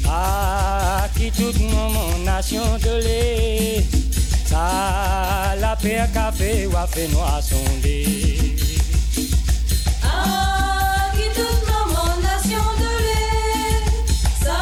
Ah, 0.08 1.06
qui 1.18 1.32
toute 1.32 1.60
mon 1.60 2.18
nation 2.24 2.64
de 2.82 3.04
lait. 3.04 4.07
Ça, 4.48 5.56
la 5.60 5.76
paix 5.76 6.00
café 6.14 6.68
ou 6.68 6.78
a 6.78 6.88
fait 6.88 7.10
noir 7.10 7.42
son 7.42 7.56
lait. 7.84 8.06
Ah, 10.02 11.12
qui 11.14 11.28
toute 11.36 11.64
maman, 11.68 12.16
nation 12.22 12.68
de 12.80 12.92
lait. 13.06 13.84
Ça, 14.42 14.60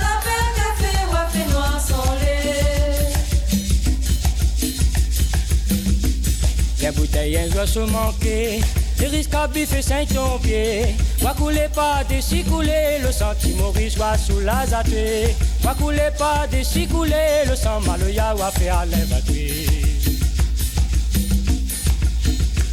la 0.00 0.14
paix 0.24 0.46
café, 0.56 0.92
ou 1.10 1.14
a 1.14 1.26
fait 1.28 1.46
noir 1.52 1.78
son 1.86 2.06
lait. 2.20 3.12
Les 6.80 6.90
bouteilles, 6.92 7.36
un 7.36 7.50
jour 7.50 7.68
se 7.68 7.80
manquer. 7.80 8.62
Les 8.98 9.08
risques 9.08 9.34
à 9.34 9.46
biffer 9.46 9.82
cinq 9.82 10.08
ton 10.08 10.38
pied. 10.38 10.96
Va 11.20 11.34
couler 11.34 11.68
pas 11.74 12.02
des 12.08 12.22
si 12.22 12.42
couler, 12.44 12.98
le 13.02 13.12
senti 13.12 13.52
Maurice 13.52 13.98
va 13.98 14.16
sous 14.16 14.40
la 14.40 14.64
zatoué. 14.66 15.34
Va 15.66 15.74
couler 15.74 16.12
pas 16.16 16.46
des 16.48 16.62
si 16.62 16.86
couler, 16.86 17.42
le 17.48 17.56
sang 17.56 17.80
maloya 17.80 18.36
à 18.38 19.20
tuer. 19.22 19.66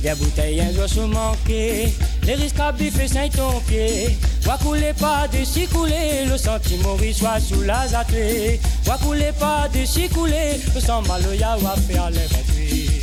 Les 0.03 0.13
bouteilles, 0.13 0.61
un 0.61 0.87
se 0.87 0.99
manquer. 0.99 1.91
Les 2.21 2.35
risques 2.35 2.59
à 2.59 2.71
biffer 2.71 3.07
cinq 3.07 3.31
ton 3.31 3.59
pied. 3.61 4.15
Va 4.43 4.59
couler 4.59 4.93
pas 4.93 5.27
de 5.27 5.43
si 5.43 5.65
couler, 5.65 6.25
le 6.29 6.37
senti 6.37 6.77
Maurice 6.83 7.17
soit 7.17 7.39
sous 7.39 7.63
la 7.63 7.87
zatoué. 7.87 8.59
Va 8.85 8.99
couler 8.99 9.31
pas 9.39 9.67
de 9.73 9.83
si 9.85 10.07
couler, 10.09 10.61
le 10.75 10.79
sang 10.79 11.01
maloya 11.01 11.57
faire 11.87 12.11
tuer. 12.53 13.01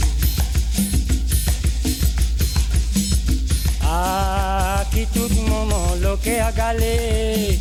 Ah, 3.82 4.84
qui 4.93 5.05
tout 5.07 5.34
moment 5.49 5.97
loqué 6.01 6.38
à 6.38 6.53
galer. 6.53 7.59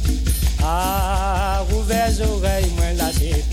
Ah, 0.62 1.64
rouvert 1.70 2.10
les 2.10 2.22
oreilles, 2.22 2.72
moi 2.76 2.94
là 2.98 3.12
c'est 3.14 3.50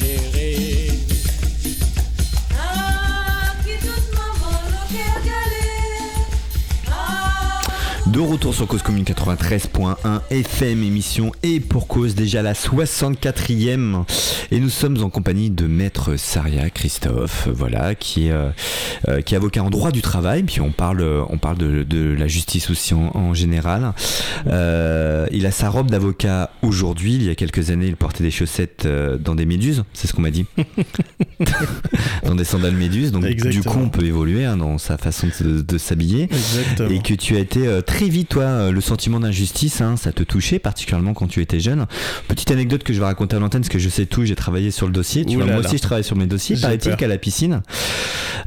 De 8.16 8.20
retour 8.22 8.54
sur 8.54 8.66
Cause 8.66 8.80
Commune 8.80 9.04
93.1 9.04 10.22
FM, 10.30 10.82
émission 10.82 11.32
et 11.42 11.60
pour 11.60 11.86
cause 11.86 12.14
déjà 12.14 12.40
la 12.40 12.54
64e. 12.54 14.04
Et 14.50 14.58
nous 14.58 14.70
sommes 14.70 15.02
en 15.02 15.10
compagnie 15.10 15.50
de 15.50 15.66
Maître 15.66 16.16
Saria 16.16 16.70
Christophe, 16.70 17.46
voilà, 17.52 17.94
qui 17.94 18.28
est, 18.28 18.30
euh, 18.30 18.48
euh, 19.08 19.20
qui 19.20 19.34
est 19.34 19.36
avocat 19.36 19.62
en 19.62 19.68
droit 19.68 19.90
du 19.90 20.00
travail. 20.00 20.44
Puis 20.44 20.62
on 20.62 20.70
parle, 20.72 21.04
on 21.28 21.36
parle 21.36 21.58
de, 21.58 21.82
de 21.82 22.14
la 22.18 22.26
justice 22.26 22.70
aussi 22.70 22.94
en, 22.94 23.10
en 23.14 23.34
général. 23.34 23.92
Euh, 24.46 25.26
il 25.30 25.44
a 25.46 25.50
sa 25.50 25.68
robe 25.68 25.90
d'avocat 25.90 26.50
aujourd'hui. 26.62 27.14
Il 27.14 27.22
y 27.22 27.30
a 27.30 27.34
quelques 27.34 27.70
années, 27.70 27.86
il 27.86 27.96
portait 27.96 28.24
des 28.24 28.30
chaussettes 28.30 28.84
euh, 28.86 29.18
dans 29.18 29.34
des 29.34 29.46
méduses, 29.46 29.84
c'est 29.92 30.06
ce 30.06 30.12
qu'on 30.12 30.22
m'a 30.22 30.30
dit. 30.30 30.46
dans 32.24 32.34
des 32.34 32.44
sandales 32.44 32.74
méduses. 32.74 33.12
Donc 33.12 33.24
du 33.24 33.62
coup, 33.62 33.78
on 33.78 33.88
peut 33.88 34.04
évoluer 34.04 34.44
hein, 34.44 34.56
dans 34.56 34.78
sa 34.78 34.96
façon 34.96 35.28
de, 35.40 35.60
de 35.60 35.78
s'habiller. 35.78 36.28
Et 36.90 37.00
que 37.00 37.14
tu 37.14 37.36
as 37.36 37.40
été 37.40 37.66
euh, 37.66 37.80
très 37.82 38.05
vite, 38.08 38.28
toi, 38.28 38.42
euh, 38.44 38.72
le 38.72 38.80
sentiment 38.80 39.20
d'injustice, 39.20 39.80
hein, 39.80 39.96
ça 39.96 40.12
te 40.12 40.22
touchait, 40.22 40.58
particulièrement 40.58 41.14
quand 41.14 41.26
tu 41.26 41.40
étais 41.42 41.60
jeune. 41.60 41.86
Petite 42.28 42.50
anecdote 42.50 42.82
que 42.82 42.92
je 42.92 42.98
vais 42.98 43.04
raconter 43.06 43.36
à 43.36 43.38
l'antenne, 43.38 43.60
parce 43.62 43.68
que 43.68 43.78
je 43.78 43.88
sais 43.88 44.06
tout, 44.06 44.24
j'ai 44.24 44.34
travaillé 44.36 44.70
sur 44.70 44.86
le 44.86 44.92
dossier. 44.92 45.24
Tu 45.24 45.32
Ouh 45.36 45.38
vois, 45.38 45.46
là 45.46 45.52
moi 45.54 45.62
là. 45.62 45.68
aussi, 45.68 45.76
je 45.78 45.82
travaille 45.82 46.04
sur 46.04 46.16
mes 46.16 46.26
dossiers. 46.26 46.56
Paraît-il 46.56 46.96
qu'à 46.96 47.08
la 47.08 47.18
piscine, 47.18 47.62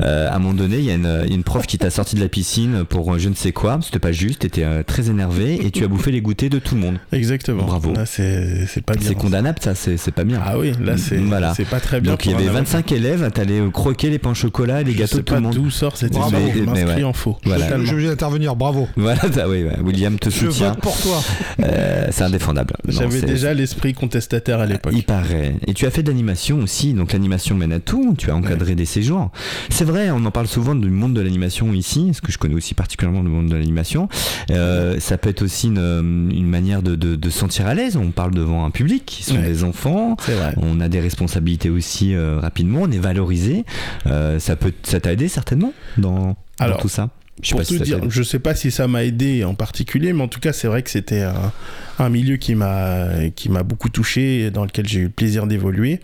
euh, 0.02 0.30
à 0.30 0.36
un 0.36 0.40
moment 0.40 0.54
donné, 0.54 0.78
il 0.78 0.86
y, 0.86 0.92
a 0.92 0.94
une- 0.94 1.44
prof 1.44 1.66
qui 1.66 1.78
t'a 1.78 1.90
sorti 1.90 2.16
de 2.16 2.22
la 2.22 2.28
piscine 2.30 2.84
pour 2.88 3.14
euh, 3.14 3.18
je 3.18 3.30
ne 3.30 3.34
sais 3.36 3.52
quoi. 3.52 3.80
C'était 3.82 4.00
pas 4.00 4.12
juste, 4.12 4.40
t'étais 4.40 4.64
euh, 4.64 4.84
très 4.84 5.10
énervé 5.10 5.66
et 5.66 5.72
tu 5.72 5.84
as 5.84 5.88
bouffé 5.88 6.12
les 6.12 6.22
goûters 6.22 6.50
de 6.50 6.60
tout 6.60 6.76
le 6.76 6.82
monde. 6.82 6.98
Exactement. 7.12 7.64
Bravo. 7.64 7.94
Là, 7.94 8.06
c'est 8.06 8.68
pas 8.86 8.94
bien. 8.94 9.08
C'est 9.08 9.16
condamnable, 9.16 9.58
ça, 9.62 9.74
c'est 9.76 9.98
c'est 9.98 10.12
pas 10.12 10.24
bien. 10.26 10.40
Ah 10.46 10.58
oui, 10.60 10.74
là, 10.84 10.98
c'est 10.98 11.18
Voilà. 11.18 11.54
c'est 11.56 11.66
pas 11.66 11.80
très 11.80 12.02
bien. 12.02 12.12
Donc 12.12 12.26
il 12.26 12.32
y 12.32 12.36
avait 12.36 12.44
un 12.46 12.50
avocat. 12.50 12.60
25 12.60 12.92
élèves, 12.92 13.32
t'allais 13.34 13.62
croquer 13.74 14.10
les 14.10 14.20
pains 14.20 14.32
au 14.32 14.36
chocolat 14.36 14.82
et 14.82 14.84
les 14.84 14.94
Je 14.94 14.98
gâteaux 14.98 15.18
de 15.18 15.22
tout 15.24 15.34
le 15.34 15.40
monde. 15.42 15.56
d'où 15.56 15.70
sort 15.70 15.98
cette 15.98 16.12
Bravo. 16.14 16.38
histoire. 16.38 16.56
Je 16.76 16.84
m'inscris 16.84 17.04
en 17.04 17.14
faux. 17.14 17.38
Voilà. 17.46 17.78
Je 17.80 17.84
suis 17.86 17.94
obligé 17.94 18.08
d'intervenir, 18.10 18.56
bravo. 18.56 18.88
Voilà, 18.96 19.22
oui, 19.50 19.64
ouais. 19.64 19.78
William 19.84 20.18
te 20.20 20.30
Je 20.30 20.46
soutient. 20.50 20.70
vote 20.72 20.80
pour 20.82 20.98
toi. 21.00 21.22
Euh, 21.64 22.08
c'est 22.12 22.24
indéfendable. 22.24 22.76
J'avais 22.88 23.22
déjà 23.22 23.54
l'esprit 23.54 23.94
contestataire 23.94 24.60
à 24.60 24.66
l'époque. 24.66 24.94
Il 24.96 25.04
paraît. 25.04 25.56
Et 25.68 25.74
tu 25.74 25.86
as 25.86 25.92
fait 25.92 26.04
de 26.04 26.10
l'animation 26.10 26.60
aussi, 26.60 26.94
donc 26.94 27.14
l'animation 27.14 27.56
mène 27.56 27.74
à 27.74 27.80
tout, 27.80 28.16
tu 28.18 28.32
as 28.32 28.36
encadré 28.36 28.76
des 28.76 28.86
séjours. 28.86 29.32
C'est 29.70 29.86
vrai, 29.86 30.10
on 30.12 30.24
en 30.26 30.32
parle 30.32 30.48
souvent 30.48 30.76
du 30.76 30.90
monde 30.90 31.14
de 31.14 31.22
l'animation 31.22 31.74
ici, 31.74 32.06
parce 32.08 32.22
que 32.22 32.32
je 32.32 32.38
connais 32.38 32.56
aussi 32.56 32.74
particulièrement 32.74 33.22
le 33.24 33.30
monde 33.30 33.50
de 33.50 33.56
l'animation. 33.56 34.08
Euh, 34.52 35.00
ça 35.00 35.18
peut 35.18 35.30
être 35.30 35.42
aussi 35.42 35.68
une, 35.68 36.30
une 36.34 36.48
manière 36.48 36.82
de, 36.82 36.96
de, 36.96 37.16
de 37.16 37.30
se 37.30 37.40
sentir 37.40 37.68
à 37.68 37.74
l'aise, 37.74 37.98
on 37.98 38.12
parle 38.12 38.34
devant 38.34 38.66
un 38.66 38.72
public, 38.72 39.04
qui 39.06 39.24
sont 39.24 39.36
Ouais. 39.36 39.42
des 39.44 39.64
enfants, 39.64 40.18
C'est 40.26 40.34
vrai. 40.34 40.54
on 40.58 40.80
a 40.82 40.90
des 40.90 41.00
responsabilités 41.00 41.70
aussi 41.70 42.14
euh, 42.14 42.40
rapidement, 42.40 42.82
on 42.84 42.92
est 42.92 42.98
valorisé. 43.00 43.64
Euh, 44.08 44.40
ça 44.40 44.56
peut, 44.56 44.74
ça 44.84 45.00
t'a 45.00 45.14
aidé 45.14 45.28
certainement 45.28 45.74
dans, 45.98 46.10
dans 46.30 46.36
Alors, 46.60 46.78
tout 46.78 46.90
ça? 46.90 47.10
Je 47.42 47.52
Pour 47.52 47.64
si 47.64 47.78
tout 47.78 47.84
dire, 47.84 48.00
je 48.10 48.22
sais 48.24 48.40
pas 48.40 48.54
si 48.54 48.70
ça 48.70 48.88
m'a 48.88 49.06
aidé 49.06 49.44
en 49.46 49.54
particulier, 49.56 50.12
mais 50.14 50.24
en 50.24 50.28
tout 50.28 50.42
cas, 50.42 50.52
c'est 50.52 50.68
vrai 50.68 50.84
que 50.84 50.90
c'était 50.90 51.22
un, 51.22 51.52
un 51.98 52.10
milieu 52.10 52.36
qui 52.38 52.54
m'a 52.56 53.30
qui 53.36 53.50
m'a 53.50 53.64
beaucoup 53.64 53.90
touché, 53.90 54.42
et 54.42 54.52
dans 54.52 54.66
lequel 54.66 54.88
j'ai 54.88 55.00
eu 55.00 55.04
le 55.04 55.10
plaisir 55.10 55.48
d'évoluer. 55.48 56.02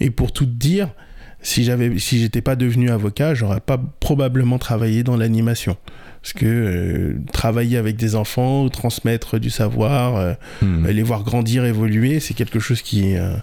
Et 0.00 0.10
pour 0.10 0.32
tout 0.32 0.44
dire, 0.46 0.90
si 1.40 1.64
j'avais 1.64 1.98
si 1.98 2.20
j'étais 2.20 2.42
pas 2.42 2.54
devenu 2.56 2.90
avocat, 2.90 3.34
j'aurais 3.34 3.60
pas 3.60 3.78
probablement 4.00 4.58
travaillé 4.58 5.02
dans 5.02 5.16
l'animation. 5.16 5.76
Parce 6.20 6.32
que 6.32 6.46
euh, 6.46 7.16
travailler 7.32 7.78
avec 7.78 7.96
des 7.96 8.14
enfants, 8.16 8.68
transmettre 8.68 9.38
du 9.38 9.50
savoir, 9.50 10.16
euh, 10.16 10.34
Hmm. 10.60 10.86
les 10.88 11.02
voir 11.04 11.22
grandir, 11.22 11.64
évoluer, 11.64 12.18
c'est 12.20 12.34
quelque 12.34 12.58
chose 12.58 12.82
qui, 12.82 13.16
euh, 13.16 13.36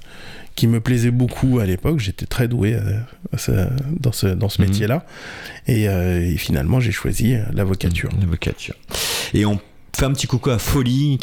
qui 0.55 0.67
me 0.67 0.79
plaisait 0.79 1.11
beaucoup 1.11 1.59
à 1.59 1.65
l'époque. 1.65 1.99
J'étais 1.99 2.25
très 2.25 2.47
doué 2.47 2.75
euh, 2.75 2.97
à 3.33 3.37
ce- 3.37 3.67
dans 3.99 4.11
ce, 4.11 4.27
dans 4.27 4.49
ce 4.49 4.61
Mhm. 4.61 4.67
métier-là. 4.69 5.05
Et, 5.67 5.89
euh, 5.89 6.21
et 6.21 6.37
finalement, 6.37 6.79
j'ai 6.79 6.91
choisi 6.91 7.33
euh, 7.35 7.43
l'avocature. 7.53 8.09
L'avocature. 8.21 8.75
Et 9.33 9.45
on 9.45 9.59
fait 9.97 10.05
un 10.05 10.11
petit 10.11 10.27
coucou 10.27 10.49
à 10.49 10.59
Folie, 10.59 11.17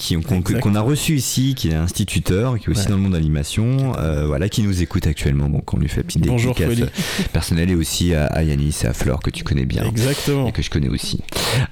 qu'on, 0.62 0.74
a 0.74 0.80
reçu 0.80 1.14
ici, 1.16 1.54
qui 1.54 1.68
est 1.68 1.74
instituteur, 1.74 2.58
qui 2.58 2.66
est 2.66 2.68
aussi 2.70 2.84
Ouais. 2.84 2.88
dans 2.88 2.96
le 2.96 3.02
monde 3.02 3.12
de 3.12 3.16
l'animation, 3.18 3.94
euh, 3.98 4.26
voilà, 4.26 4.48
qui 4.48 4.62
nous 4.62 4.80
écoute 4.82 5.06
actuellement. 5.06 5.48
Donc 5.50 5.72
on 5.74 5.78
lui 5.78 5.88
fait 5.88 6.00
une 6.00 6.06
petite 6.06 6.26
Bonjour, 6.26 6.54
dédicace 6.54 6.88
Folie. 6.88 7.28
personnelle 7.32 7.70
et 7.70 7.74
aussi 7.74 8.14
à, 8.14 8.26
à 8.26 8.42
Yanis 8.42 8.74
et 8.82 8.86
à 8.86 8.92
Flore 8.94 9.20
que 9.20 9.28
tu 9.30 9.44
connais 9.44 9.66
bien. 9.66 9.84
Exactement. 9.84 10.48
Et 10.48 10.52
que 10.52 10.62
je 10.62 10.70
connais 10.70 10.88
aussi 10.88 11.20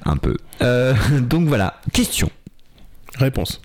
un 0.04 0.16
peu. 0.18 0.36
Euh, 0.62 0.94
donc 1.20 1.46
voilà, 1.48 1.80
question 1.92 2.30
Réponse. 3.18 3.60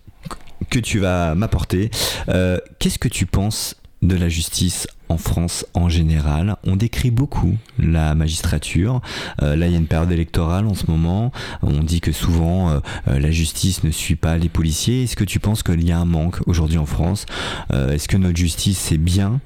que 0.69 0.79
tu 0.79 0.99
vas 0.99 1.35
m'apporter. 1.35 1.91
Euh, 2.29 2.57
qu'est-ce 2.79 2.99
que 2.99 3.09
tu 3.09 3.25
penses 3.25 3.75
de 4.07 4.15
la 4.15 4.29
justice 4.29 4.87
en 5.09 5.17
France 5.17 5.65
en 5.73 5.87
général 5.89 6.55
On 6.63 6.75
décrit 6.75 7.11
beaucoup 7.11 7.55
la 7.77 8.15
magistrature. 8.15 9.01
Euh, 9.41 9.55
là, 9.55 9.67
il 9.67 9.71
y 9.71 9.75
a 9.75 9.77
une 9.77 9.87
période 9.87 10.11
électorale 10.11 10.65
en 10.65 10.73
ce 10.73 10.89
moment. 10.89 11.31
On 11.61 11.81
dit 11.83 12.01
que 12.01 12.11
souvent 12.11 12.69
euh, 12.69 12.79
euh, 13.07 13.19
la 13.19 13.31
justice 13.31 13.83
ne 13.83 13.91
suit 13.91 14.15
pas 14.15 14.37
les 14.37 14.49
policiers. 14.49 15.03
Est-ce 15.03 15.15
que 15.15 15.23
tu 15.23 15.39
penses 15.39 15.63
qu'il 15.63 15.83
y 15.83 15.91
a 15.91 15.97
un 15.99 16.05
manque 16.05 16.37
aujourd'hui 16.47 16.77
en 16.77 16.85
France? 16.85 17.25
Euh, 17.71 17.91
Est-ce 17.91 18.07
que 18.07 18.17
notre 18.17 18.37
justice 18.37 18.77
c'est 18.79 18.97
bien 18.97 19.39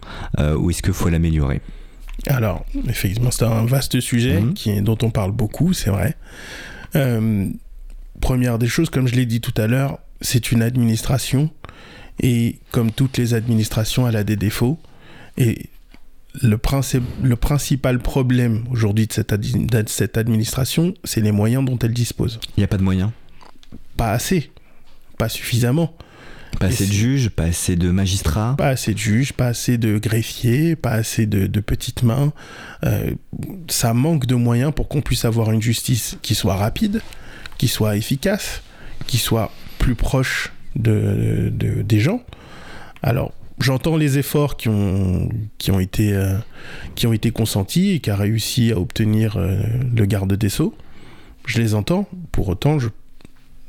ou 0.58 0.70
est-ce 0.70 0.82
qu'il 0.82 0.94
faut 0.94 1.10
l'améliorer? 1.10 1.62
Alors, 2.28 2.66
effectivement, 2.88 3.32
c'est 3.32 3.46
un 3.46 3.66
vaste 3.66 4.00
sujet 4.00 4.42
Mhm. 4.42 4.54
qui 4.54 4.82
dont 4.82 4.98
on 5.04 5.10
parle 5.10 5.32
beaucoup, 5.32 5.74
c'est 5.74 5.90
vrai. 5.90 6.16
Première 8.22 8.60
des 8.60 8.68
choses, 8.68 8.90
comme 8.90 9.08
je 9.08 9.16
l'ai 9.16 9.26
dit 9.26 9.40
tout 9.42 9.54
à 9.62 9.68
l'heure, 9.68 10.00
c'est 10.22 10.52
une 10.52 10.62
administration. 10.62 11.50
Et 12.22 12.60
comme 12.72 12.92
toutes 12.92 13.18
les 13.18 13.34
administrations, 13.34 14.08
elle 14.08 14.16
a 14.16 14.24
des 14.24 14.36
défauts. 14.36 14.78
Et 15.38 15.70
le, 16.42 16.58
princi- 16.58 17.02
le 17.24 17.36
principal 17.36 18.00
problème 18.00 18.66
aujourd'hui 18.72 19.08
de 19.08 19.14
cette, 19.14 19.34
de 19.34 19.84
cette 19.88 20.18
administration, 20.18 20.94
c'est 21.04 21.22
les 21.22 21.32
moyens 21.32 21.66
dont 21.66 21.80
elle 21.80 21.94
dispose. 21.94 22.40
Il 22.58 22.60
n'y 22.60 22.64
a 22.64 22.68
pas 22.68 22.78
de 22.78 22.84
moyens 22.84 23.12
Pas 23.98 24.12
assez, 24.12 24.52
pas 25.18 25.30
suffisamment. 25.30 25.96
Pas 26.60 26.66
assez 26.66 26.88
de 26.88 26.92
juges, 26.92 27.30
pas 27.30 27.44
assez 27.44 27.76
de 27.76 27.90
magistrats 27.92 28.56
Pas 28.58 28.70
assez 28.70 28.94
de 28.94 28.98
juges, 28.98 29.34
pas 29.34 29.48
assez 29.48 29.78
de 29.78 29.98
greffiers, 29.98 30.76
pas 30.76 30.92
assez 30.92 31.26
de, 31.26 31.48
de 31.48 31.60
petites 31.62 32.04
mains. 32.04 32.34
Euh, 32.84 33.12
ça 33.70 33.94
manque 33.94 34.26
de 34.26 34.36
moyens 34.36 34.74
pour 34.76 34.90
qu'on 34.90 35.02
puisse 35.02 35.26
avoir 35.26 35.52
une 35.52 35.62
justice 35.62 36.18
qui 36.22 36.36
soit 36.36 36.56
rapide, 36.56 37.02
qui 37.58 37.68
soit 37.68 37.96
efficace, 37.96 38.62
qui 39.08 39.18
soit 39.20 39.52
plus 39.78 39.96
proche 39.96 40.52
de, 40.76 41.52
de- 41.54 41.82
des 41.82 42.00
gens. 42.00 42.22
Alors, 43.04 43.32
j'entends 43.60 43.98
les 43.98 44.18
efforts 44.18 44.58
qui 44.58 44.68
ont, 44.70 45.30
qui 45.58 45.72
ont, 45.72 45.80
été, 45.80 46.14
euh, 46.14 46.38
qui 46.96 47.08
ont 47.08 47.14
été 47.14 47.32
consentis 47.32 47.92
et 47.92 48.00
qui 48.00 48.10
a 48.10 48.16
réussi 48.16 48.72
à 48.72 48.78
obtenir 48.80 49.38
euh, 49.38 49.58
le 49.96 50.06
garde 50.06 50.34
des 50.34 50.50
Sceaux. 50.50 50.76
Je 51.46 51.60
les 51.62 51.74
entends. 51.76 52.08
Pour 52.32 52.50
autant, 52.50 52.78
je, 52.80 52.90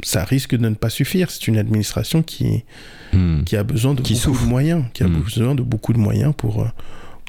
ça 0.03 0.25
risque 0.25 0.55
de 0.57 0.69
ne 0.69 0.75
pas 0.75 0.91
suffire. 0.91 1.31
C'est 1.31 1.49
une 1.49 1.59
administration 1.59 2.23
qui, 2.23 2.65
Hmm. 3.13 3.43
qui 3.43 3.57
a 3.57 3.65
besoin 3.65 3.95
de 3.95 4.03
Qui 4.03 4.13
beaucoup 4.13 4.23
souffre. 4.25 4.45
de 4.45 4.49
moyens, 4.49 4.85
qui 4.95 5.03
a 5.03 5.09
Mm. 5.09 5.21
besoin 5.23 5.55
de 5.57 5.63
beaucoup 5.63 5.93
de 5.93 5.99
moyens 5.99 6.33
pour, 6.37 6.63
euh, 6.63 6.67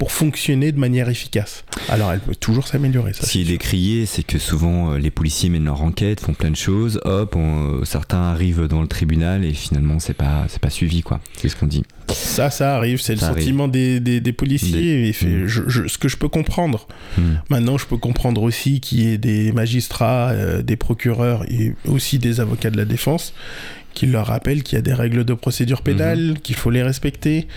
pour 0.01 0.11
fonctionner 0.11 0.71
de 0.71 0.79
manière 0.79 1.09
efficace. 1.09 1.63
Alors, 1.87 2.11
elle 2.11 2.21
peut 2.21 2.33
toujours 2.33 2.67
s'améliorer. 2.67 3.13
Ce 3.13 3.29
qui 3.29 3.41
est 3.41 3.45
décrié, 3.45 4.07
c'est 4.07 4.23
que 4.23 4.39
souvent 4.39 4.93
euh, 4.93 4.97
les 4.97 5.11
policiers 5.11 5.47
mènent 5.51 5.65
leur 5.65 5.83
enquête, 5.83 6.21
font 6.21 6.33
plein 6.33 6.49
de 6.49 6.55
choses, 6.55 6.99
hop, 7.05 7.35
on- 7.35 7.81
euh, 7.81 7.85
certains 7.85 8.17
arrivent 8.23 8.65
dans 8.67 8.81
le 8.81 8.87
tribunal 8.87 9.45
et 9.45 9.53
finalement 9.53 9.99
c'est 9.99 10.15
pas 10.15 10.45
c'est 10.49 10.59
pas 10.59 10.71
suivi 10.71 11.03
quoi. 11.03 11.19
C'est 11.37 11.49
ce 11.49 11.55
qu'on 11.55 11.67
dit. 11.67 11.83
Ça, 12.11 12.49
ça 12.49 12.75
arrive, 12.75 12.99
c'est 12.99 13.13
le 13.13 13.23
arrive. 13.23 13.37
sentiment 13.43 13.67
des, 13.67 13.99
des, 13.99 14.21
des 14.21 14.33
policiers. 14.33 15.07
et 15.07 15.13
fait- 15.13 15.27
Mm. 15.27 15.45
je- 15.47 15.61
je- 15.69 15.87
ce 15.87 15.99
que 15.99 16.07
je 16.07 16.17
peux 16.17 16.29
comprendre. 16.29 16.87
Hmm. 17.19 17.35
Maintenant, 17.51 17.77
je 17.77 17.85
peux 17.85 17.97
comprendre 17.97 18.41
aussi 18.41 18.79
qu'il 18.81 19.01
y 19.01 19.07
ait 19.13 19.19
des 19.19 19.51
magistrats, 19.51 20.31
euh, 20.31 20.63
des 20.63 20.77
procureurs 20.77 21.43
et 21.47 21.75
aussi 21.87 22.17
des 22.17 22.39
avocats 22.39 22.71
de 22.71 22.77
la 22.77 22.85
défense 22.85 23.35
qui 23.93 24.07
leur 24.07 24.27
rappellent 24.27 24.63
qu'il 24.63 24.77
y 24.77 24.79
a 24.79 24.81
des 24.81 24.93
règles 24.93 25.25
de 25.25 25.33
procédure 25.35 25.81
pénale, 25.83 26.35
qu'il 26.41 26.55
faut 26.55 26.71
les 26.71 26.81
respecter 26.81 27.47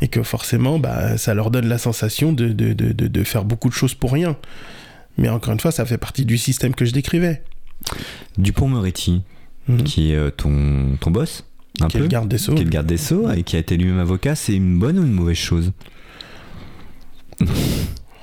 et 0.00 0.08
que 0.08 0.22
forcément, 0.22 0.78
bah, 0.78 1.16
ça 1.18 1.34
leur 1.34 1.50
donne 1.50 1.66
la 1.68 1.78
sensation 1.78 2.32
de, 2.32 2.48
de, 2.48 2.72
de, 2.72 2.92
de- 2.92 3.24
faire 3.24 3.44
beaucoup 3.44 3.68
de 3.68 3.74
choses 3.74 3.94
pour 3.94 4.12
rien. 4.12 4.36
Mais 5.18 5.28
encore 5.28 5.52
une 5.52 5.60
fois, 5.60 5.72
ça 5.72 5.84
fait 5.84 5.98
partie 5.98 6.24
du 6.24 6.38
système 6.38 6.74
que 6.74 6.84
je 6.84 6.92
décrivais. 6.92 7.42
Dupont-Moretti, 8.38 9.22
Mhm. 9.68 9.82
qui 9.84 10.12
est 10.12 10.16
euh, 10.16 10.30
ton, 10.30 10.96
ton 11.00 11.10
boss, 11.10 11.44
un 11.80 11.88
Qui 11.88 11.98
est 11.98 12.00
peu, 12.00 12.04
le 12.04 12.08
garde 12.08 12.28
des 12.28 12.38
Sceaux. 12.38 12.54
qui 12.54 12.62
est 12.62 12.64
le 12.64 12.70
garde 12.70 12.86
des 12.86 12.96
Sceaux 12.96 13.30
et 13.30 13.42
qui 13.42 13.56
a 13.56 13.58
été 13.58 13.76
lui-même 13.76 13.98
avocat, 13.98 14.34
c'est 14.34 14.54
une 14.54 14.78
bonne 14.78 14.98
ou 14.98 15.02
une 15.02 15.12
mauvaise 15.12 15.36
chose? 15.36 15.72
Ah, 17.42 17.44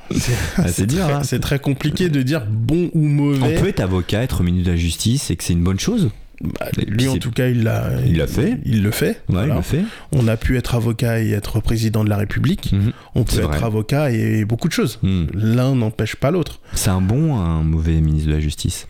c'est 0.67 0.85
dur, 0.87 1.03
très- 1.03 1.13
hein. 1.13 1.23
C'est 1.23 1.39
très 1.39 1.59
compliqué 1.59 2.09
de 2.09 2.21
dire 2.21 2.45
bon 2.49 2.89
ou 2.93 3.01
mauvais. 3.01 3.57
On 3.57 3.61
peut 3.61 3.67
être 3.69 3.79
avocat, 3.81 4.23
être 4.23 4.41
ministre 4.43 4.67
de 4.67 4.71
la 4.71 4.77
Justice 4.77 5.29
et 5.31 5.35
que 5.35 5.43
c'est 5.43 5.53
une 5.53 5.63
bonne 5.63 5.79
chose? 5.79 6.09
Bah, 6.41 6.67
lui, 6.87 7.07
en 7.07 7.17
tout 7.17 7.31
cas, 7.31 7.47
il 7.47 7.63
l'a 7.63 7.89
Il 8.05 8.17
l'a 8.17 8.27
fait. 8.27 8.59
Il 8.65 8.83
le 8.83 8.91
fait. 8.91 9.07
Ouais, 9.07 9.15
voilà. 9.29 9.53
il 9.55 9.57
le 9.57 9.61
fait. 9.63 9.83
On 10.11 10.27
a 10.27 10.37
pu 10.37 10.57
être 10.57 10.75
avocat 10.75 11.21
et 11.21 11.31
être 11.31 11.59
président 11.61 12.03
de 12.03 12.09
la 12.09 12.17
République. 12.17 12.71
Mhm. 12.71 12.91
On 13.15 13.23
peut 13.23 13.39
être 13.39 13.47
vrai. 13.47 13.63
avocat 13.63 14.11
et 14.11 14.45
beaucoup 14.45 14.67
de 14.67 14.73
choses. 14.73 14.99
Hmm. 15.01 15.25
L'un 15.33 15.75
n'empêche 15.75 16.15
pas 16.15 16.31
l'autre. 16.31 16.59
C'est 16.73 16.89
un 16.89 17.01
bon 17.01 17.31
ou 17.31 17.35
un 17.35 17.63
mauvais 17.63 17.99
ministre 18.01 18.29
de 18.29 18.33
la 18.33 18.39
Justice? 18.39 18.87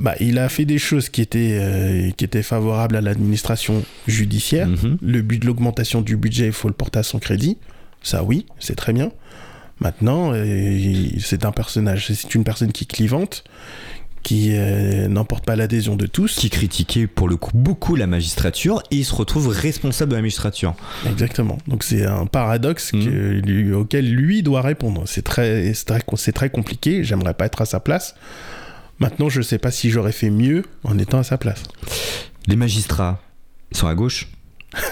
Bah, 0.00 0.14
il 0.20 0.38
a 0.38 0.48
fait 0.48 0.64
des 0.64 0.78
choses 0.78 1.08
qui 1.08 1.20
étaient, 1.20 1.58
euh, 1.60 2.10
qui 2.16 2.24
étaient 2.24 2.42
favorables 2.42 2.96
à 2.96 3.00
l'administration 3.00 3.84
judiciaire. 4.06 4.68
Mhm. 4.68 4.98
Le 5.02 5.22
but 5.22 5.40
de 5.40 5.46
l'augmentation 5.46 6.02
du 6.02 6.16
budget, 6.16 6.46
il 6.46 6.52
faut 6.52 6.68
le 6.68 6.74
porter 6.74 7.00
à 7.00 7.02
son 7.02 7.18
crédit. 7.18 7.56
Ça, 8.02 8.22
oui, 8.22 8.46
c'est 8.60 8.76
très 8.76 8.92
bien. 8.92 9.10
Maintenant, 9.80 10.32
euh, 10.32 11.08
c'est 11.20 11.44
un 11.44 11.52
personnage, 11.52 12.12
c'est 12.12 12.34
une 12.34 12.42
personne 12.42 12.72
qui 12.72 12.84
est 12.84 12.86
clivante, 12.86 13.44
qui 14.22 14.50
euh, 14.52 15.08
n'emporte 15.08 15.44
pas 15.44 15.56
l'adhésion 15.56 15.96
de 15.96 16.06
tous. 16.06 16.36
Qui 16.36 16.50
critiquait 16.50 17.06
pour 17.06 17.28
le 17.28 17.36
coup 17.36 17.52
beaucoup 17.54 17.96
la 17.96 18.06
magistrature 18.06 18.82
et 18.90 18.96
il 18.96 19.04
se 19.04 19.14
retrouve 19.14 19.48
responsable 19.48 20.10
de 20.10 20.16
la 20.16 20.22
magistrature. 20.22 20.74
Exactement. 21.08 21.58
Donc 21.66 21.82
c'est 21.84 22.04
un 22.04 22.26
paradoxe 22.26 22.90
que 22.92 22.96
lui- 22.98 23.72
auquel 23.72 24.10
lui 24.12 24.42
doit 24.42 24.62
répondre. 24.62 25.04
C'est 25.06 25.22
très, 25.22 25.72
très, 25.72 26.00
très 26.32 26.50
compliqué. 26.50 27.04
J'aimerais 27.04 27.34
pas 27.34 27.46
être 27.46 27.62
à 27.62 27.66
sa 27.66 27.80
place. 27.80 28.14
Maintenant, 29.00 29.28
je 29.28 29.40
sais 29.42 29.58
pas 29.58 29.70
si 29.70 29.90
j'aurais 29.90 30.12
fait 30.12 30.30
mieux 30.30 30.64
en 30.84 30.98
étant 30.98 31.18
à 31.20 31.22
sa 31.22 31.38
place. 31.38 31.62
Les 32.48 32.56
magistrats, 32.56 33.20
ils 33.70 33.76
sont 33.76 33.86
à 33.86 33.94
gauche. 33.94 34.28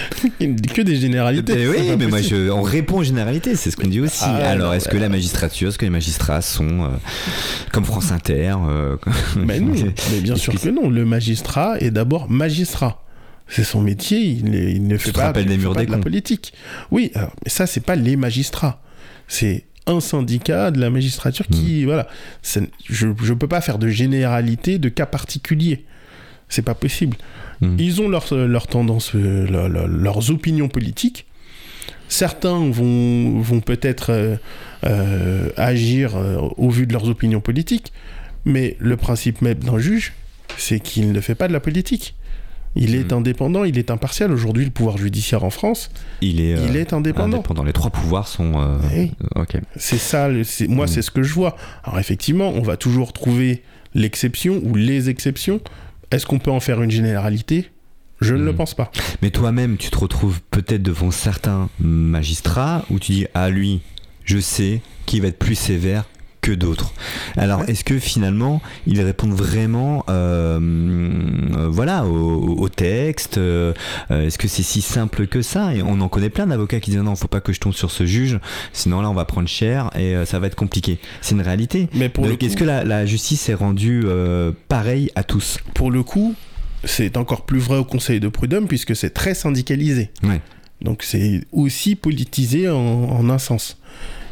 Il 0.40 0.52
ne 0.52 0.54
dit 0.58 0.68
que 0.68 0.82
des 0.82 0.96
généralités. 0.96 1.52
C'est 1.52 1.68
oui, 1.68 1.96
mais 1.98 2.06
moi 2.06 2.20
je, 2.20 2.50
on 2.50 2.62
répond 2.62 2.98
en 2.98 3.02
généralité, 3.02 3.56
c'est 3.56 3.70
ce 3.70 3.76
qu'on 3.76 3.88
dit 3.88 4.00
aussi. 4.00 4.24
Ah, 4.24 4.50
Alors, 4.50 4.74
est-ce 4.74 4.88
que 4.88 4.96
la 4.96 5.08
magistrature, 5.08 5.68
est-ce 5.68 5.78
que 5.78 5.84
les 5.84 5.90
magistrats 5.90 6.42
sont 6.42 6.84
euh, 6.84 6.88
comme 7.72 7.84
France 7.84 8.12
Inter 8.12 8.54
euh, 8.68 8.96
Mais 9.36 9.60
non, 9.60 9.74
mais 10.12 10.20
bien 10.20 10.36
sûr 10.36 10.54
que 10.54 10.68
non. 10.68 10.88
Le 10.88 11.04
magistrat 11.04 11.78
est 11.80 11.90
d'abord 11.90 12.30
magistrat. 12.30 13.04
C'est 13.48 13.64
son 13.64 13.80
métier. 13.82 14.20
Il, 14.20 14.86
ne 14.86 14.96
fait 14.96 15.12
pas, 15.12 15.32
il 15.36 15.44
des 15.44 15.50
fait 15.52 15.56
murs 15.58 15.74
pas 15.74 15.80
des 15.80 15.86
de 15.86 15.92
la 15.92 15.98
politique. 15.98 16.54
Oui, 16.90 17.10
alors, 17.14 17.32
mais 17.44 17.50
ça, 17.50 17.66
c'est 17.66 17.80
pas 17.80 17.96
les 17.96 18.16
magistrats. 18.16 18.80
C'est 19.28 19.64
un 19.86 20.00
syndicat 20.00 20.70
de 20.70 20.80
la 20.80 20.90
magistrature 20.90 21.46
Hmm. 21.50 21.54
qui, 21.54 21.84
voilà. 21.84 22.08
C'est- 22.40 22.70
Je 22.88 23.08
ne 23.08 23.34
peux 23.34 23.48
pas 23.48 23.60
faire 23.60 23.78
de 23.78 23.88
généralité 23.88 24.78
de 24.78 24.88
cas 24.88 25.06
particuliers. 25.06 25.84
C'est 26.52 26.62
pas 26.62 26.74
possible. 26.74 27.16
Hmm. 27.62 27.76
Ils 27.78 28.02
ont 28.02 28.08
leurs 28.08 28.26
leur 28.34 28.66
tendances, 28.66 29.12
euh, 29.14 29.46
leur- 29.48 29.68
leur- 29.70 29.88
leurs 29.88 30.30
opinions 30.30 30.68
politiques. 30.68 31.24
Certains 32.08 32.68
vont, 32.70 33.40
vont 33.40 33.60
peut-être 33.60 34.10
euh, 34.10 34.36
euh, 34.84 35.48
agir 35.56 36.16
euh, 36.16 36.36
au 36.58 36.68
vu 36.68 36.86
de 36.86 36.92
leurs 36.92 37.08
opinions 37.08 37.40
politiques, 37.40 37.92
mais 38.44 38.76
le 38.80 38.96
principe 38.98 39.40
même 39.40 39.58
d'un 39.60 39.78
juge, 39.78 40.12
c'est 40.58 40.78
qu'il 40.80 41.12
ne 41.12 41.20
fait 41.20 41.34
pas 41.34 41.48
de 41.48 41.54
la 41.54 41.60
politique. 41.60 42.14
Il 42.76 42.94
est 42.94 43.12
Hmm. 43.12 43.16
indépendant, 43.18 43.64
il 43.64 43.78
est 43.78 43.90
impartial. 43.90 44.30
Aujourd'hui, 44.32 44.64
le 44.66 44.70
pouvoir 44.70 44.96
judiciaire 44.98 45.44
en 45.44 45.50
France, 45.50 45.90
il 46.20 46.40
est, 46.40 46.56
il 46.68 46.76
est 46.76 46.92
indépendant. 46.92 47.42
Les 47.64 47.72
trois 47.72 47.90
pouvoirs 47.90 48.28
sont. 48.28 48.52
euh, 48.60 48.78
Oui. 48.94 49.12
C'est 49.76 49.98
ça, 49.98 50.28
moi, 50.68 50.84
Mm. 50.84 50.88
c'est 50.88 51.02
ce 51.02 51.10
que 51.10 51.22
je 51.22 51.32
vois. 51.32 51.56
Alors, 51.84 51.98
effectivement, 51.98 52.48
on 52.50 52.62
va 52.62 52.76
toujours 52.76 53.12
trouver 53.14 53.62
l'exception 53.94 54.60
ou 54.64 54.74
les 54.74 55.08
exceptions. 55.10 55.60
Est-ce 56.12 56.26
qu'on 56.26 56.38
peut 56.38 56.50
en 56.50 56.60
faire 56.60 56.82
une 56.82 56.90
généralité? 56.90 57.70
Je 58.20 58.34
ne 58.34 58.44
le 58.44 58.54
pense 58.54 58.74
pas. 58.74 58.92
Mais 59.22 59.30
toi-même, 59.30 59.78
tu 59.78 59.90
te 59.90 59.98
retrouves 59.98 60.40
peut-être 60.50 60.82
devant 60.82 61.10
certains 61.10 61.70
magistrats 61.80 62.84
où 62.90 62.98
tu 62.98 63.12
dis 63.12 63.26
Ah, 63.34 63.48
lui, 63.48 63.80
je 64.24 64.38
sais 64.38 64.82
qu'il 65.06 65.22
va 65.22 65.28
être 65.28 65.38
plus 65.38 65.54
sévère 65.54 66.04
que 66.42 66.52
d'autres. 66.52 66.92
Alors, 67.36 67.62
est-ce 67.68 67.84
que 67.84 67.98
finalement, 67.98 68.60
ils 68.86 69.00
répondent 69.00 69.32
vraiment 69.32 70.04
euh, 70.10 70.58
euh, 70.60 71.68
voilà, 71.70 72.04
au, 72.04 72.58
au 72.58 72.68
texte 72.68 73.38
euh, 73.38 73.72
euh, 74.10 74.26
Est-ce 74.26 74.38
que 74.38 74.48
c'est 74.48 74.64
si 74.64 74.82
simple 74.82 75.28
que 75.28 75.40
ça? 75.40 75.74
Et 75.74 75.82
on 75.82 76.00
en 76.00 76.08
connaît 76.08 76.30
plein 76.30 76.48
d'avocats 76.48 76.80
qui 76.80 76.90
disent 76.90 77.00
Non, 77.00 77.14
faut 77.14 77.28
pas 77.28 77.40
que 77.40 77.52
je 77.52 77.60
tombe 77.60 77.72
sur 77.72 77.90
ce 77.92 78.04
juge, 78.04 78.40
sinon 78.72 79.00
là, 79.00 79.08
on 79.08 79.14
va 79.14 79.24
prendre 79.24 79.48
cher 79.48 79.90
et 79.94 80.16
euh, 80.16 80.26
ça 80.26 80.40
va 80.40 80.48
être 80.48 80.56
compliqué. 80.56 80.98
C'est 81.20 81.34
une 81.36 81.40
réalité. 81.42 81.88
Mais 81.94 82.08
pour, 82.08 82.24
le 82.24 82.30
Donc, 82.30 82.40
coup, 82.40 82.46
est-ce 82.46 82.56
que 82.56 82.64
la, 82.64 82.82
la 82.84 83.06
justice 83.06 83.48
est 83.48 83.54
rendue 83.54 84.02
euh, 84.04 84.50
pareille 84.68 85.10
à 85.14 85.22
tous? 85.22 85.58
Pour 85.74 85.92
le 85.92 86.02
coup, 86.02 86.34
c'est 86.82 87.16
encore 87.16 87.46
plus 87.46 87.60
vrai 87.60 87.78
au 87.78 87.84
Conseil 87.84 88.18
de 88.18 88.26
prud'homme 88.28 88.66
puisque 88.66 88.96
c'est 88.96 89.10
très 89.10 89.34
syndicalisé. 89.34 90.10
Ouais. 90.24 90.40
Donc 90.80 91.04
c'est 91.04 91.42
aussi 91.52 91.94
politisé 91.94 92.68
en, 92.68 92.76
en 92.76 93.30
un 93.30 93.38
sens. 93.38 93.78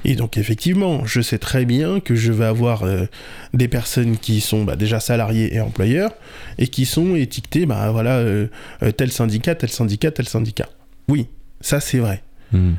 Et 0.05 0.15
donc 0.15 0.39
effectivement, 0.39 1.05
je 1.05 1.21
sais 1.21 1.39
très 1.39 1.65
bien 1.65 2.01
que 2.01 2.15
je 2.15 2.33
vais 2.33 2.47
avoir 2.47 2.85
euh, 2.85 3.05
des 3.53 3.69
personnes 3.69 4.17
qui 4.17 4.41
sont 4.41 4.65
bah, 4.65 4.77
déjà 4.77 4.99
salariés 4.99 5.55
et 5.55 5.61
employeurs 5.61 6.13
et 6.59 6.69
qui 6.69 6.87
sont 6.87 7.15
étiquetées, 7.17 7.67
bah 7.67 7.91
voilà, 7.91 8.17
euh, 8.17 8.47
euh, 8.83 8.93
tel 8.93 9.13
syndicat, 9.13 9.55
tel 9.55 9.71
syndicat, 9.71 10.11
tel 10.11 10.27
syndicat. 10.27 10.69
Oui, 11.09 11.27
ça 11.61 11.81
c'est 11.81 11.99
vrai. 11.99 12.23
Hmm. 12.53 12.75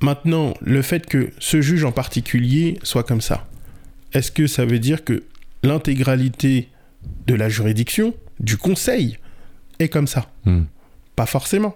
Maintenant, 0.00 0.54
le 0.60 0.82
fait 0.82 1.06
que 1.06 1.30
ce 1.38 1.62
juge 1.62 1.84
en 1.84 1.92
particulier 1.92 2.78
soit 2.82 3.04
comme 3.04 3.22
ça, 3.22 3.46
est-ce 4.12 4.30
que 4.30 4.46
ça 4.46 4.66
veut 4.66 4.78
dire 4.78 5.02
que 5.02 5.22
l'intégralité 5.62 6.68
de 7.26 7.34
la 7.34 7.48
juridiction, 7.48 8.14
du 8.38 8.58
conseil, 8.58 9.18
est 9.78 9.88
comme 9.88 10.06
ça? 10.06 10.30
Hmm. 10.44 10.64
Pas 11.16 11.26
forcément. 11.26 11.74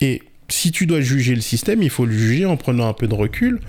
Et 0.00 0.22
si 0.48 0.70
tu 0.70 0.86
dois 0.86 1.00
juger 1.00 1.34
le 1.34 1.40
système, 1.40 1.82
il 1.82 1.90
faut 1.90 2.06
le 2.06 2.12
juger 2.12 2.44
en 2.44 2.56
prenant 2.56 2.88
un 2.88 2.92
peu 2.92 3.08
de 3.08 3.14
recul, 3.14 3.60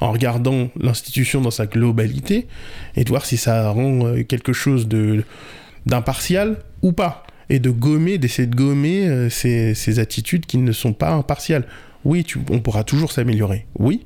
en 0.00 0.12
regardant 0.12 0.70
l'institution 0.80 1.40
dans 1.40 1.50
sa 1.50 1.66
globalité, 1.66 2.46
et 2.96 3.04
de 3.04 3.08
voir 3.08 3.24
si 3.24 3.36
ça 3.36 3.70
rend 3.70 4.06
euh, 4.06 4.22
quelque 4.22 4.52
chose 4.52 4.88
de 4.88 5.24
d'impartial 5.86 6.58
ou 6.82 6.92
pas. 6.92 7.24
Et 7.50 7.58
de 7.58 7.70
gommer, 7.70 8.16
d'essayer 8.16 8.48
de 8.48 8.56
gommer 8.56 9.06
euh, 9.06 9.28
ces, 9.28 9.98
attitudes 9.98 10.46
qui 10.46 10.56
ne 10.56 10.72
sont 10.72 10.94
pas 10.94 11.10
impartiales. 11.10 11.66
Oui, 12.04 12.24
on 12.50 12.60
pourra 12.60 12.84
toujours 12.84 13.12
s'améliorer. 13.12 13.66
Oui. 13.78 14.04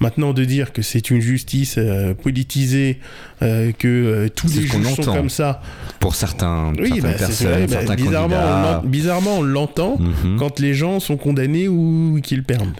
Maintenant, 0.00 0.32
de 0.32 0.44
dire 0.44 0.72
que 0.72 0.82
c'est 0.82 1.10
une 1.10 1.20
justice 1.20 1.76
euh, 1.78 2.14
politisée, 2.14 2.98
euh, 3.42 3.70
que 3.72 3.86
euh, 3.88 4.28
tous 4.28 4.48
les 4.54 4.62
juges 4.62 4.94
sont 4.96 5.02
comme 5.14 5.30
ça. 5.30 5.62
Pour 6.00 6.14
certains, 6.14 6.72
Oui, 6.78 6.88
certaines 6.88 7.00
bah, 7.02 7.10
c'est 7.12 7.18
personnes, 7.26 7.48
vrai, 7.48 7.60
bah, 7.66 7.72
certains 7.78 7.94
bizarrement, 7.94 8.36
on 8.36 8.62
candidats. 8.72 8.82
bizarrement, 8.84 9.38
on 9.38 9.42
l'entend 9.42 9.96
Mhm. 9.98 10.36
quand 10.38 10.58
les 10.60 10.74
gens 10.74 10.98
sont 11.00 11.16
condamnés 11.16 11.68
ou 11.68 12.18
qu'ils 12.22 12.42
perdent. 12.42 12.74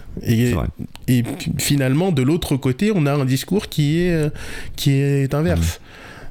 Et, 1.07 1.23
finalement, 1.57 2.11
de 2.11 2.21
l'autre 2.21 2.57
côté, 2.57 2.91
on 2.93 3.05
a 3.05 3.13
un 3.13 3.25
discours 3.25 3.69
qui 3.69 3.99
est, 3.99 4.29
qui 4.75 4.91
est 4.91 5.33
inverse. 5.33 5.79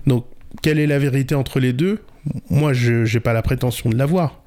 Mm. 0.07 0.11
Donc, 0.11 0.27
quelle 0.63 0.79
est 0.79 0.87
la 0.87 0.99
vérité 0.99 1.35
entre 1.35 1.61
les 1.61 1.73
deux? 1.73 2.01
Moi, 2.51 2.73
je 2.73 3.11
n'ai 3.13 3.21
pas 3.21 3.33
la 3.33 3.43
prétention 3.43 3.91
de 3.91 3.97
l'avoir. 3.97 4.43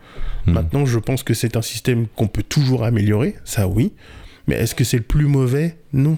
Mhm. 0.45 0.53
Maintenant, 0.53 0.85
je 0.85 0.99
pense 0.99 1.23
que 1.23 1.33
c'est 1.33 1.57
un 1.57 1.61
système 1.61 2.05
qu'on 2.15 2.27
peut 2.27 2.43
toujours 2.43 2.83
améliorer, 2.83 3.35
ça 3.43 3.67
oui. 3.67 3.91
Mais 4.47 4.55
est-ce 4.55 4.75
que 4.75 4.83
c'est 4.83 4.97
le 4.97 5.03
plus 5.03 5.25
mauvais? 5.25 5.77
Non. 5.93 6.17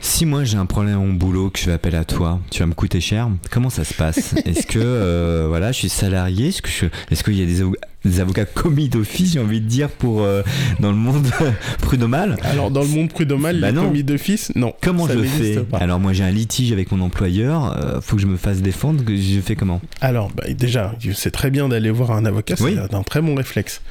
Si 0.00 0.24
moi 0.26 0.44
j'ai 0.44 0.56
un 0.56 0.64
problème 0.66 0.94
à 0.94 0.98
mon 0.98 1.12
boulot, 1.12 1.50
que 1.50 1.58
je 1.58 1.66
vais 1.66 1.72
appeler 1.72 1.96
à 1.96 2.04
toi, 2.04 2.40
tu 2.50 2.60
vas 2.60 2.66
me 2.66 2.72
coûter 2.74 3.00
cher. 3.00 3.28
Comment 3.50 3.68
ça 3.68 3.84
se 3.84 3.94
passe? 3.94 4.34
Est-ce 4.46 4.66
que 4.66 4.78
euh, 4.80 5.46
voilà, 5.48 5.70
je 5.72 5.78
suis 5.78 5.88
salarié? 5.88 6.48
Est-ce 6.48 7.22
qu'il 7.24 7.34
y 7.34 7.42
a 7.42 7.46
des, 7.46 7.62
avo- 7.62 7.74
des 8.04 8.20
avocats 8.20 8.44
commis 8.46 8.88
d'office, 8.88 9.32
j'ai 9.32 9.40
envie 9.40 9.60
de 9.60 9.66
dire, 9.66 9.90
pour 9.90 10.22
euh, 10.22 10.42
dans 10.80 10.90
le 10.92 10.96
monde 10.96 11.26
prud'homal? 11.82 12.36
Alors, 12.42 12.70
dans 12.70 12.82
le 12.82 12.88
monde 12.88 13.10
prud'homal, 13.12 13.60
Bah 13.60 13.68
les 13.70 13.76
non. 13.76 13.86
commis 13.86 14.04
d'office, 14.04 14.52
non. 14.54 14.72
Comment 14.80 15.06
ça 15.08 15.14
je 15.18 15.24
fais? 15.24 15.60
pas. 15.60 15.78
Alors 15.78 15.98
moi 16.00 16.12
j'ai 16.12 16.24
un 16.24 16.30
litige 16.30 16.72
avec 16.72 16.90
mon 16.92 17.00
employeur, 17.00 17.76
euh, 17.76 18.00
faut 18.00 18.16
que 18.16 18.22
je 18.22 18.28
me 18.28 18.36
fasse 18.36 18.62
défendre, 18.62 19.04
que 19.04 19.14
je 19.16 19.40
fais 19.40 19.56
comment? 19.56 19.80
Alors, 20.00 20.30
bah, 20.34 20.44
déjà, 20.54 20.94
c'est 21.14 21.32
très 21.32 21.50
bien 21.50 21.68
d'aller 21.68 21.90
voir 21.90 22.12
un 22.12 22.24
avocat, 22.24 22.54
c'est 22.56 22.64
Oui. 22.64 22.76
un 22.92 23.02
très 23.02 23.20
bon 23.20 23.34
réflexe. 23.34 23.82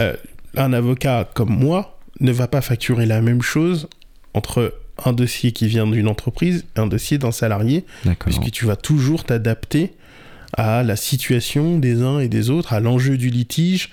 Euh, 0.00 0.14
un 0.56 0.72
avocat 0.72 1.28
comme 1.34 1.50
moi 1.50 1.98
ne 2.20 2.32
va 2.32 2.46
pas 2.48 2.60
facturer 2.60 3.06
la 3.06 3.20
même 3.20 3.42
chose 3.42 3.88
entre 4.34 4.74
un 5.04 5.12
dossier 5.12 5.52
qui 5.52 5.66
vient 5.66 5.86
d'une 5.86 6.08
entreprise 6.08 6.64
et 6.76 6.80
un 6.80 6.86
dossier 6.86 7.18
d'un 7.18 7.32
salarié, 7.32 7.84
puisque 8.20 8.50
tu 8.50 8.66
vas 8.66 8.76
toujours 8.76 9.24
t'adapter 9.24 9.92
à 10.54 10.82
la 10.82 10.96
situation 10.96 11.78
des 11.78 12.02
uns 12.02 12.18
et 12.20 12.28
des 12.28 12.50
autres, 12.50 12.72
à 12.74 12.80
l'enjeu 12.80 13.16
du 13.16 13.30
litige. 13.30 13.90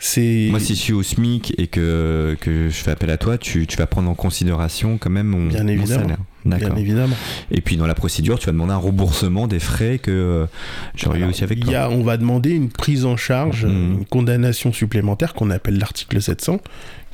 C'est 0.00 0.46
Moi 0.50 0.60
si 0.60 0.74
je 0.76 0.80
suis 0.80 0.92
au 0.92 1.02
SMIC 1.02 1.54
et 1.58 1.66
que, 1.66 2.36
que 2.40 2.68
je 2.68 2.74
fais 2.74 2.92
appel 2.92 3.10
à 3.10 3.18
toi, 3.18 3.36
tu, 3.36 3.66
tu 3.66 3.76
vas 3.76 3.86
prendre 3.86 4.08
en 4.08 4.14
considération 4.14 4.96
quand 4.96 5.10
même 5.10 5.26
mon, 5.26 5.48
Bien 5.48 5.64
mon 5.64 5.86
salaire. 5.86 6.18
bien 6.44 6.76
évidemment. 6.76 7.16
Et 7.50 7.60
puis 7.60 7.76
dans 7.76 7.86
la 7.88 7.94
procédure, 7.96 8.38
tu 8.38 8.46
vas 8.46 8.52
demander 8.52 8.72
un 8.72 8.76
remboursement 8.76 9.48
des 9.48 9.58
frais 9.58 9.98
que 9.98 10.10
euh, 10.12 10.46
j'aurais 10.94 11.18
eu 11.18 11.24
aussi 11.24 11.42
avec 11.42 11.60
toi. 11.60 11.72
y 11.72 11.76
a, 11.76 11.90
on 11.90 12.04
va 12.04 12.16
demander 12.16 12.50
une 12.50 12.68
prise 12.70 13.04
en 13.04 13.16
charge, 13.16 13.66
Mhm. 13.66 13.92
une 13.98 14.04
condamnation 14.06 14.72
supplémentaire 14.72 15.34
qu'on 15.34 15.50
appelle 15.50 15.78
l'article 15.78 16.22
700, 16.22 16.60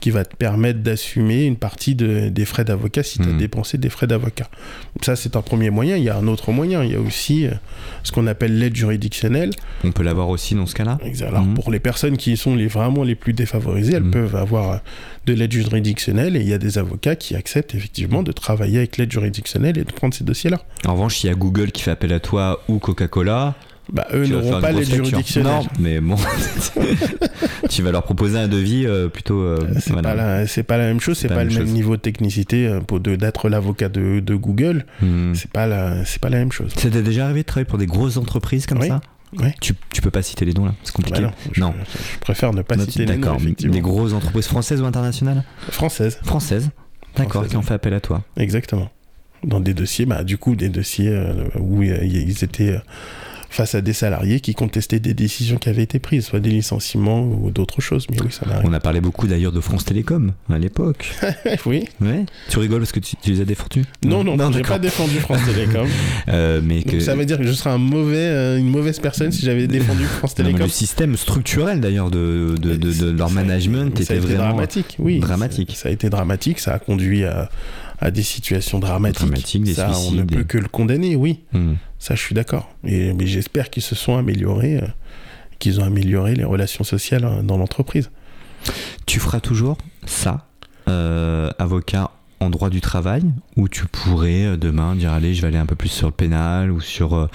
qui 0.05 0.11
va 0.11 0.23
te 0.27 0.37
permettre 0.37 0.81
d'assumer 0.81 1.45
une 1.47 1.57
partie 1.57 1.95
de- 1.95 2.29
des 2.29 2.45
frais 2.45 2.63
d'avocat 2.67 3.03
si 3.03 3.19
tu 3.21 3.25
as 3.25 3.33
Mhm. 3.33 3.39
dépensé 3.39 3.79
des 3.79 3.89
frais 3.89 4.07
d'avocat. 4.07 4.51
Ça, 5.01 5.17
c'est 5.17 5.35
un 5.35 5.41
premier 5.41 5.71
moyen. 5.71 5.97
Il 5.97 6.03
y 6.05 6.11
a 6.11 6.17
un 6.19 6.27
autre 6.29 6.53
moyen. 6.53 6.85
Il 6.85 6.93
y 6.93 6.95
a 6.95 7.01
aussi 7.01 7.47
euh, 7.47 7.53
ce 8.03 8.13
qu'on 8.13 8.27
appelle 8.27 8.59
l'aide 8.59 8.77
juridictionnelle. 8.77 9.49
On 9.83 9.93
peut 9.93 10.03
l'avoir 10.03 10.29
aussi 10.29 10.55
dans 10.55 10.67
ce 10.67 10.75
cas-là 10.75 10.99
Alors, 11.27 11.41
Mhm. 11.47 11.55
pour 11.55 11.71
les 11.71 11.81
personnes 11.81 12.19
qui 12.19 12.37
sont 12.37 12.55
les, 12.55 12.67
vraiment 12.67 13.03
les 13.03 13.15
plus 13.15 13.33
défavorisées, 13.33 13.95
elles 13.95 14.03
Mhm. 14.03 14.11
peuvent 14.11 14.37
avoir 14.37 14.73
euh, 14.73 14.77
de 15.25 15.33
l'aide 15.33 15.53
juridictionnelle 15.53 16.37
et 16.37 16.41
il 16.41 16.49
y 16.51 16.53
a 16.53 16.59
des 16.59 16.77
avocats 16.77 17.17
qui 17.17 17.35
acceptent 17.35 17.75
effectivement 17.75 18.23
de 18.23 18.31
travailler 18.33 18.77
avec 18.77 18.99
l'aide 18.99 19.11
juridictionnelle 19.11 19.79
et 19.79 19.85
de 19.85 19.93
prendre 19.93 20.13
ces 20.13 20.25
dossiers-là. 20.25 20.61
En 20.85 20.93
revanche, 20.93 21.17
s'il 21.17 21.31
y 21.31 21.33
a 21.33 21.35
Google 21.37 21.73
qui 21.73 21.81
fait 21.83 21.93
appel 21.93 22.13
à 22.13 22.21
toi 22.21 22.63
ou 22.69 22.79
Coca-Cola, 22.79 23.55
Bah, 23.93 24.07
eux 24.14 24.26
n'auront 24.26 24.61
pas 24.61 24.72
facture. 24.72 24.95
juridictionnelle. 25.05 25.53
Non, 25.53 25.66
mais 25.78 26.01
bon, 26.01 26.16
tu 27.68 27.82
vas 27.82 27.93
leur 27.93 28.03
proposer 28.03 28.39
un 28.39 28.49
devis 28.49 28.87
euh, 28.87 29.09
plutôt. 29.09 29.41
euh, 29.43 29.59
C'est 29.80 29.93
voilà. 29.93 30.11
pas, 30.11 30.14
la, 30.14 30.47
c'est 30.47 30.62
pas 30.62 30.78
la 30.78 30.87
même 30.87 31.01
chose, 31.01 31.18
c'est 31.18 31.28
pas 31.28 31.35
pas, 31.37 31.45
le 31.45 31.51
même 31.51 31.59
chose. 31.66 31.72
niveau 31.72 31.97
de 31.97 32.01
technicité 32.01 32.66
euh, 32.66 32.80
pour 32.80 33.01
de- 33.01 33.16
d'être 33.16 33.49
l'avocat 33.49 33.89
de, 33.89 34.20
de 34.20 34.35
Google. 34.35 34.87
Hmm. 35.03 35.35
C'est 35.35 35.51
pas 35.51 35.66
la, 35.66 36.05
c'est 36.05 36.20
pas 36.20 36.28
la 36.30 36.39
même 36.39 36.53
chose. 36.53 36.72
Ça 36.76 36.89
t'est 36.91 37.03
déjà 37.03 37.24
arrivé 37.24 37.41
de 37.43 37.47
travailler 37.47 37.66
pour 37.68 37.78
des 37.78 37.87
grosses 37.87 38.16
entreprises 38.16 38.66
comme 38.66 38.78
Oui. 38.80 38.89
ça 38.89 39.01
Oui. 39.39 39.49
tu, 39.61 39.74
tu 39.93 40.01
peux 40.01 40.11
pas 40.11 40.22
citer 40.22 40.45
les 40.45 40.55
noms 40.55 40.66
là, 40.66 40.74
c'est 40.82 40.95
compliqué. 40.95 41.20
Bah 41.20 41.26
non, 41.28 41.32
je, 41.53 41.61
non. 41.61 41.74
je 42.14 42.18
préfère 42.20 42.53
ne 42.53 42.62
pas 42.62 42.76
Non, 42.76 42.85
citer 42.85 43.05
les 43.07 43.16
noms. 43.16 43.37
Des 43.61 43.80
grosses 43.80 44.12
entreprises 44.12 44.47
françaises 44.47 44.80
ou 44.80 44.87
internationales 44.87 45.45
Françaises, 45.70 46.18
Françaises. 46.22 46.70
D'accord, 47.16 47.47
qui 47.47 47.57
ont 47.57 47.62
fait 47.62 47.74
appel 47.74 47.95
à 47.95 48.01
toi. 48.01 48.22
exactement. 48.37 48.91
dans 49.45 49.61
des 49.61 49.74
dossiers, 49.74 50.05
bah, 50.07 50.24
du 50.24 50.37
coup, 50.39 50.57
des 50.57 50.68
dossiers 50.68 51.11
euh, 51.11 51.35
où 51.61 51.82
euh, 51.82 51.99
ils 52.03 52.43
étaient 52.43 52.70
euh, 52.70 52.78
face 53.55 53.75
à 53.75 53.81
des 53.81 53.93
salariés 53.93 54.41
qui 54.41 54.55
contestaient 54.55 54.99
des 54.99 55.15
décisions 55.15 55.57
qui 55.59 55.69
avaient 55.69 55.83
été 55.85 55.99
prises, 55.99 56.27
soit 56.27 56.41
des 56.41 56.51
licenciements 56.51 57.23
ou 57.23 57.51
d'autres 57.51 57.81
choses. 57.81 58.07
Mais 58.11 58.17
oui, 58.21 58.29
ça 58.31 58.45
m'arrive. 58.47 58.69
On 58.69 58.73
a 58.73 58.81
parlé 58.81 59.01
beaucoup 59.01 59.27
d'ailleurs 59.27 59.53
de 59.53 59.61
France 59.61 59.85
Télécom 59.85 60.33
à 60.51 60.59
l'époque. 60.59 61.15
oui. 61.67 61.85
Ouais. 62.01 62.25
Tu 62.49 62.59
rigoles 62.59 62.81
parce 62.81 62.93
que 62.93 63.01
tu, 63.01 63.15
tu 63.17 63.31
les 63.31 63.41
as 63.41 63.45
défendus 63.45 63.85
Non, 64.05 64.25
non, 64.25 64.33
j'ai 64.51 64.61
d'accord. 64.61 64.77
pas 64.77 64.79
défendu 64.81 65.15
France 65.21 65.41
Télécom. 65.47 65.87
Euh, 66.29 66.61
mais 66.65 66.83
que 66.83 66.91
Donc 66.93 67.01
ça 67.03 67.15
veut 67.15 67.25
dire 67.25 67.39
que 67.39 67.45
je 67.45 67.53
serais 67.53 67.71
un 67.71 67.79
mauvais, 67.79 68.17
euh, 68.17 68.59
une 68.59 68.69
mauvaise 68.69 68.99
personne 68.99 69.31
si 69.31 69.43
j'avais 69.45 69.67
défendu 69.69 70.05
France 70.19 70.33
Non, 70.37 70.45
Télécom. 70.45 70.63
le 70.63 70.69
système 70.69 71.17
structurel 71.17 71.81
d'ailleurs 71.81 72.11
de, 72.11 72.57
de, 72.61 72.75
de- 72.77 72.93
de 72.93 73.11
leur 73.11 73.31
management 73.31 73.99
était 74.01 74.17
vraiment 74.19 74.49
dramatique. 74.49 74.97
Oui, 74.99 75.21
dramatique. 75.21 75.71
Ça, 75.77 75.83
ça 75.85 75.89
a 75.89 75.93
été 75.93 76.11
dramatique. 76.11 76.59
Ça 76.59 76.75
a 76.75 76.79
conduit 76.81 77.25
à, 77.25 77.49
à 78.01 78.11
des 78.11 78.23
situations 78.23 78.79
dramatiques. 78.81 79.63
Des 79.63 79.75
ça, 79.75 79.93
on 80.09 80.11
ne 80.13 80.23
peut 80.25 80.43
que 80.43 80.59
le 80.59 80.69
condamner. 80.69 81.15
Oui, 81.17 81.41
Hmm. 81.53 81.75
Ça, 82.05 82.15
je 82.15 82.21
suis 82.21 82.35
d'accord. 82.35 82.69
Mais 82.83 83.15
j'espère 83.27 83.71
qu'ils 83.71 83.83
se 83.83 83.95
sont 83.95 84.17
améliorés, 84.19 84.77
euh, 84.77 84.87
qu'ils 85.59 85.81
ont 85.81 85.85
amélioré 85.85 86.35
les 86.35 86.45
relations 86.45 86.85
sociales 86.85 87.25
euh, 87.25 87.43
dans 87.43 87.57
l'entreprise. 87.57 88.11
Tu 89.07 89.21
feras 89.21 89.41
toujours 89.41 89.79
ça, 90.05 90.47
euh, 90.89 91.51
avocat 91.59 92.11
en 92.41 92.51
droit 92.51 92.69
du 92.69 92.83
travail, 92.83 93.23
ou 93.57 93.69
tu 93.69 93.87
pourrais 93.87 94.45
euh, 94.45 94.57
demain 94.59 94.95
dire 94.97 95.13
allez, 95.13 95.35
je 95.35 95.41
vais 95.41 95.49
aller 95.49 95.57
un 95.57 95.65
peu 95.67 95.77
plus 95.77 95.89
sur 95.89 96.09
le 96.09 96.13
pénal 96.13 96.71
ou 96.71 96.81
sur 96.83 97.29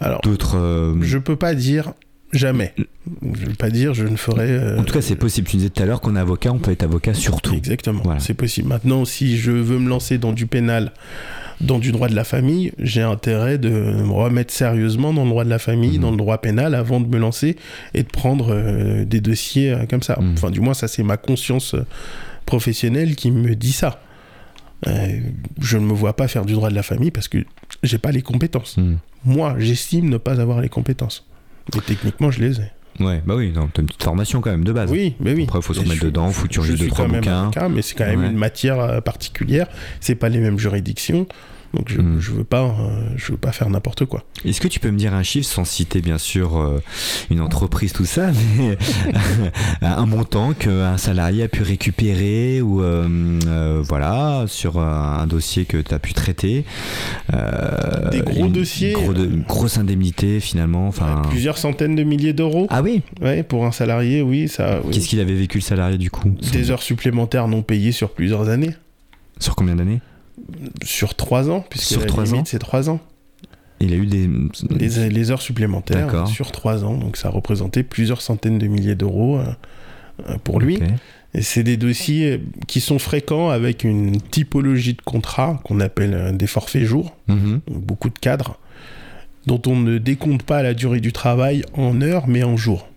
Alors, 0.00 0.20
d'autres. 0.22 0.96
je 1.00 1.18
peux 1.18 1.36
pas 1.36 1.54
dire 1.54 1.92
jamais. 2.32 2.74
Je 3.22 3.42
ne 3.44 3.48
veux 3.50 3.54
pas 3.54 3.70
dire 3.70 3.94
je 3.94 4.04
ne 4.04 4.16
ferai. 4.16 4.50
euh, 4.50 4.78
En 4.80 4.82
tout 4.82 4.92
cas, 4.94 5.00
c'est 5.00 5.14
possible. 5.14 5.46
Tu 5.46 5.58
disais 5.58 5.70
tout 5.70 5.80
à 5.82 5.86
l'heure 5.86 6.00
qu'on 6.00 6.16
est 6.16 6.20
avocat, 6.20 6.52
on 6.52 6.58
peut 6.58 6.72
être 6.72 6.82
avocat 6.82 7.14
sur 7.14 7.40
tout. 7.40 7.54
Exactement, 7.54 8.00
Voilà. 8.02 8.18
c'est 8.18 8.34
possible. 8.34 8.68
Maintenant, 8.68 9.04
si 9.04 9.36
je 9.38 9.52
veux 9.52 9.78
me 9.78 9.88
lancer 9.88 10.18
dans 10.18 10.32
du 10.32 10.46
pénal, 10.48 10.92
dans 11.60 11.78
du 11.78 11.90
droit 11.92 12.08
de 12.08 12.14
la 12.14 12.24
famille, 12.24 12.72
j'ai 12.78 13.02
intérêt 13.02 13.56
de 13.58 13.70
me 13.70 14.12
remettre 14.12 14.52
sérieusement 14.52 15.12
dans 15.14 15.24
le 15.24 15.30
droit 15.30 15.44
de 15.44 15.50
la 15.50 15.58
famille, 15.58 15.96
Mhm. 15.96 16.02
dans 16.02 16.10
le 16.10 16.16
droit 16.16 16.38
pénal, 16.38 16.74
avant 16.74 17.00
de 17.00 17.06
me 17.06 17.18
lancer 17.18 17.56
et 17.94 18.02
de 18.02 18.08
prendre 18.08 18.52
euh, 18.52 19.04
des 19.04 19.20
dossiers 19.20 19.72
euh, 19.72 19.86
comme 19.88 20.02
ça. 20.02 20.18
Mhm. 20.20 20.34
Enfin, 20.34 20.50
du 20.50 20.60
moins, 20.60 20.74
ça, 20.74 20.86
c'est 20.88 21.02
ma 21.02 21.16
conscience 21.16 21.74
euh, 21.74 21.86
professionnelle 22.44 23.16
qui 23.16 23.30
me 23.30 23.54
dit 23.56 23.72
ça. 23.72 24.00
Euh, 24.86 25.20
je 25.60 25.78
ne 25.78 25.86
me 25.86 25.94
vois 25.94 26.14
pas 26.14 26.28
faire 26.28 26.44
du 26.44 26.52
droit 26.52 26.68
de 26.68 26.74
la 26.74 26.82
famille 26.82 27.10
parce 27.10 27.28
que 27.28 27.38
j'ai 27.82 27.96
pas 27.98 28.12
les 28.12 28.20
compétences. 28.22 28.76
Hmm. 28.76 28.96
Moi, 29.24 29.56
j'estime 29.58 30.10
ne 30.10 30.18
pas 30.18 30.38
avoir 30.40 30.60
les 30.60 30.68
compétences. 30.68 31.26
Mais 31.74 31.80
techniquement, 31.80 32.30
je 32.30 32.40
les 32.40 32.60
ai. 32.60 32.70
Ouais, 33.00 33.22
bah 33.26 33.34
oui, 33.36 33.52
t'as 33.54 33.80
une 33.82 33.86
petite 33.86 34.02
formation 34.02 34.40
quand 34.40 34.50
même 34.50 34.64
de 34.64 34.72
base. 34.72 34.90
Oui, 34.90 35.14
mais 35.20 35.34
oui. 35.34 35.44
Après, 35.44 35.60
faut 35.62 35.74
se 35.74 35.80
Et 35.80 35.84
remettre 35.84 36.04
dedans, 36.04 36.30
faut 36.30 36.44
que 36.46 36.52
tu 36.52 36.62
suis 36.62 36.88
trois 36.88 37.06
bouquins. 37.06 37.42
avocat, 37.42 37.68
mais 37.68 37.82
c'est 37.82 37.94
quand 37.94 38.06
même 38.06 38.20
Ouais. 38.20 38.28
une 38.28 38.36
matière 38.38 38.80
euh, 38.80 39.00
particulière. 39.00 39.66
C'est 40.00 40.14
pas 40.14 40.28
les 40.28 40.38
mêmes 40.38 40.58
juridictions. 40.58 41.26
Donc 41.76 41.88
je, 41.90 42.00
Mm. 42.00 42.20
je 42.20 42.30
veux 42.32 42.44
pas, 42.44 42.62
euh, 42.62 43.08
je 43.16 43.32
veux 43.32 43.38
pas 43.38 43.52
faire 43.52 43.68
n'importe 43.68 44.04
quoi. 44.06 44.24
Est-ce 44.44 44.60
que 44.60 44.68
tu 44.68 44.80
peux 44.80 44.90
me 44.90 44.96
dire 44.96 45.12
un 45.14 45.22
chiffre 45.22 45.46
sans 45.48 45.64
citer 45.64 46.00
bien 46.00 46.16
sûr 46.18 46.56
euh, 46.58 46.80
une 47.30 47.40
entreprise, 47.40 47.92
tout 47.92 48.06
ça, 48.06 48.30
mais 48.56 48.78
un 49.82 50.06
montant 50.06 50.52
qu'un 50.54 50.96
salarié 50.96 51.42
a 51.44 51.48
pu 51.48 51.62
récupérer 51.62 52.60
ou 52.62 52.82
euh, 52.82 53.82
voilà 53.86 54.44
sur 54.46 54.78
un, 54.78 55.18
un 55.20 55.26
dossier 55.26 55.64
que 55.66 55.76
tu 55.78 55.92
as 55.94 55.98
pu 55.98 56.14
traiter 56.14 56.64
Des 58.10 58.20
gros 58.20 58.48
dossiers 58.48 58.92
gros 58.92 59.12
de- 59.12 59.26
une 59.26 59.42
grosse 59.42 59.76
indemnité 59.78 60.40
finalement. 60.40 60.88
Enfin, 60.88 61.22
Plusieurs 61.30 61.58
centaines 61.58 61.94
de 61.96 62.02
milliers 62.04 62.32
d'euros. 62.32 62.66
ah 62.70 62.82
oui. 62.82 63.02
Ouais, 63.20 63.42
pour 63.42 63.66
un 63.66 63.72
salarié, 63.72 64.22
oui, 64.22 64.48
ça. 64.48 64.80
oui. 64.84 64.94
Qu'est-ce 64.94 65.08
qu'il 65.08 65.20
avait 65.20 65.34
vécu 65.34 65.58
le 65.58 65.62
salarié 65.62 65.98
du 65.98 66.10
coup? 66.10 66.30
Des 66.52 66.70
heures 66.70 66.82
supplémentaires 66.82 67.48
non 67.48 67.62
payées 67.62 67.92
sur 67.92 68.10
plusieurs 68.10 68.48
années, 68.48 68.74
Sur 69.38 69.54
combien 69.56 69.74
d'années? 69.76 70.00
Sur 70.84 71.14
trois 71.14 71.50
ans, 71.50 71.64
puisque 71.68 71.86
Sur 71.86 72.00
la 72.00 72.24
limite 72.24 72.46
c'est 72.48 72.58
trois 72.58 72.88
ans. 72.90 73.00
Il 73.80 73.92
a 73.92 73.96
eu 73.96 74.06
des 74.06 74.28
Les, 74.70 75.10
les 75.10 75.30
heures 75.30 75.42
supplémentaires 75.42 76.26
sur 76.26 76.50
trois 76.50 76.84
ans, 76.84 76.96
donc 76.96 77.16
ça 77.16 77.28
représentait 77.28 77.82
plusieurs 77.82 78.22
centaines 78.22 78.58
de 78.58 78.66
milliers 78.66 78.94
d'euros 78.94 79.36
euh, 79.38 79.44
euh, 80.28 80.36
pour 80.42 80.60
lui. 80.60 80.78
Et 81.34 81.42
c'est 81.42 81.62
des 81.62 81.76
dossiers 81.76 82.40
qui 82.66 82.80
sont 82.80 82.98
fréquents 82.98 83.50
avec 83.50 83.84
une 83.84 84.18
typologie 84.18 84.94
de 84.94 85.02
contrat 85.02 85.60
qu'on 85.64 85.80
appelle 85.80 86.14
euh, 86.14 86.32
des 86.32 86.46
forfaits 86.46 86.84
jours, 86.84 87.14
Mhm. 87.28 87.60
beaucoup 87.68 88.08
de 88.08 88.18
cadres, 88.18 88.58
dont 89.46 89.60
on 89.66 89.76
ne 89.76 89.98
décompte 89.98 90.42
pas 90.44 90.62
la 90.62 90.72
durée 90.72 91.00
du 91.00 91.12
travail 91.12 91.62
en 91.74 92.00
heures 92.00 92.26
mais 92.28 92.42
en 92.44 92.56
jours. 92.56 92.88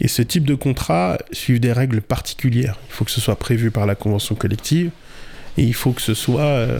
Et 0.00 0.08
ce 0.08 0.22
type 0.22 0.44
de 0.46 0.56
contrat 0.56 1.18
suit 1.30 1.60
des 1.60 1.72
règles 1.72 2.00
particulières. 2.00 2.76
Il 2.88 2.92
faut 2.94 3.04
que 3.04 3.10
ce 3.12 3.20
soit 3.20 3.36
prévu 3.36 3.70
par 3.70 3.86
la 3.86 3.94
convention 3.94 4.34
collective 4.34 4.90
et 5.58 5.62
il 5.64 5.74
faut 5.74 5.92
que 5.92 6.02
ce 6.02 6.14
soit 6.14 6.42
euh, 6.42 6.78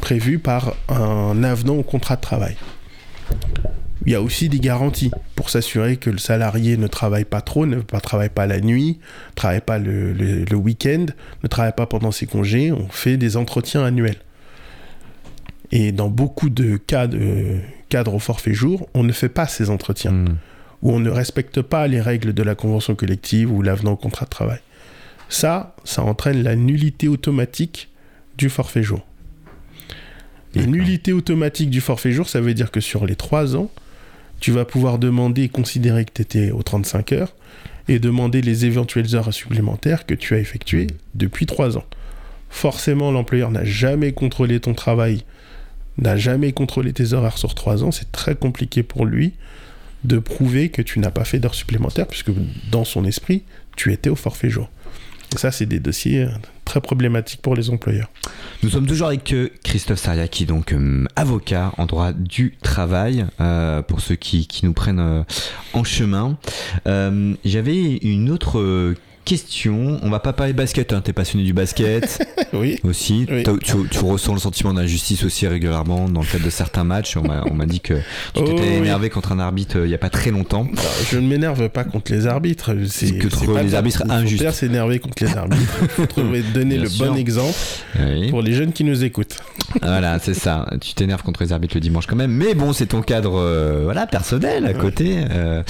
prévu 0.00 0.38
par 0.38 0.74
un 0.88 1.42
avenant 1.44 1.74
au 1.76 1.82
contrat 1.82 2.16
de 2.16 2.20
travail. 2.20 2.56
Il 4.04 4.10
y 4.12 4.16
a 4.16 4.20
aussi 4.22 4.48
des 4.48 4.58
garanties 4.58 5.12
pour 5.36 5.48
s'assurer 5.48 5.96
que 5.96 6.10
le 6.10 6.18
salarié 6.18 6.76
ne 6.76 6.88
travaille 6.88 7.24
pas 7.24 7.40
trop, 7.40 7.66
ne 7.66 7.80
travaille 7.80 8.30
pas 8.30 8.46
la 8.46 8.60
nuit, 8.60 8.98
ne 9.30 9.34
travaille 9.36 9.60
pas 9.60 9.78
le, 9.78 10.12
le- 10.12 10.44
le 10.44 10.56
week-end, 10.56 11.06
ne 11.42 11.48
travaille 11.48 11.72
pas 11.76 11.86
pendant 11.86 12.10
ses 12.10 12.26
congés. 12.26 12.72
On 12.72 12.88
fait 12.88 13.16
des 13.16 13.36
entretiens 13.36 13.84
annuels. 13.84 14.16
Et 15.70 15.92
dans 15.92 16.08
beaucoup 16.08 16.50
de 16.50 16.76
cas 16.76 17.06
de 17.06 17.58
cadres 17.88 18.14
au 18.14 18.18
forfait 18.18 18.54
jour, 18.54 18.88
on 18.94 19.04
ne 19.04 19.12
fait 19.12 19.28
pas 19.28 19.46
ces 19.46 19.70
entretiens, 19.70 20.10
Mhm. 20.12 20.36
ou 20.82 20.92
on 20.92 20.98
ne 20.98 21.08
respecte 21.10 21.62
pas 21.62 21.86
les 21.86 22.00
règles 22.00 22.32
de 22.34 22.42
la 22.42 22.54
convention 22.56 22.94
collective 22.96 23.52
ou 23.52 23.62
l'avenant 23.62 23.92
au 23.92 23.96
contrat 23.96 24.24
de 24.24 24.30
travail. 24.30 24.58
Ça, 25.28 25.76
ça 25.84 26.02
entraîne 26.02 26.42
la 26.42 26.56
nullité 26.56 27.06
automatique 27.08 27.88
du 28.42 28.50
forfait 28.50 28.82
jour. 28.82 29.06
Et 30.56 30.66
nullité 30.66 31.12
automatique 31.12 31.70
du 31.70 31.80
forfait 31.80 32.10
jour, 32.10 32.28
ça 32.28 32.40
veut 32.40 32.54
dire 32.54 32.72
que 32.72 32.80
sur 32.80 33.06
les 33.06 33.14
trois 33.14 33.54
ans, 33.54 33.70
tu 34.40 34.50
vas 34.50 34.64
pouvoir 34.64 34.98
demander 34.98 35.44
et 35.44 35.48
considérer 35.48 36.04
que 36.04 36.10
tu 36.12 36.22
étais 36.22 36.50
aux 36.50 36.64
35 36.64 37.12
heures 37.12 37.36
et 37.86 38.00
demander 38.00 38.42
les 38.42 38.64
éventuelles 38.64 39.14
heures 39.14 39.32
supplémentaires 39.32 40.06
que 40.06 40.14
tu 40.14 40.34
as 40.34 40.38
effectuées 40.40 40.88
depuis 41.14 41.46
trois 41.46 41.78
ans. 41.78 41.84
Forcément, 42.50 43.12
l'employeur 43.12 43.52
n'a 43.52 43.64
jamais 43.64 44.10
contrôlé 44.10 44.58
ton 44.58 44.74
travail, 44.74 45.22
n'a 45.98 46.16
jamais 46.16 46.52
contrôlé 46.52 46.92
tes 46.92 47.12
horaires 47.12 47.38
sur 47.38 47.54
trois 47.54 47.84
ans. 47.84 47.92
C'est 47.92 48.10
très 48.10 48.34
compliqué 48.34 48.82
pour 48.82 49.06
lui 49.06 49.34
de 50.02 50.18
prouver 50.18 50.68
que 50.68 50.82
tu 50.82 50.98
n'as 50.98 51.12
pas 51.12 51.24
fait 51.24 51.38
d'heures 51.38 51.54
supplémentaires 51.54 52.08
puisque 52.08 52.32
dans 52.72 52.84
son 52.84 53.04
esprit, 53.04 53.44
tu 53.76 53.92
étais 53.92 54.10
au 54.10 54.16
forfait 54.16 54.50
jour. 54.50 54.68
Et 55.32 55.38
ça, 55.38 55.52
c'est 55.52 55.66
des 55.66 55.78
dossiers 55.78 56.24
euh, 56.24 56.28
très 56.64 56.80
problématiques 56.80 57.42
pour 57.42 57.54
les 57.54 57.70
employeurs. 57.70 58.08
Nous 58.62 58.70
sommes 58.70 58.86
toujours 58.86 59.08
avec 59.08 59.32
euh, 59.32 59.50
Christophe 59.64 59.98
Sariaki, 59.98 60.46
donc 60.46 60.72
euh, 60.72 61.04
avocat 61.16 61.72
en 61.78 61.86
droit 61.86 62.12
du 62.12 62.56
travail, 62.62 63.26
euh, 63.40 63.82
pour 63.82 64.00
ceux 64.00 64.14
qui, 64.14 64.48
nous 64.62 64.72
prennent 64.72 65.24
en 65.72 65.84
chemin. 65.84 66.38
J'avais 66.86 67.96
une 67.96 68.30
autre 68.30 68.94
question. 69.24 69.98
On 70.02 70.10
va 70.10 70.20
pas 70.20 70.32
parler 70.32 70.52
basket, 70.52 70.92
hein. 70.92 71.00
t'es 71.02 71.12
passionné 71.12 71.44
du 71.44 71.52
basket 71.52 72.24
oui. 72.52 72.78
aussi. 72.84 73.26
Oui. 73.30 73.42
Tu, 73.62 73.76
tu 73.90 73.98
ressens 74.04 74.34
le 74.34 74.40
sentiment 74.40 74.74
d'injustice 74.74 75.24
aussi 75.24 75.46
régulièrement 75.46 76.08
dans 76.08 76.20
le 76.20 76.26
cadre 76.26 76.44
de 76.44 76.50
certains 76.50 76.84
matchs. 76.84 77.16
On 77.16 77.22
m'a 77.54 77.66
dit 77.66 77.80
que 77.80 77.94
tu 77.94 78.00
Oh, 78.36 78.42
t'étais 78.42 78.62
oui. 78.62 78.76
énervé 78.76 79.10
contre 79.10 79.32
un 79.32 79.38
arbitre 79.38 79.78
euh, 79.78 79.86
il 79.86 79.90
y 79.90 79.94
a 79.94 79.98
pas 79.98 80.10
très 80.10 80.30
longtemps. 80.30 80.66
Alors, 80.76 80.92
je 81.10 81.18
ne 81.18 81.26
m'énerve 81.28 81.68
pas 81.68 81.84
contre 81.84 82.12
les 82.12 82.26
arbitres. 82.26 82.72
C'est 82.88 83.12
que 83.18 83.28
trouver 83.28 83.54
pas 83.54 83.62
les 83.62 83.74
arbitres 83.74 84.02
faut 84.04 84.10
injustes. 84.12 84.42
bien 84.42 84.52
s'énerver 84.52 84.98
contre 84.98 85.22
les 85.24 85.36
arbitres. 85.36 85.72
Faut 85.92 86.06
trouver, 86.06 86.42
donner 86.54 86.74
Bien 86.76 86.84
le 86.84 86.88
sûr. 86.88 87.06
bon 87.06 87.16
exemple 87.16 87.54
Oui. 88.00 88.30
pour 88.30 88.42
les 88.42 88.52
jeunes 88.54 88.72
qui 88.72 88.84
nous 88.84 89.04
écoutent. 89.04 89.36
Voilà, 89.82 90.18
c'est 90.18 90.34
ça. 90.34 90.66
Tu 90.80 90.94
t'énerves 90.94 91.22
contre 91.22 91.42
les 91.42 91.52
arbitres 91.52 91.74
le 91.76 91.80
dimanche 91.80 92.06
quand 92.06 92.16
même. 92.16 92.32
Mais 92.32 92.54
bon, 92.54 92.72
c'est 92.72 92.86
ton 92.86 93.02
cadre 93.02 93.38
euh, 93.38 93.80
voilà, 93.84 94.06
personnel 94.06 94.66
à 94.66 94.72
côté. 94.74 95.18
Euh, 95.30 95.62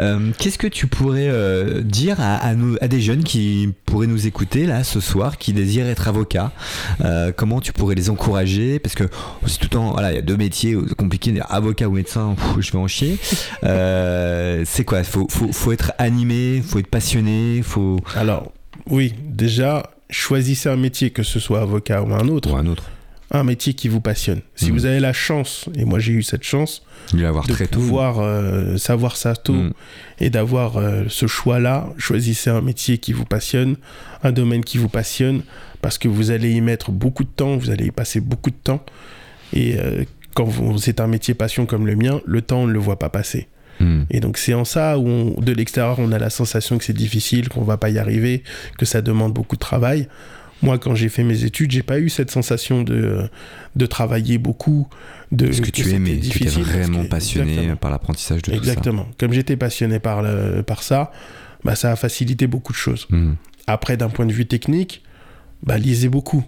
euh, 0.00 0.30
Qu'est-ce 0.38 0.58
que 0.58 0.66
tu 0.66 0.86
pourrais 0.86 1.28
euh, 1.28 1.80
dire 1.82 2.16
à, 2.20 2.36
à 2.36 2.54
nous, 2.54 2.76
à 2.80 2.87
des 2.88 3.00
jeunes 3.00 3.24
qui 3.24 3.70
pourraient 3.86 4.06
nous 4.06 4.26
écouter 4.26 4.66
là 4.66 4.84
ce 4.84 5.00
soir, 5.00 5.38
qui 5.38 5.52
désirent 5.52 5.86
être 5.86 6.08
avocats 6.08 6.52
Euh, 7.04 7.32
Comment 7.36 7.60
tu 7.60 7.72
pourrais 7.72 7.94
les 7.94 8.10
encourager? 8.10 8.78
Parce 8.78 8.94
que 8.94 9.04
c'est 9.46 9.58
tout 9.58 9.64
le 9.64 9.68
temps, 9.68 9.92
voilà, 9.92 10.12
il 10.12 10.16
y 10.16 10.18
a 10.18 10.22
deux 10.22 10.36
métiers 10.36 10.76
compliqués, 10.96 11.34
avocat 11.48 11.88
ou 11.88 11.92
médecin, 11.92 12.34
pff, 12.36 12.60
je 12.60 12.72
vais 12.72 12.78
en 12.78 12.86
chier. 12.88 13.18
Euh, 13.64 14.62
c'est 14.66 14.84
quoi? 14.84 15.02
Faut, 15.04 15.26
faut, 15.30 15.52
faut 15.52 15.72
être 15.72 15.92
animé, 15.98 16.62
faut 16.66 16.78
être 16.78 16.88
passionné, 16.88 17.62
faut. 17.62 17.98
Alors, 18.16 18.52
oui, 18.90 19.14
déjà, 19.24 19.90
choisissez 20.10 20.68
un 20.68 20.76
métier, 20.76 21.10
que 21.10 21.22
ce 21.22 21.38
soit 21.40 21.60
avocat 21.60 22.02
ou 22.02 22.14
un 22.14 22.28
autre, 22.28 22.52
Ou 22.52 22.56
un 22.56 22.66
autre. 22.66 22.84
Un 23.30 23.44
métier 23.44 23.74
qui 23.74 23.88
vous 23.88 24.00
passionne. 24.00 24.40
Si 24.54 24.66
Mhm. 24.66 24.72
vous 24.72 24.86
avez 24.86 25.00
la 25.00 25.12
chance, 25.12 25.68
et 25.74 25.84
moi 25.84 25.98
j'ai 25.98 26.12
eu 26.12 26.22
cette 26.22 26.44
chance, 26.44 26.82
avoir 27.22 27.46
de 27.46 27.52
très 27.52 27.66
tôt. 27.66 27.78
pouvoir 27.78 28.20
euh, 28.20 28.76
savoir 28.78 29.16
ça 29.16 29.36
tôt 29.36 29.52
Mm. 29.52 29.72
et 30.20 30.30
d'avoir 30.30 30.76
euh, 30.78 31.04
ce 31.08 31.26
choix-là, 31.26 31.88
choisissez 31.98 32.48
un 32.50 32.60
métier 32.62 32.98
qui 32.98 33.12
vous 33.12 33.24
passionne, 33.26 33.76
un 34.22 34.32
domaine 34.32 34.64
qui 34.64 34.78
vous 34.78 34.88
passionne, 34.88 35.42
parce 35.82 35.98
que 35.98 36.08
vous 36.08 36.30
allez 36.30 36.52
y 36.52 36.60
mettre 36.60 36.90
beaucoup 36.90 37.24
de 37.24 37.28
temps, 37.28 37.56
vous 37.56 37.70
allez 37.70 37.86
y 37.86 37.90
passer 37.90 38.20
beaucoup 38.20 38.50
de 38.50 38.56
temps. 38.62 38.82
Et 39.52 39.76
euh, 39.78 40.04
quand 40.34 40.48
c'est 40.78 41.00
un 41.00 41.06
métier 41.06 41.34
passion 41.34 41.66
comme 41.66 41.86
le 41.86 41.96
mien, 41.96 42.20
le 42.26 42.42
temps, 42.42 42.60
on 42.62 42.66
ne 42.66 42.72
le 42.72 42.78
voit 42.78 42.98
pas 42.98 43.08
passer. 43.10 43.48
Mm. 43.80 44.02
Et 44.10 44.20
donc 44.20 44.38
c'est 44.38 44.54
en 44.54 44.64
ça 44.64 44.98
où 44.98 45.06
on- 45.06 45.40
de 45.40 45.52
l'extérieur 45.52 45.98
on 46.00 46.10
a 46.12 46.18
la 46.18 46.30
sensation 46.30 46.78
que 46.78 46.84
c'est 46.84 46.92
difficile, 46.96 47.48
qu'on 47.48 47.62
va 47.62 47.76
pas 47.76 47.90
y 47.90 47.98
arriver, 47.98 48.42
que 48.78 48.84
ça 48.86 49.02
demande 49.02 49.32
beaucoup 49.34 49.54
de 49.56 49.60
travail. 49.60 50.08
Moi, 50.62 50.78
quand 50.78 50.94
j'ai 50.94 51.08
fait 51.08 51.22
mes 51.24 51.44
études, 51.44 51.70
j'ai 51.70 51.82
pas 51.84 52.00
eu 52.00 52.08
cette 52.08 52.30
sensation 52.30 52.82
de, 52.82 53.28
de 53.76 53.86
travailler 53.86 54.38
beaucoup. 54.38 54.88
De, 55.30 55.46
Parce 55.46 55.60
que 55.60 55.70
tu 55.70 55.88
aimais, 55.90 56.10
tu 56.10 56.16
étais 56.16 56.20
difficile, 56.20 56.62
parce 56.64 56.68
vraiment 56.74 57.02
que- 57.04 57.08
passionné 57.08 57.50
Exactement. 57.52 57.76
par 57.76 57.90
l'apprentissage 57.90 58.42
de 58.42 58.52
Exactement. 58.52 59.06
Comme 59.18 59.32
j'étais 59.32 59.56
passionné 59.56 59.98
par, 60.00 60.22
le, 60.22 60.62
par 60.62 60.82
ça, 60.82 61.12
bah, 61.64 61.74
ça 61.76 61.92
a 61.92 61.96
facilité 61.96 62.46
beaucoup 62.46 62.72
de 62.72 62.78
choses. 62.78 63.06
Hmm. 63.10 63.34
Après, 63.66 63.96
d'un 63.96 64.08
point 64.08 64.26
de 64.26 64.32
vue 64.32 64.46
technique, 64.46 65.02
bah, 65.62 65.78
lisez 65.78 66.08
beaucoup. 66.08 66.44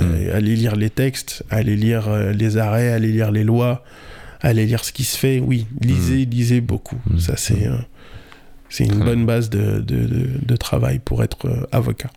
Euh, 0.00 0.36
allez 0.36 0.56
lire 0.56 0.74
les 0.74 0.90
textes, 0.90 1.44
allez 1.50 1.76
lire 1.76 2.08
euh, 2.08 2.32
les 2.32 2.56
arrêts, 2.56 2.90
allez 2.90 3.12
lire 3.12 3.30
les 3.30 3.44
lois, 3.44 3.84
allez 4.40 4.66
lire 4.66 4.84
ce 4.84 4.92
qui 4.92 5.04
se 5.04 5.16
fait. 5.16 5.38
Oui, 5.38 5.66
lisez, 5.80 6.24
lisez 6.24 6.60
beaucoup. 6.60 6.98
Mm. 7.08 7.18
Ça, 7.20 7.36
c'est 7.36 7.68
euh, 7.68 7.76
c'est 8.68 8.84
une 8.86 8.98
bonne 8.98 9.24
base 9.24 9.50
de, 9.50 9.78
de- 9.80 10.06
de- 10.06 10.30
de 10.42 10.56
travail 10.56 10.98
pour 10.98 11.22
être 11.22 11.68
avocat. 11.70 12.10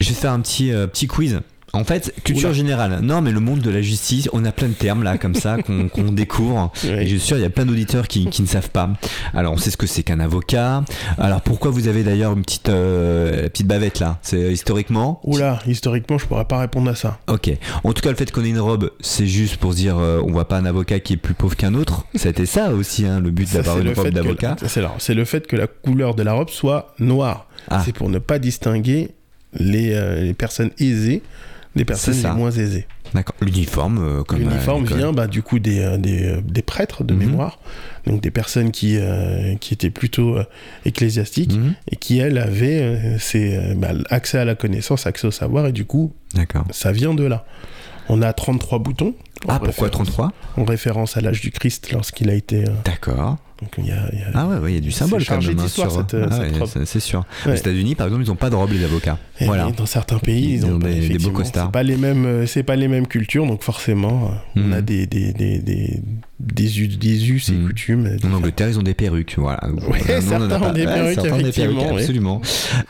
Je 0.00 0.08
vais 0.08 0.14
faire 0.14 0.32
un 0.32 0.40
petit, 0.40 0.72
euh, 0.72 0.86
petit 0.86 1.06
quiz. 1.06 1.40
En 1.72 1.84
fait, 1.84 2.12
culture 2.24 2.48
Oula. 2.48 2.56
générale. 2.56 2.98
Non, 3.00 3.20
mais 3.20 3.30
le 3.30 3.38
monde 3.38 3.60
de 3.60 3.70
la 3.70 3.80
justice, 3.80 4.28
on 4.32 4.44
a 4.44 4.50
plein 4.50 4.68
de 4.68 4.72
termes 4.74 5.04
là, 5.04 5.18
comme 5.18 5.34
ça, 5.34 5.62
qu'on 5.62 5.88
qu'on 5.92 6.10
découvre. 6.10 6.72
Ouais. 6.84 7.04
Et 7.04 7.06
je 7.06 7.10
suis 7.16 7.20
sûr, 7.20 7.36
il 7.36 7.42
y 7.42 7.46
a 7.46 7.50
plein 7.50 7.64
d'auditeurs 7.64 8.08
qui, 8.08 8.28
qui 8.28 8.42
ne 8.42 8.46
savent 8.48 8.70
pas. 8.70 8.90
Alors, 9.34 9.52
on 9.52 9.56
sait 9.56 9.70
ce 9.70 9.76
que 9.76 9.86
c'est 9.86 10.02
qu'un 10.02 10.18
avocat. 10.20 10.84
Alors, 11.18 11.42
pourquoi 11.42 11.70
vous 11.70 11.86
avez 11.86 12.02
d'ailleurs 12.02 12.32
une 12.32 12.42
petite, 12.42 12.68
euh, 12.70 13.48
petite 13.48 13.68
bavette 13.68 14.00
là? 14.00 14.18
C'est 14.22 14.52
historiquement? 14.52 15.20
Oula, 15.22 15.60
historiquement, 15.66 16.18
je 16.18 16.26
pourrais 16.26 16.44
pas 16.44 16.58
répondre 16.58 16.90
à 16.90 16.96
ça. 16.96 17.18
Ok. 17.28 17.50
En 17.84 17.92
tout 17.92 18.02
cas, 18.02 18.10
le 18.10 18.16
fait 18.16 18.32
qu'on 18.32 18.44
ait 18.44 18.48
une 18.48 18.58
robe, 18.58 18.90
c'est 19.00 19.26
juste 19.26 19.58
pour 19.58 19.74
dire 19.74 19.96
euh, 19.98 20.20
on 20.26 20.32
voit 20.32 20.48
pas 20.48 20.56
un 20.56 20.66
avocat 20.66 20.98
qui 20.98 21.12
est 21.12 21.18
plus 21.18 21.34
pauvre 21.34 21.56
qu'un 21.56 21.74
autre. 21.74 22.04
C'était 22.16 22.46
ça 22.46 22.70
aussi, 22.72 23.06
hein, 23.06 23.20
le 23.20 23.30
but 23.30 23.52
d'avoir 23.52 23.78
une 23.78 23.92
robe 23.92 24.08
d'avocat. 24.08 24.56
C'est 24.98 25.14
le 25.14 25.24
fait 25.24 25.46
que 25.46 25.54
la 25.56 25.68
couleur 25.68 26.14
de 26.14 26.24
la 26.24 26.32
robe 26.32 26.50
soit 26.50 26.94
noire. 26.98 27.46
Ah. 27.68 27.82
C'est 27.84 27.92
pour 27.92 28.08
ne 28.08 28.18
pas 28.18 28.38
distinguer 28.38 29.10
les, 29.58 29.92
euh, 29.94 30.22
les 30.22 30.34
personnes 30.34 30.70
aisées 30.78 31.22
des 31.76 31.84
personnes 31.84 32.20
les 32.20 32.30
moins 32.32 32.50
aisées. 32.50 32.86
D'accord. 33.14 33.34
L'uniforme, 33.40 33.98
euh, 34.02 34.22
comme. 34.24 34.38
à 34.38 34.40
L'uniforme 34.40 34.84
vient 34.86 35.12
bah, 35.12 35.28
du 35.28 35.40
coup 35.42 35.60
des, 35.60 35.78
euh, 35.78 35.98
des, 35.98 36.24
euh, 36.24 36.40
des 36.44 36.62
prêtres 36.62 37.04
de 37.04 37.14
Mhm. 37.14 37.20
mémoire, 37.20 37.60
donc 38.06 38.20
des 38.20 38.32
personnes 38.32 38.72
qui, 38.72 38.96
euh, 38.98 39.54
qui 39.56 39.74
étaient 39.74 39.90
plutôt 39.90 40.36
euh, 40.36 40.44
ecclésiastiques 40.84 41.54
Mhm. 41.54 41.74
et 41.92 41.96
qui, 41.96 42.18
elles, 42.18 42.38
avaient 42.38 42.80
euh, 42.82 43.18
ces, 43.20 43.56
euh, 43.56 43.74
bah, 43.76 43.90
accès 44.10 44.38
à 44.38 44.44
la 44.44 44.54
connaissance, 44.56 45.06
accès 45.06 45.26
au 45.28 45.30
savoir, 45.30 45.66
et 45.68 45.72
du 45.72 45.84
coup, 45.84 46.12
ça 46.72 46.90
vient 46.92 47.14
de 47.14 47.24
là. 47.24 47.44
On 48.08 48.22
a 48.22 48.32
33 48.32 48.80
boutons. 48.80 49.14
Ah, 49.48 49.60
pourquoi 49.60 49.86
référence- 49.86 49.90
33 49.90 50.32
En 50.56 50.64
référence 50.64 51.16
à 51.16 51.20
l'âge 51.20 51.40
du 51.40 51.52
Christ 51.52 51.92
lorsqu'il 51.92 52.28
a 52.30 52.34
été. 52.34 52.64
euh, 52.64 52.72
D'accord. 52.84 53.38
Donc 53.62 53.70
il 53.78 53.86
y 53.86 53.90
a, 53.92 53.96
il 54.12 54.18
y 54.18 54.22
a- 54.22 54.26
Ah 54.34 54.46
ouais, 54.46 54.58
ouais, 54.58 54.72
il 54.72 54.74
y 54.74 54.78
a 54.78 54.80
du 54.80 54.90
symbole 54.90 55.24
quand 55.24 55.40
même. 55.42 55.58
hein, 55.58 55.68
sur- 55.68 55.90
cette, 55.90 56.14
euh, 56.14 56.26
Ah 56.30 56.36
cette 56.36 56.76
ouais, 56.76 56.84
c'est- 56.86 57.00
sûr. 57.00 57.24
Aux 57.44 57.48
Ouais. 57.50 57.58
États-Unis, 57.58 57.94
par 57.94 58.06
exemple, 58.06 58.24
ils 58.24 58.28
n'ont 58.28 58.36
pas 58.36 58.50
de 58.50 58.54
robe, 58.56 58.70
les 58.72 58.84
avocats. 58.84 59.18
Et 59.40 59.44
voilà. 59.46 59.70
dans 59.76 59.86
certains 59.86 60.18
pays, 60.18 60.44
ils, 60.44 60.54
Ils 60.56 60.66
ont, 60.66 60.72
ont 60.74 60.78
des- 60.78 61.08
des 61.08 61.18
beaux 61.18 61.30
costards. 61.30 61.66
C'est 61.66 61.72
pas 61.72 61.82
les 61.82 61.96
mêmes, 61.96 62.24
euh, 62.26 62.46
c'est 62.46 62.62
pas 62.62 62.76
les 62.76 62.88
mêmes 62.88 63.06
cultures, 63.06 63.46
donc 63.46 63.62
forcément, 63.62 64.30
euh, 64.56 64.60
on 64.62 64.72
a 64.72 64.80
des 64.82 65.06
des 65.06 65.32
des 65.32 65.58
des 65.58 66.02
des 66.38 66.80
us, 66.80 66.98
des 66.98 67.30
us 67.30 67.48
et 67.50 67.52
Mhm. 67.52 67.66
coutumes. 67.66 68.06
euh, 68.06 68.16
En. 68.26 68.32
Angleterre, 68.34 68.68
ils 68.70 68.78
ont 68.78 68.82
des 68.82 68.94
perruques, 68.94 69.34
voilà. 69.36 69.60
Ouais, 69.68 70.00
on 70.00 70.20
certains 70.22 70.48
pas. 70.58 70.68
ont 70.70 70.72
des 70.72 70.84
perruques, 70.84 71.14
certains 71.14 71.36
des 71.36 71.40
effectivement, 71.48 71.82
perruques, 71.82 72.00
absolument. 72.00 72.40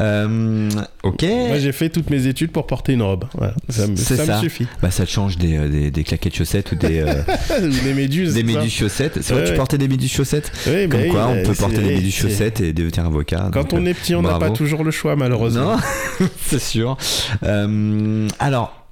Euh, 0.00 0.70
ok. 1.02 1.22
Moi, 1.48 1.58
j'ai 1.58 1.72
fait 1.72 1.88
toutes 1.90 2.10
mes 2.10 2.26
études 2.26 2.52
pour 2.52 2.66
porter 2.66 2.92
une 2.92 3.02
robe. 3.02 3.24
Voilà, 3.36 3.54
ça 3.68 3.86
me, 3.86 3.96
ça 3.96 4.40
suffit. 4.40 4.66
Bah, 4.82 4.90
ça 4.90 5.04
te 5.04 5.10
change 5.10 5.36
des, 5.38 5.56
euh, 5.56 5.68
des, 5.68 5.90
des 5.90 6.04
claquettes 6.04 6.34
chaussettes 6.36 6.70
ou 6.72 6.76
des, 6.76 7.00
euh, 7.00 7.22
des 7.84 7.94
méduses. 7.94 8.34
des 8.34 8.42
méduses 8.42 8.72
chaussettes. 8.72 9.18
C'est 9.22 9.34
vrai 9.34 9.44
tu 9.44 9.54
portais 9.54 9.78
des 9.78 9.88
méduses 9.88 10.12
chaussettes? 10.12 10.52
Oui, 10.66 10.88
Comme 10.88 11.08
quoi, 11.08 11.28
on 11.28 11.42
peut 11.42 11.54
porter 11.54 11.78
des 11.82 12.00
c'est- 12.00 12.10
chaussettes 12.10 12.60
et 12.60 12.72
devenir 12.72 13.06
avocat. 13.06 13.50
Quand 13.52 13.62
donc, 13.62 13.72
on 13.74 13.84
euh, 13.86 13.88
est 13.90 13.94
petit, 13.94 14.14
on 14.14 14.22
n'a 14.22 14.38
pas 14.38 14.50
toujours 14.50 14.84
le 14.84 14.90
choix, 14.90 15.16
malheureusement. 15.16 15.76
Non, 16.20 16.26
c'est 16.42 16.60
sûr. 16.60 16.96
Euh, 17.42 18.28
alors, 18.38 18.86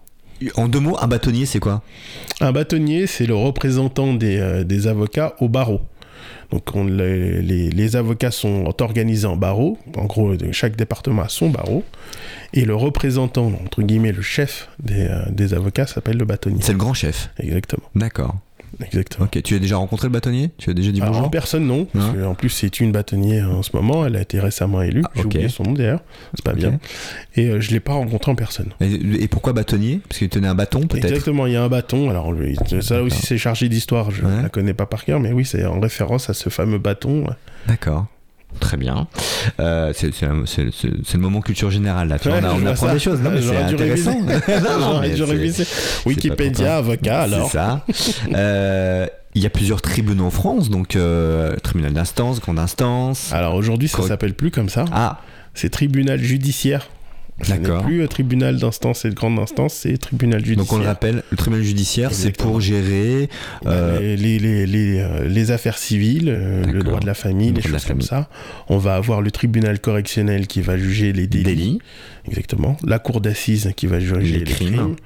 en 0.56 0.68
deux 0.68 0.80
mots, 0.80 0.96
un 1.00 1.08
bâtonnier, 1.08 1.46
c'est 1.46 1.58
quoi? 1.60 1.82
Un 2.40 2.52
bâtonnier, 2.52 3.06
c'est 3.06 3.26
le 3.26 3.34
représentant 3.34 4.14
des, 4.14 4.38
euh, 4.38 4.64
des 4.64 4.86
avocats 4.86 5.34
au 5.40 5.48
barreau. 5.48 5.80
Donc 6.50 6.74
on- 6.74 6.84
les, 6.84 7.42
les- 7.42 7.68
les 7.70 7.96
avocats 7.96 8.30
sont 8.30 8.72
organisés 8.80 9.26
en 9.26 9.36
barreau. 9.36 9.76
En 9.96 10.06
gros, 10.06 10.32
chaque 10.52 10.76
département 10.76 11.22
a 11.22 11.28
son 11.28 11.50
barreau. 11.50 11.84
Et 12.54 12.64
le 12.64 12.74
représentant, 12.74 13.52
entre 13.64 13.82
guillemets, 13.82 14.12
le 14.12 14.22
chef 14.22 14.68
des, 14.82 15.06
euh, 15.08 15.22
des 15.30 15.52
avocats 15.52 15.86
s'appelle 15.86 16.16
le 16.16 16.24
bâtonnier. 16.24 16.60
C'est 16.62 16.72
le 16.72 16.78
grand 16.78 16.94
chef. 16.94 17.28
Exactement. 17.38 17.82
D'accord. 17.94 18.34
Exactement. 18.84 19.26
Ok, 19.26 19.42
tu 19.42 19.54
as 19.54 19.58
déjà 19.58 19.76
rencontré 19.76 20.08
le 20.08 20.12
bâtonnier? 20.12 20.50
Tu 20.58 20.70
as 20.70 20.74
déjà 20.74 20.90
dit 20.92 21.00
Alors, 21.00 21.14
en 21.14 21.16
bonjour? 21.18 21.30
personne, 21.30 21.66
non. 21.66 21.86
parce 21.86 22.10
que, 22.12 22.24
en 22.24 22.34
plus, 22.34 22.48
c'est 22.50 22.80
une 22.80 22.92
bâtonnier 22.92 23.42
en 23.42 23.62
ce 23.62 23.70
moment. 23.74 24.06
Elle 24.06 24.16
a 24.16 24.20
été 24.22 24.40
récemment 24.40 24.82
élue. 24.82 25.02
Ah, 25.04 25.10
J'ai 25.16 25.24
oublié 25.24 25.48
son 25.48 25.62
nom 25.64 25.72
d'ailleurs. 25.72 26.00
C'est 26.34 26.44
pas 26.44 26.52
bien. 26.54 26.78
Et 27.36 27.48
euh, 27.48 27.60
je 27.60 27.70
l'ai 27.70 27.80
pas 27.80 27.94
rencontré 27.94 28.30
en 28.30 28.34
personne. 28.34 28.70
Et, 28.80 28.92
et 29.22 29.28
pourquoi 29.28 29.52
bâtonnier? 29.52 30.00
Parce 30.08 30.18
qu'il 30.18 30.28
tenait 30.28 30.48
un 30.48 30.54
bâton, 30.54 30.86
peut-être? 30.86 31.04
Exactement, 31.06 31.46
il 31.46 31.52
y 31.54 31.56
a 31.56 31.62
un 31.64 31.68
bâton. 31.68 32.10
Alors, 32.10 32.32
ça 32.80 33.02
aussi, 33.02 33.24
c'est 33.26 33.38
chargé 33.38 33.68
d'histoire. 33.68 34.10
Je 34.10 34.22
Ouais. 34.24 34.42
la 34.42 34.48
connais 34.48 34.74
pas 34.74 34.86
par 34.86 35.04
cœur, 35.04 35.20
mais 35.20 35.32
oui, 35.32 35.44
c'est 35.44 35.64
en 35.64 35.80
référence 35.80 36.28
à 36.30 36.34
ce 36.34 36.48
fameux 36.50 36.78
bâton. 36.78 37.24
D'accord. 37.66 38.06
Très 38.60 38.76
bien. 38.76 39.06
Euh, 39.60 39.92
c'est 39.94 40.10
le 40.20 41.18
moment 41.18 41.40
culture 41.40 41.70
générale 41.70 42.08
là. 42.08 42.18
Tu 42.18 42.28
vois, 42.28 42.38
Ouais, 42.38 42.44
on, 42.44 42.66
a- 42.66 42.70
apprend 42.70 42.86
ça. 42.88 42.92
des 42.94 42.98
choses. 42.98 43.20
Non, 43.20 43.30
mais 43.30 43.42
c'est 43.42 43.56
intéressant. 43.56 44.18
Non, 44.80 45.00
mais. 45.00 45.14
Wikipédia, 46.06 46.76
avocat, 46.76 47.22
alors. 47.22 47.50
C'est 47.50 47.58
ça. 47.58 47.84
Euh, 48.34 49.06
Il 49.34 49.42
y 49.42 49.46
a 49.46 49.50
plusieurs 49.50 49.80
tribunaux 49.82 50.24
en 50.24 50.30
France, 50.30 50.70
donc 50.70 50.96
euh, 50.96 51.54
tribunal 51.62 51.92
d'instance, 51.92 52.40
grande 52.40 52.58
instance. 52.58 53.30
Alors 53.32 53.54
aujourd'hui, 53.54 53.88
ça 53.88 54.02
s'appelle 54.02 54.34
plus 54.34 54.50
comme 54.50 54.68
ça. 54.68 54.86
Ah, 54.92 55.20
C'est 55.54 55.70
tribunal 55.70 56.18
judiciaire. 56.20 56.88
D'accord. 57.46 57.84
plus 57.84 58.02
euh, 58.02 58.06
tribunal 58.08 58.56
d'instance 58.58 59.04
et 59.04 59.10
de 59.10 59.14
grande 59.14 59.38
instance, 59.38 59.74
c'est 59.74 59.96
tribunal 59.98 60.44
judiciaire. 60.44 60.64
donc 60.64 60.72
on 60.72 60.78
le 60.78 60.86
rappelle, 60.86 61.22
le 61.30 61.36
tribunal 61.36 61.64
judiciaire, 61.64 62.12
c'est 62.12 62.36
pour 62.36 62.60
gérer. 62.60 63.28
euh, 63.66 64.16
les, 64.16 64.38
les, 64.38 64.66
les, 64.66 64.98
les, 65.28 65.50
euh, 65.50 65.54
affaires 65.54 65.78
civiles, 65.78 66.28
euh, 66.28 66.64
le 66.64 66.82
droit 66.82 67.00
de 67.00 67.06
la 67.06 67.14
famille, 67.14 67.50
Le 67.50 67.56
les 67.56 67.62
choses 67.62 67.84
comme 67.84 68.02
ça. 68.02 68.28
On 68.68 68.78
va 68.78 68.96
avoir 68.96 69.20
le 69.20 69.30
tribunal 69.30 69.78
correctionnel 69.80 70.46
qui 70.46 70.60
va 70.60 70.76
juger 70.76 71.12
les 71.12 71.26
délits. 71.26 71.44
Délit. 71.44 71.78
Exactement. 72.28 72.76
La 72.86 72.98
cour 72.98 73.20
d'assises 73.20 73.72
qui 73.76 73.86
va 73.86 74.00
juger 74.00 74.38
Les 74.38 74.44
crimes. 74.44 74.74
crimes. 74.76 74.96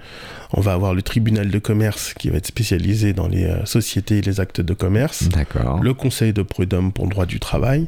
On 0.53 0.61
va 0.61 0.75
avoir 0.75 0.95
le 0.95 1.01
tribunal 1.03 1.49
de 1.51 1.59
commerce 1.59 2.12
qui 2.18 2.29
va 2.29 2.37
être 2.37 2.47
spécialisé 2.47 3.12
dans 3.14 3.27
les 3.29 3.45
euh, 3.45 3.64
sociétés 3.64 4.18
et 4.18 4.23
les 4.23 4.39
actes 4.41 4.61
de 4.61 4.75
commerce. 4.75 5.29
D'accord. 5.29 5.81
Le 5.83 5.95
conseil 5.95 6.33
de 6.35 6.43
prud'homme 6.43 6.93
pour 6.93 7.07
le 7.07 7.11
droit 7.11 7.25
du 7.27 7.41
travail. 7.41 7.87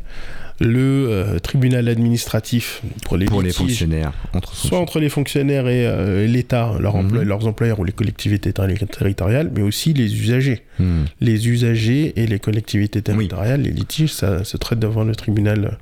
Le 0.61 1.09
euh, 1.11 1.39
tribunal 1.41 1.89
administratif 1.89 2.81
pour 3.05 3.17
les 3.17 3.27
Pour 3.27 3.43
les 3.43 3.49
litiges, 3.49 3.67
fonctionnaires. 3.67 4.13
Entre 4.35 4.51
soit 4.55 4.61
fonctionnaires. 4.79 4.83
entre 4.83 5.01
les 5.01 5.09
fonctionnaires 5.09 5.69
et 5.69 5.85
euh, 5.85 6.27
l'État, 6.29 6.75
leurs, 6.79 6.97
Mhm. 6.97 7.07
employ- 7.09 7.25
leurs 7.25 7.47
employeurs 7.49 7.81
ou 7.81 7.85
les 7.85 7.93
collectivités 7.93 8.53
terri- 8.53 8.87
territoriales, 8.87 9.51
mais 9.55 9.63
aussi 9.63 9.93
les 9.95 10.15
usagers. 10.15 10.63
Hmm, 10.79 11.05
Les 11.21 11.49
usagers 11.49 12.13
et 12.21 12.27
les 12.29 12.39
collectivités 12.39 13.03
territoriales, 13.03 13.63
les 13.63 13.73
litiges, 13.73 14.13
ça 14.13 14.45
se 14.45 14.57
traite 14.57 14.79
devant 14.79 15.03
le 15.05 15.15
tribunal 15.17 15.77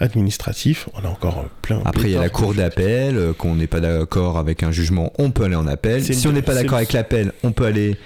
administratif. 0.00 0.88
On 0.94 1.04
a 1.06 1.08
encore 1.10 1.44
plein. 1.62 1.80
Après, 1.84 2.08
il 2.08 2.12
y 2.12 2.16
a 2.16 2.20
la 2.20 2.28
cour 2.28 2.54
d'appel, 2.54 2.93
euh, 2.94 3.32
qu'on 3.32 3.54
n'est 3.56 3.66
pas 3.66 3.80
d'accord 3.80 4.38
avec 4.38 4.62
un 4.62 4.70
jugement, 4.70 5.12
on 5.18 5.30
peut 5.30 5.44
aller 5.44 5.54
en 5.54 5.66
appel. 5.66 6.02
Si 6.04 6.26
on 6.26 6.32
n'est 6.32 6.42
pas 6.42 6.54
d'accord 6.54 6.76
avec 6.78 6.92
l'appel, 6.92 7.32
on 7.42 7.52
peut 7.52 7.64
aller 7.66 7.96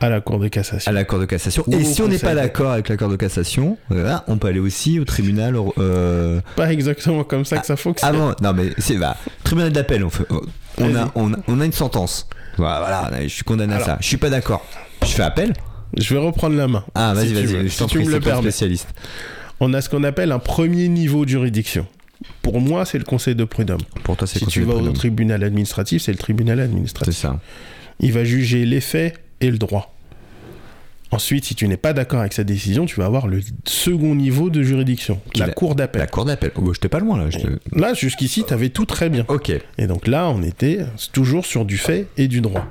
à 0.00 0.08
la 0.08 0.20
cour 0.20 0.38
de 0.38 0.46
cassation. 0.48 0.88
à 0.90 0.94
la 0.94 1.04
cour 1.04 1.18
de 1.18 1.24
cassation. 1.24 1.64
Ou 1.66 1.74
Et 1.74 1.82
si 1.84 2.00
on 2.02 2.08
n'est 2.08 2.18
pas 2.18 2.34
d'accord 2.34 2.70
avec 2.72 2.88
la 2.88 2.96
cour 2.96 3.08
de 3.08 3.16
cassation, 3.16 3.76
voilà, 3.90 4.24
on 4.28 4.38
peut 4.38 4.48
aller 4.48 4.60
aussi 4.60 5.00
au 5.00 5.04
tribunal. 5.04 5.56
euh, 5.78 6.40
Pas 6.56 6.72
exactement 6.72 7.24
comme 7.24 7.44
ça 7.44 7.58
que 7.58 7.66
ça 7.66 7.76
fonctionne. 7.76 8.08
avant, 8.14 8.32
non 8.42 8.52
mais 8.52 8.70
c'est 8.78 8.96
bah, 8.96 9.16
tribunal 9.44 9.72
d'appel. 9.72 10.04
On, 10.04 10.10
fait- 10.10 10.26
on, 10.78 10.94
a, 10.94 11.10
on, 11.14 11.32
a, 11.32 11.36
on 11.48 11.60
a 11.60 11.64
une 11.64 11.72
sentence. 11.72 12.28
Voilà, 12.56 13.10
je 13.22 13.28
suis 13.28 13.44
condamné 13.44 13.74
Alors. 13.74 13.86
à 13.88 13.90
ça. 13.92 13.98
Je 14.00 14.06
suis 14.06 14.16
pas 14.16 14.30
d'accord. 14.30 14.64
Je 15.02 15.08
fais 15.08 15.22
appel. 15.22 15.52
Je 15.96 16.12
vais 16.14 16.20
reprendre 16.20 16.54
la 16.56 16.68
main. 16.68 16.84
Ah, 16.94 17.12
vas-y, 17.14 17.28
Si 17.28 17.34
vas-y. 17.34 17.62
Je 17.64 17.68
si 17.68 17.86
tu 17.86 17.98
prie, 17.98 18.06
me 18.06 18.12
le 18.12 18.20
permets. 18.20 18.42
spécialiste. 18.42 18.88
On 19.60 19.72
a 19.74 19.80
ce 19.80 19.88
qu'on 19.88 20.04
appelle 20.04 20.30
un 20.32 20.38
premier 20.38 20.86
niveau 20.88 21.24
de 21.24 21.30
juridiction. 21.30 21.86
Pour 22.42 22.60
moi, 22.60 22.84
c'est 22.84 22.98
le 22.98 23.04
conseil 23.04 23.34
de 23.34 23.44
prud'homme. 23.44 23.80
Pour 24.04 24.16
toi, 24.16 24.26
c'est 24.26 24.38
Si 24.38 24.44
conseil 24.44 24.62
tu 24.64 24.68
vas 24.68 24.74
au 24.74 24.90
tribunal 24.92 25.44
administratif, 25.44 26.02
c'est 26.02 26.12
le 26.12 26.18
tribunal 26.18 26.58
C'est 26.58 26.64
administratif. 26.64 27.14
ça. 27.16 27.40
Il 28.00 28.12
va 28.12 28.24
juger 28.24 28.64
les 28.64 28.80
faits 28.80 29.18
et 29.40 29.50
le 29.50 29.58
droit. 29.58 29.94
Ensuite, 31.10 31.46
si 31.46 31.54
tu 31.54 31.66
n'es 31.68 31.78
pas 31.78 31.94
d'accord 31.94 32.20
avec 32.20 32.34
sa 32.34 32.44
décision, 32.44 32.84
tu 32.84 32.96
vas 33.00 33.06
avoir 33.06 33.28
le 33.28 33.40
second 33.64 34.14
niveau 34.14 34.50
de 34.50 34.62
juridiction, 34.62 35.18
la 35.36 35.46
la- 35.46 35.52
cour 35.54 35.74
d'appel. 35.74 36.00
La 36.00 36.06
cour 36.06 36.26
d'appel. 36.26 36.50
Oh, 36.54 36.60
bah, 36.60 36.70
j'étais 36.74 36.90
pas 36.90 36.98
loin 37.00 37.16
là. 37.16 37.30
te- 37.30 37.78
Là, 37.78 37.94
jusqu'ici, 37.94 38.44
tu 38.46 38.52
avais 38.52 38.68
tout 38.68 38.84
très 38.84 39.08
bien. 39.08 39.24
Ok. 39.28 39.50
Et 39.78 39.86
donc 39.86 40.06
là, 40.06 40.28
on 40.28 40.42
était 40.42 40.80
toujours 41.12 41.46
sur 41.46 41.64
du 41.64 41.78
fait 41.78 42.08
et 42.18 42.28
du 42.28 42.42
droit. 42.42 42.66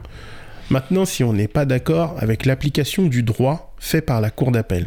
Maintenant, 0.70 1.06
si 1.06 1.24
on 1.24 1.34
n'est 1.34 1.48
pas 1.48 1.66
d'accord 1.66 2.16
avec 2.20 2.45
l'application 2.45 3.08
du 3.08 3.24
droit 3.24 3.74
fait 3.80 4.02
par 4.02 4.22
la 4.22 4.30
Cour 4.30 4.52
d'appel, 4.52 4.86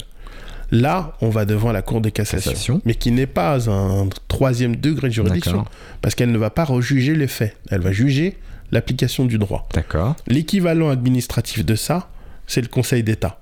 là, 0.71 1.17
on 1.21 1.29
va 1.31 1.45
devant 1.45 1.73
la 1.73 1.83
Cour 1.83 2.01
de 2.01 2.09
cassation, 2.11 2.51
Cassation. 2.53 2.83
mais 2.85 2.95
qui 2.95 3.11
n'est 3.13 3.27
pas 3.27 3.69
un 3.71 4.09
troisième 4.29 4.77
degré 4.77 5.09
de 5.09 5.13
juridiction, 5.15 5.65
parce 6.03 6.15
qu'elle 6.15 6.33
ne 6.33 6.39
va 6.39 6.51
pas 6.51 6.65
rejuger 6.65 7.15
les 7.15 7.27
faits, 7.29 7.57
elle 7.71 7.81
va 7.81 7.93
juger 7.93 8.37
l'application 8.73 9.25
du 9.25 9.39
droit. 9.39 9.69
D'accord. 9.75 10.15
L'équivalent 10.29 10.91
administratif 10.91 11.65
de 11.65 11.75
ça, 11.75 12.09
c'est 12.47 12.61
le 12.61 12.69
Conseil 12.69 13.03
d'État. 13.03 13.39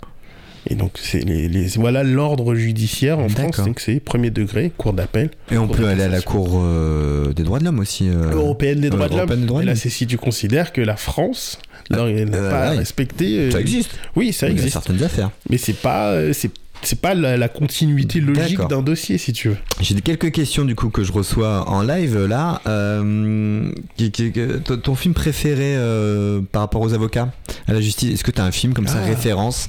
Et 0.70 0.74
donc, 0.74 0.92
c'est 1.00 1.20
les, 1.20 1.48
les- 1.48 1.68
voilà 1.76 2.02
l'ordre 2.02 2.54
judiciaire 2.54 3.18
en 3.20 3.28
France, 3.28 3.60
c'est 3.64 3.72
que 3.72 3.80
c'est 3.80 4.00
premier 4.00 4.30
degré, 4.30 4.70
cour 4.76 4.92
d'appel. 4.92 5.30
Et 5.50 5.56
on 5.56 5.68
peut 5.68 5.86
aller 5.86 6.02
à 6.02 6.08
la. 6.08 6.20
Cour 6.20 6.60
euh, 6.62 7.32
des 7.32 7.42
droits 7.42 7.58
de 7.58 7.64
l'homme 7.64 7.78
aussi. 7.78 8.08
euh. 8.10 8.32
Européenne 8.32 8.80
des 8.80 8.90
droits 8.90 9.06
euh, 9.06 9.26
de 9.26 9.46
l'homme. 9.46 9.62
Et 9.62 9.64
là, 9.64 9.76
c'est 9.76 9.88
si 9.88 10.06
tu 10.06 10.18
considères 10.18 10.72
que 10.72 10.80
la 10.82 10.96
France 10.96 11.58
n'a 11.90 12.00
euh, 12.00 12.26
pas 12.50 12.70
ouais. 12.72 12.76
respecté. 12.78 13.38
euh, 13.38 13.50
Ça 13.50 13.60
existe. 13.60 13.92
Oui, 14.16 14.32
ça 14.32 14.46
Il 14.46 14.50
y 14.50 14.52
a 14.52 14.56
existe. 14.56 14.72
certaines 14.74 15.02
affaires. 15.02 15.30
Mais 15.48 15.56
c'est 15.58 15.72
pas, 15.74 16.10
euh, 16.10 16.32
c'est, 16.34 16.50
c'est 16.82 17.00
pas 17.00 17.14
la, 17.14 17.36
la 17.36 17.48
continuité 17.48 18.20
logique 18.20 18.60
d'un 18.68 18.82
dossier, 18.82 19.18
si 19.18 19.32
tu 19.32 19.48
veux. 19.50 19.56
J'ai 19.80 19.94
quelques 20.00 20.30
questions 20.32 20.64
du 20.64 20.74
coup 20.74 20.88
que 20.90 21.02
je 21.04 21.12
reçois 21.12 21.68
en 21.68 21.82
live 21.82 22.24
là. 22.26 22.60
Euh, 22.66 23.70
qui- 23.96 24.10
qui- 24.10 24.32
que- 24.32 24.58
ton- 24.74 24.94
film 24.94 25.14
préféré 25.14 25.74
euh, 25.76 26.40
par 26.52 26.62
rapport 26.62 26.80
aux 26.82 26.94
avocats 26.94 27.32
à 27.66 27.72
la 27.72 27.80
justice 27.80 28.12
Est-ce 28.14 28.24
que 28.24 28.30
tu 28.30 28.40
as 28.40 28.44
un 28.44 28.52
film 28.52 28.72
comme 28.74 28.86
ça 28.86 29.00
Ah. 29.02 29.06
référence 29.06 29.68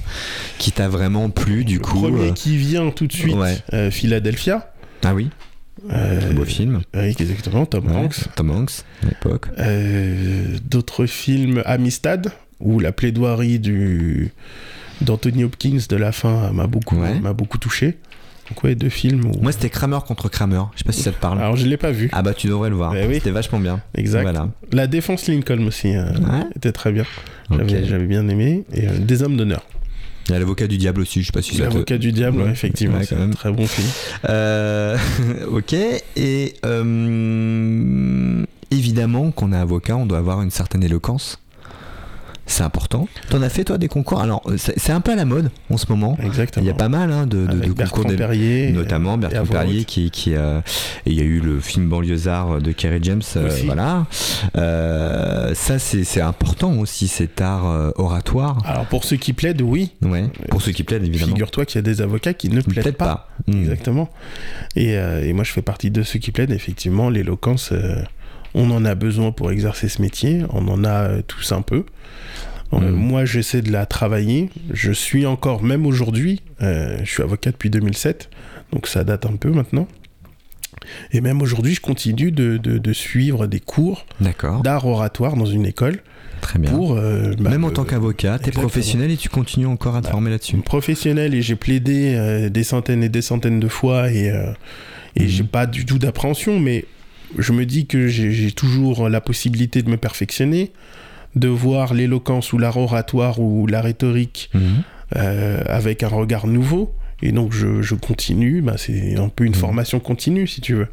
qui 0.58 0.72
t'a 0.72 0.88
vraiment 0.88 1.30
plu 1.30 1.64
du 1.64 1.74
Le 1.74 1.80
coup 1.80 2.00
premier 2.00 2.30
euh, 2.30 2.32
qui 2.32 2.56
vient 2.56 2.90
tout 2.90 3.06
de 3.06 3.12
suite, 3.12 3.34
ouais. 3.36 3.90
Philadelphia. 3.90 4.72
Ah 5.04 5.14
oui, 5.14 5.28
Euh, 5.90 6.30
un 6.30 6.34
beau 6.34 6.44
film. 6.44 6.80
Oui, 6.94 7.14
exactement, 7.18 7.64
Tom 7.66 7.86
Ouais, 7.86 7.94
Hanks. 7.96 8.16
Tom 8.36 8.50
Hanks 8.50 8.84
à 9.02 9.06
l'époque. 9.06 9.48
D'autres 10.68 11.06
films, 11.06 11.62
Amistad, 11.64 12.32
où 12.60 12.80
la 12.80 12.92
plaidoirie 12.92 13.58
du 13.58 14.32
d'Anthony 15.00 15.44
Hopkins 15.44 15.78
de 15.88 15.96
la 15.96 16.12
fin 16.12 16.50
m'a 16.52 16.66
beaucoup, 16.66 16.96
Ouais. 17.00 17.18
m'a 17.20 17.32
beaucoup 17.32 17.58
touché. 17.58 17.98
Donc 18.48 18.64
ouais, 18.64 18.74
deux 18.74 18.88
films. 18.88 19.26
Où... 19.26 19.40
Moi 19.42 19.52
c'était 19.52 19.70
Kramer 19.70 19.98
contre 20.06 20.28
Kramer. 20.28 20.62
Je 20.74 20.78
sais 20.78 20.84
pas 20.84 20.92
si 20.92 21.02
ça 21.02 21.12
te 21.12 21.20
parle. 21.20 21.38
Alors 21.38 21.56
je 21.56 21.66
l'ai 21.66 21.76
pas 21.76 21.92
vu. 21.92 22.08
Ah 22.12 22.22
bah 22.22 22.34
tu 22.34 22.48
devrais 22.48 22.68
le 22.68 22.74
voir. 22.76 22.94
Eh 22.96 23.06
oui. 23.06 23.14
C'était 23.14 23.30
vachement 23.30 23.60
bien. 23.60 23.80
Exact. 23.94 24.22
Voilà. 24.22 24.48
La 24.72 24.86
défense 24.88 25.28
Lincoln 25.28 25.64
aussi 25.66 25.94
euh, 25.94 26.04
Ouais. 26.14 26.44
était 26.56 26.72
très 26.72 26.90
bien. 26.90 27.04
J'avais, 27.50 27.84
j'avais 27.84 28.06
bien 28.06 28.26
aimé. 28.28 28.64
Et 28.74 28.88
euh, 28.88 28.98
Des 28.98 29.22
hommes 29.22 29.36
d'honneur. 29.36 29.62
Il 30.28 30.32
y 30.32 30.36
a 30.36 30.38
l'avocat 30.40 30.66
du 30.66 30.78
diable 30.78 31.00
aussi. 31.00 31.22
Je 31.22 31.26
sais 31.26 31.32
pas 31.32 31.42
si 31.42 31.52
ça 31.56 31.58
te- 31.66 31.72
L'avocat 31.72 31.98
du 31.98 32.12
diable, 32.12 32.42
Ouais. 32.42 32.50
effectivement, 32.50 32.98
Ouais, 32.98 33.04
c'est 33.04 33.16
un 33.16 33.30
très 33.30 33.50
bon 33.52 33.66
film. 33.66 33.86
Euh, 34.28 34.96
ok. 35.50 35.74
Et 36.16 36.54
euh, 36.64 38.44
évidemment, 38.70 39.30
qu'on 39.30 39.52
est 39.52 39.56
avocat, 39.56 39.96
on 39.96 40.06
doit 40.06 40.18
avoir 40.18 40.42
une 40.42 40.50
certaine 40.50 40.82
éloquence. 40.82 41.38
C'est 42.50 42.64
important. 42.64 43.06
T'en 43.30 43.40
as 43.42 43.48
fait 43.48 43.62
toi 43.64 43.78
des 43.78 43.86
concours? 43.88 44.20
Alors 44.20 44.42
euh, 44.46 44.56
c'est 44.58 44.90
un 44.92 45.00
peu 45.00 45.12
à 45.12 45.14
la 45.14 45.24
mode 45.24 45.50
en 45.70 45.76
ce 45.76 45.86
moment. 45.88 46.18
Exactement. 46.22 46.64
Il 46.64 46.66
y 46.66 46.70
a 46.70 46.74
pas 46.74 46.88
mal 46.88 47.12
hein, 47.12 47.26
de, 47.26 47.46
de- 47.46 47.60
de 47.60 47.72
Bertrand 47.72 48.02
concours, 48.02 48.16
Perrier. 48.16 48.72
notamment 48.72 49.14
et 49.14 49.18
Bertrand 49.18 49.46
Perrier 49.46 49.84
qui, 49.84 50.10
qui 50.10 50.34
euh, 50.34 50.58
et 51.06 51.10
il 51.12 51.14
y 51.14 51.20
a 51.20 51.24
eu 51.24 51.38
le 51.40 51.60
film 51.60 51.88
Banlieusard 51.88 52.60
de 52.60 52.72
Kerry 52.72 52.98
James. 53.02 53.22
euh, 53.36 53.48
voilà. 53.66 54.06
Euh, 54.56 55.54
ça 55.54 55.78
c'est 55.78 56.20
important 56.20 56.72
aussi 56.78 57.08
cet 57.08 57.40
art 57.40 57.66
euh, 57.68 57.90
oratoire. 57.96 58.58
Alors 58.64 58.86
pour 58.86 59.04
ceux 59.04 59.16
qui 59.16 59.32
plaident, 59.32 59.62
oui. 59.62 59.92
Ouais. 60.02 60.24
Pour 60.50 60.60
ceux 60.62 60.72
qui 60.72 60.82
plaident 60.82 61.04
évidemment. 61.04 61.32
Figure-toi 61.32 61.64
qu'il 61.64 61.76
y 61.76 61.78
a 61.78 61.82
des 61.82 62.00
avocats 62.02 62.34
qui 62.34 62.48
ne 62.48 62.60
plaident 62.60 62.90
pas. 62.96 63.06
pas. 63.06 63.28
Hmm. 63.46 63.60
Exactement. 63.62 64.08
Et, 64.76 64.96
euh, 64.96 65.24
et 65.24 65.32
moi, 65.32 65.44
je 65.44 65.52
fais 65.52 65.62
partie 65.62 65.90
de 65.90 66.02
ceux 66.02 66.18
qui 66.18 66.30
plaident. 66.32 66.52
Effectivement, 66.52 67.10
l'éloquence, 67.10 67.70
euh, 67.72 68.02
on 68.54 68.70
en 68.70 68.84
a 68.84 68.94
besoin 68.94 69.32
pour 69.32 69.50
exercer 69.52 69.88
ce 69.88 70.00
métier. 70.02 70.42
On 70.50 70.66
en 70.68 70.84
a 70.84 71.08
euh, 71.08 71.22
tous 71.26 71.52
un 71.52 71.62
peu. 71.62 71.84
Euh. 72.72 72.90
Moi, 72.92 73.24
j'essaie 73.24 73.62
de 73.62 73.72
la 73.72 73.84
travailler. 73.86 74.48
Je 74.72 74.92
suis 74.92 75.26
encore, 75.26 75.62
même 75.62 75.86
aujourd'hui, 75.86 76.40
euh, 76.62 76.98
je 77.02 77.10
suis 77.10 77.22
avocat 77.22 77.50
depuis 77.50 77.68
2007, 77.70 78.30
donc 78.72 78.86
ça 78.86 79.02
date 79.04 79.26
un 79.26 79.34
peu 79.36 79.50
maintenant. 79.50 79.88
Et 81.12 81.20
même 81.20 81.42
aujourd'hui, 81.42 81.74
je 81.74 81.80
continue 81.80 82.30
de, 82.30 82.56
de- 82.56 82.78
de 82.78 82.92
suivre 82.92 83.46
des 83.46 83.60
cours 83.60 84.06
d'art 84.62 84.86
oratoire 84.86 85.36
dans 85.36 85.44
une 85.46 85.66
école 85.66 85.98
Très 86.40 86.58
bien. 86.58 86.70
pour... 86.70 86.94
euh, 86.96 87.34
bah, 87.38 87.50
Même 87.50 87.64
en 87.64 87.68
euh, 87.68 87.72
tant 87.72 87.84
qu'avocat, 87.84 88.30
t'es 88.38 88.46
exactement. 88.48 88.62
professionnel 88.68 89.10
et 89.10 89.16
tu 89.16 89.28
continues 89.28 89.66
encore 89.66 89.96
à 89.96 90.00
te 90.00 90.04
Bah, 90.06 90.12
former 90.12 90.30
là-dessus. 90.30 90.56
professionnel 90.58 91.34
et 91.34 91.42
j'ai 91.42 91.56
plaidé 91.56 92.48
des 92.50 92.64
centaines 92.64 93.02
et 93.02 93.08
des 93.08 93.20
centaines 93.22 93.60
de 93.60 93.68
fois 93.68 94.10
et, 94.10 94.26
et 95.16 95.22
Mhm. 95.22 95.28
j'ai 95.28 95.44
pas 95.44 95.66
du 95.66 95.84
tout 95.84 95.98
d'appréhension, 95.98 96.58
mais 96.60 96.84
je 97.38 97.52
me 97.52 97.64
dis 97.66 97.86
que 97.86 98.06
j'ai 98.08 98.52
toujours 98.52 99.08
la 99.08 99.20
possibilité 99.20 99.82
de 99.82 99.90
me 99.90 99.96
perfectionner, 99.96 100.72
de 101.36 101.48
voir 101.48 101.94
l'éloquence 101.94 102.52
ou 102.52 102.58
l'art 102.58 102.76
oratoire 102.76 103.38
ou 103.40 103.66
la 103.66 103.80
rhétorique 103.80 104.50
Mhm. 104.54 104.82
euh, 105.16 105.62
avec 105.66 106.02
un 106.02 106.08
regard 106.08 106.46
nouveau. 106.46 106.92
Et 107.22 107.32
donc 107.32 107.52
je, 107.52 107.82
je 107.82 107.94
continue, 107.94 108.62
bah, 108.62 108.76
c'est 108.78 109.16
un 109.16 109.28
peu 109.28 109.44
une 109.44 109.52
Mhm. 109.52 109.58
formation 109.58 110.00
continue 110.00 110.46
si 110.46 110.60
tu 110.60 110.74
veux. 110.74 110.88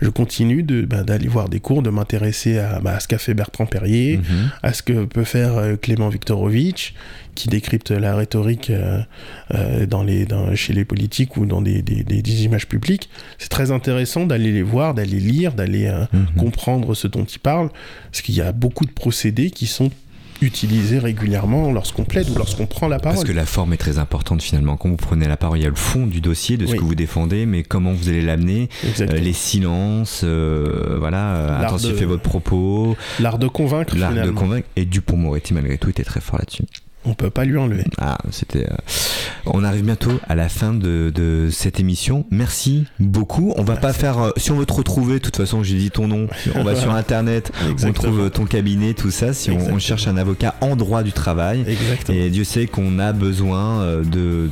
Je 0.00 0.08
continue 0.08 0.62
de, 0.62 0.82
bah, 0.82 1.02
d'aller 1.02 1.28
voir 1.28 1.48
des 1.48 1.60
cours, 1.60 1.82
de 1.82 1.90
m'intéresser 1.90 2.58
à, 2.58 2.80
bah, 2.80 2.94
à 2.96 3.00
ce 3.00 3.08
qu'a 3.08 3.18
fait 3.18 3.34
Bertrand 3.34 3.66
Perrier, 3.66 4.16
Mhm. 4.18 4.50
à 4.62 4.72
ce 4.72 4.82
que 4.82 5.04
peut 5.04 5.24
faire 5.24 5.56
euh, 5.58 5.76
Clément 5.76 6.08
Viktorovitch, 6.08 6.94
qui 7.34 7.48
décrypte 7.48 7.90
la 7.90 8.14
rhétorique 8.16 8.70
euh, 8.70 9.00
euh, 9.54 9.86
dans 9.86 10.02
les, 10.02 10.26
dans- 10.26 10.54
chez 10.54 10.72
les 10.72 10.84
politiques 10.84 11.36
ou 11.36 11.46
dans 11.46 11.62
des, 11.62 11.82
des- 11.82 12.02
des- 12.02 12.22
des 12.22 12.44
images 12.44 12.66
publiques. 12.66 13.08
C'est 13.38 13.48
très 13.50 13.70
intéressant 13.70 14.26
d'aller 14.26 14.52
les 14.52 14.62
voir, 14.62 14.94
d'aller 14.94 15.20
lire, 15.20 15.52
d'aller 15.52 15.90
Mhm. 16.12 16.26
comprendre 16.38 16.94
ce 16.94 17.06
dont 17.06 17.24
ils 17.24 17.38
parlent, 17.38 17.70
parce 18.10 18.22
qu'il 18.22 18.34
y 18.34 18.40
a 18.40 18.52
beaucoup 18.52 18.84
de 18.86 18.92
procédés 18.92 19.50
qui 19.50 19.66
sont 19.66 19.90
utilisés 20.40 20.98
régulièrement 20.98 21.72
lorsqu'on 21.72 22.04
plaide 22.04 22.28
ou 22.30 22.34
lorsqu'on 22.36 22.66
prend 22.66 22.88
la 22.88 22.98
parole. 22.98 23.16
Parce 23.16 23.28
que 23.28 23.32
la 23.32 23.46
forme 23.46 23.72
est 23.72 23.76
très 23.78 23.98
importante 23.98 24.42
finalement. 24.42 24.76
Quand 24.76 24.88
vous 24.88 24.96
prenez 24.96 25.26
la 25.28 25.36
parole, 25.36 25.58
il 25.58 25.62
y 25.62 25.66
a 25.66 25.70
le 25.70 25.74
fond 25.74 26.06
du 26.06 26.20
dossier, 26.20 26.56
de 26.56 26.66
ce 26.66 26.72
Oui. 26.72 26.78
que 26.78 26.84
vous 26.84 26.94
défendez, 26.94 27.46
mais 27.46 27.62
comment 27.62 27.92
vous 27.92 28.08
allez 28.08 28.22
l'amener, 28.22 28.68
euh, 29.00 29.06
les 29.06 29.32
silences, 29.32 30.22
euh, 30.24 30.96
voilà, 30.98 31.34
euh, 31.36 31.60
intensifier 31.66 32.02
de- 32.02 32.06
votre 32.06 32.22
propos, 32.22 32.96
L'art 33.18 33.38
de 33.38 33.48
convaincre, 33.48 33.96
l'art 33.96 34.12
de 34.14 34.30
convaincre. 34.30 34.66
Et 34.76 34.84
Dupont-Moretti, 34.84 35.54
malgré 35.54 35.78
tout, 35.78 35.90
était 35.90 36.04
très 36.04 36.20
fort 36.20 36.38
là-dessus. 36.38 36.64
On 37.06 37.14
peut 37.14 37.30
pas 37.30 37.44
lui 37.46 37.56
enlever. 37.56 37.84
Ah, 37.98 38.18
c'était. 38.30 38.64
euh, 38.70 38.76
On 39.46 39.64
arrive 39.64 39.84
bientôt 39.84 40.20
à 40.28 40.34
la 40.34 40.50
fin 40.50 40.74
de, 40.74 41.10
de 41.14 41.48
cette 41.50 41.80
émission. 41.80 42.26
Merci 42.30 42.84
beaucoup. 42.98 43.54
On 43.56 43.62
va 43.64 43.76
pas 43.76 43.94
faire. 43.94 44.18
euh, 44.18 44.30
Si 44.36 44.50
on 44.50 44.56
veut 44.56 44.66
te 44.66 44.72
retrouver, 44.74 45.14
de 45.14 45.18
toute 45.20 45.36
façon, 45.38 45.62
j'ai 45.62 45.76
dit 45.78 45.90
ton 45.90 46.08
nom. 46.08 46.26
On 46.56 46.62
va 46.62 46.76
sur 46.80 46.92
internet, 46.94 47.52
on 47.86 47.92
trouve 47.92 48.28
ton 48.30 48.44
cabinet, 48.44 48.92
tout 48.92 49.10
ça. 49.10 49.32
Si 49.32 49.50
on, 49.50 49.78
cherche 49.78 50.08
un 50.08 50.18
avocat 50.18 50.54
en 50.60 50.76
droit 50.76 51.02
du 51.02 51.12
travail. 51.12 51.64
Exactement. 51.66 52.18
Et 52.18 52.28
Dieu 52.28 52.44
sait 52.44 52.66
qu'on 52.66 52.98
a 52.98 53.12
besoin 53.12 53.80
euh, 53.80 54.04
de. 54.04 54.50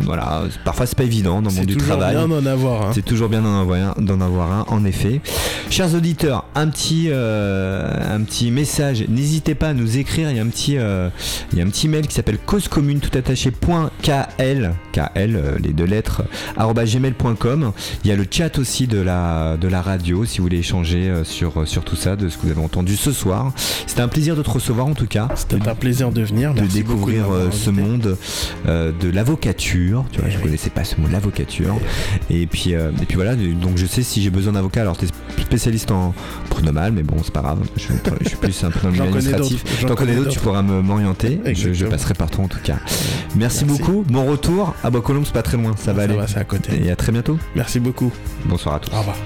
Voilà, 0.00 0.44
parfois 0.64 0.86
c'est 0.86 0.96
pas 0.96 1.04
évident 1.04 1.42
dans 1.42 1.50
le 1.50 1.54
C'est 1.54 1.58
monde 1.60 1.66
du 1.66 1.76
toujours 1.76 1.96
travail. 1.98 2.14
bien 2.16 2.26
d'en 2.28 2.46
avoir. 2.46 2.86
hein. 2.88 2.92
C'est 2.94 3.04
toujours 3.04 3.28
bien 3.28 3.42
d'en 3.42 3.60
avoir, 3.60 3.96
un, 3.98 4.02
d'en 4.02 4.20
avoir 4.22 4.50
un, 4.50 4.64
en 4.68 4.84
effet. 4.86 5.20
Chers 5.68 5.94
auditeurs, 5.94 6.46
un 6.54 6.68
petit, 6.68 7.08
euh, 7.10 8.14
un 8.16 8.22
petit 8.22 8.50
message. 8.50 9.04
N'hésitez 9.08 9.54
pas 9.54 9.68
à 9.68 9.74
nous 9.74 9.98
écrire. 9.98 10.30
Il 10.30 10.36
y 10.36 10.40
a 10.40 10.42
un 10.42 10.48
petit, 10.48 10.78
euh, 10.78 11.10
il 11.52 11.58
y 11.58 11.62
a 11.62 11.64
un 11.64 11.68
petit 11.68 11.81
mail 11.88 12.06
qui 12.06 12.14
s'appelle 12.14 12.38
cause 12.38 12.68
commune 12.68 13.00
tout 13.00 13.16
attaché 13.16 13.50
point 13.50 13.90
KL, 14.02 14.72
KL, 14.92 15.00
euh, 15.36 15.58
les 15.62 15.72
deux 15.72 15.84
lettres, 15.84 16.22
gmail.com. 16.58 17.72
Il 18.04 18.10
y 18.10 18.12
a 18.12 18.16
le 18.16 18.26
chat 18.30 18.58
aussi 18.58 18.86
de 18.86 18.98
la, 19.00 19.56
de 19.56 19.68
la 19.68 19.82
radio 19.82 20.24
si 20.24 20.38
vous 20.38 20.44
voulez 20.44 20.58
échanger 20.58 21.08
euh, 21.08 21.24
sur, 21.24 21.66
sur 21.66 21.84
tout 21.84 21.96
ça, 21.96 22.16
de 22.16 22.28
ce 22.28 22.36
que 22.36 22.42
vous 22.42 22.50
avez 22.50 22.60
entendu 22.60 22.96
ce 22.96 23.12
soir. 23.12 23.52
C'était 23.86 24.02
un 24.02 24.08
plaisir 24.08 24.36
de 24.36 24.42
te 24.42 24.50
recevoir 24.50 24.86
en 24.86 24.94
tout 24.94 25.06
cas 25.06 25.28
C'était 25.34 25.68
un 25.68 25.74
plaisir 25.74 26.10
de 26.12 26.22
venir. 26.22 26.54
de 26.54 26.60
Merci 26.60 26.76
découvrir 26.76 27.30
euh, 27.30 27.50
ce 27.50 27.70
monde 27.70 28.16
euh, 28.66 28.92
de 29.00 29.08
l'avocature. 29.10 30.04
Tu 30.12 30.18
vois, 30.20 30.28
Eh 30.28 30.32
je 30.32 30.36
oui. 30.38 30.44
connaissais 30.44 30.70
pas 30.70 30.84
ce 30.84 31.00
mot, 31.00 31.08
l'avocature. 31.10 31.76
Et 32.30 32.46
puis, 32.46 32.74
euh, 32.74 32.90
et 33.00 33.06
puis 33.06 33.16
voilà. 33.16 33.34
Donc 33.36 33.76
je 33.76 33.86
sais 33.86 34.02
si 34.02 34.22
j'ai 34.22 34.30
besoin 34.30 34.52
d'avocat. 34.54 34.82
Alors 34.82 34.96
t'es 34.96 35.06
spécialiste 35.40 35.90
en 35.90 36.14
prud'homal, 36.50 36.92
mais 36.92 37.02
bon, 37.02 37.16
c'est 37.22 37.32
pas 37.32 37.40
grave. 37.42 37.60
Je, 37.76 37.82
suis- 37.82 37.94
je 38.22 38.28
suis 38.28 38.36
plus 38.36 38.64
un 38.64 38.70
connais 38.70 39.00
administratif. 39.00 39.64
J'en 39.80 39.94
connais 39.94 40.14
d'autres, 40.16 40.30
tu 40.30 40.38
pourras 40.38 40.62
m'orienter. 40.62 41.40
Je, 41.52 41.71
je 41.74 41.86
passerai 41.86 42.14
par 42.14 42.30
toi 42.30 42.44
en 42.44 42.48
tout 42.48 42.58
cas. 42.62 42.76
Merci, 43.34 43.64
Merci. 43.64 43.64
beaucoup. 43.64 44.04
Bon 44.08 44.24
retour. 44.26 44.74
À 44.82 44.90
Bocolombe, 44.90 45.24
c'est 45.24 45.32
pas 45.32 45.42
très 45.42 45.56
loin. 45.56 45.74
Ça 45.76 45.92
va 45.92 45.98
Ça 46.00 46.04
aller. 46.04 46.16
va, 46.16 46.26
c'est 46.26 46.38
à 46.38 46.44
côté. 46.44 46.84
Et 46.84 46.90
à 46.90 46.96
très 46.96 47.12
bientôt. 47.12 47.38
Merci 47.54 47.80
beaucoup. 47.80 48.10
Bonsoir 48.46 48.76
à 48.76 48.80
tous. 48.80 48.92
Au 48.94 48.98
revoir. 48.98 49.16